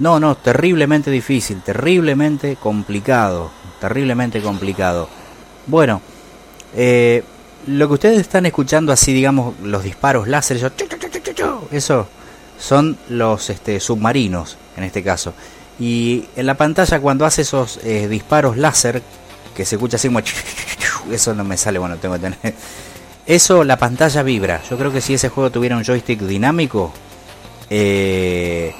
[0.00, 3.50] no, no, terriblemente difícil, terriblemente complicado,
[3.80, 5.08] terriblemente complicado.
[5.66, 6.02] Bueno,
[6.74, 7.24] eh,
[7.66, 10.70] lo que ustedes están escuchando así, digamos, los disparos láser, eso,
[11.70, 12.06] eso
[12.58, 15.32] son los este, submarinos, en este caso.
[15.78, 19.02] Y en la pantalla cuando hace esos eh, disparos láser,
[19.54, 20.20] que se escucha así como...
[21.10, 22.54] Eso no me sale, bueno, tengo que tener...
[23.26, 24.62] Eso, la pantalla vibra.
[24.70, 26.92] Yo creo que si ese juego tuviera un joystick dinámico,
[27.68, 28.72] eh,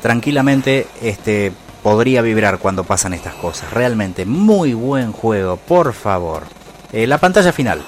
[0.00, 1.52] tranquilamente este,
[1.82, 3.70] podría vibrar cuando pasan estas cosas.
[3.72, 6.44] Realmente, muy buen juego, por favor.
[6.92, 7.82] Eh, la pantalla final.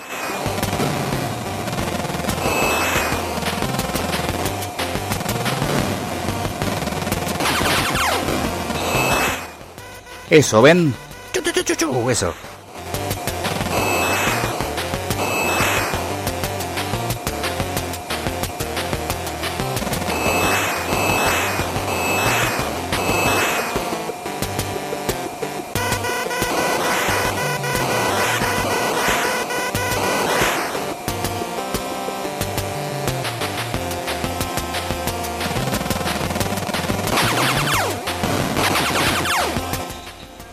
[10.32, 10.94] Eso, ven.
[11.34, 12.32] Chu, chu, chu, chu, Eso.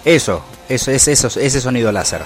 [0.09, 2.23] Eso, eso es eso, ese sonido láser.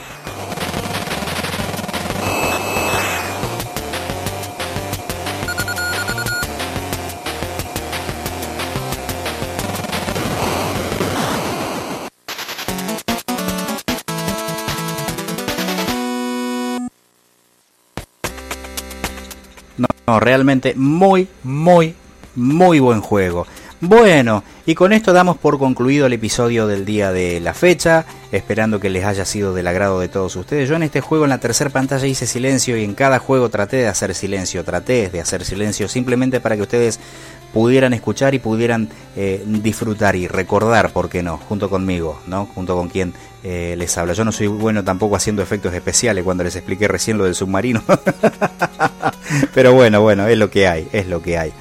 [19.77, 21.95] No, no, realmente muy, muy,
[22.33, 23.45] muy buen juego.
[23.85, 28.79] Bueno, y con esto damos por concluido el episodio del día de la fecha, esperando
[28.79, 30.69] que les haya sido del agrado de todos ustedes.
[30.69, 33.75] Yo en este juego en la tercera pantalla hice silencio y en cada juego traté
[33.75, 36.97] de hacer silencio, traté de hacer silencio simplemente para que ustedes
[37.51, 38.87] pudieran escuchar y pudieran
[39.17, 41.35] eh, disfrutar y recordar, ¿por qué no?
[41.35, 42.45] Junto conmigo, ¿no?
[42.55, 44.13] Junto con quien eh, les habla.
[44.13, 47.83] Yo no soy bueno tampoco haciendo efectos especiales cuando les expliqué recién lo del submarino.
[49.53, 51.51] Pero bueno, bueno, es lo que hay, es lo que hay.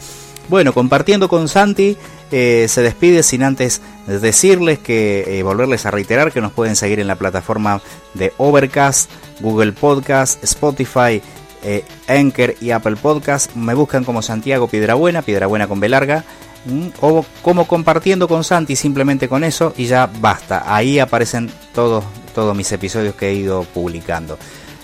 [0.49, 1.97] Bueno, compartiendo con Santi,
[2.31, 6.99] eh, se despide sin antes decirles que eh, volverles a reiterar que nos pueden seguir
[7.01, 7.81] en la plataforma
[8.15, 9.11] de Overcast,
[9.41, 11.23] Google Podcast, Spotify,
[11.63, 13.55] eh, Anchor y Apple Podcast.
[13.55, 16.25] Me buscan como Santiago Piedrabuena, Piedrabuena con B larga,
[16.65, 20.65] mm, o como compartiendo con Santi, simplemente con eso y ya basta.
[20.75, 22.05] Ahí aparecen todos,
[22.35, 24.39] todos mis episodios que he ido publicando.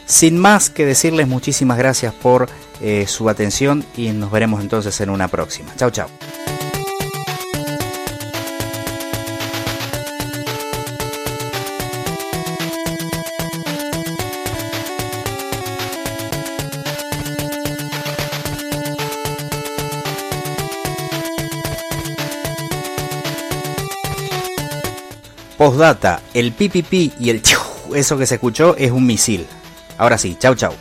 [0.08, 2.48] Sin más que decirles, muchísimas gracias por
[2.80, 5.70] eh, su atención y nos veremos entonces en una próxima.
[5.76, 6.08] Chao, chao.
[25.58, 27.42] Postdata, el pipipi y el
[27.94, 29.46] eso que se escuchó es un misil.
[29.98, 30.72] Ahora sí, chao, chao.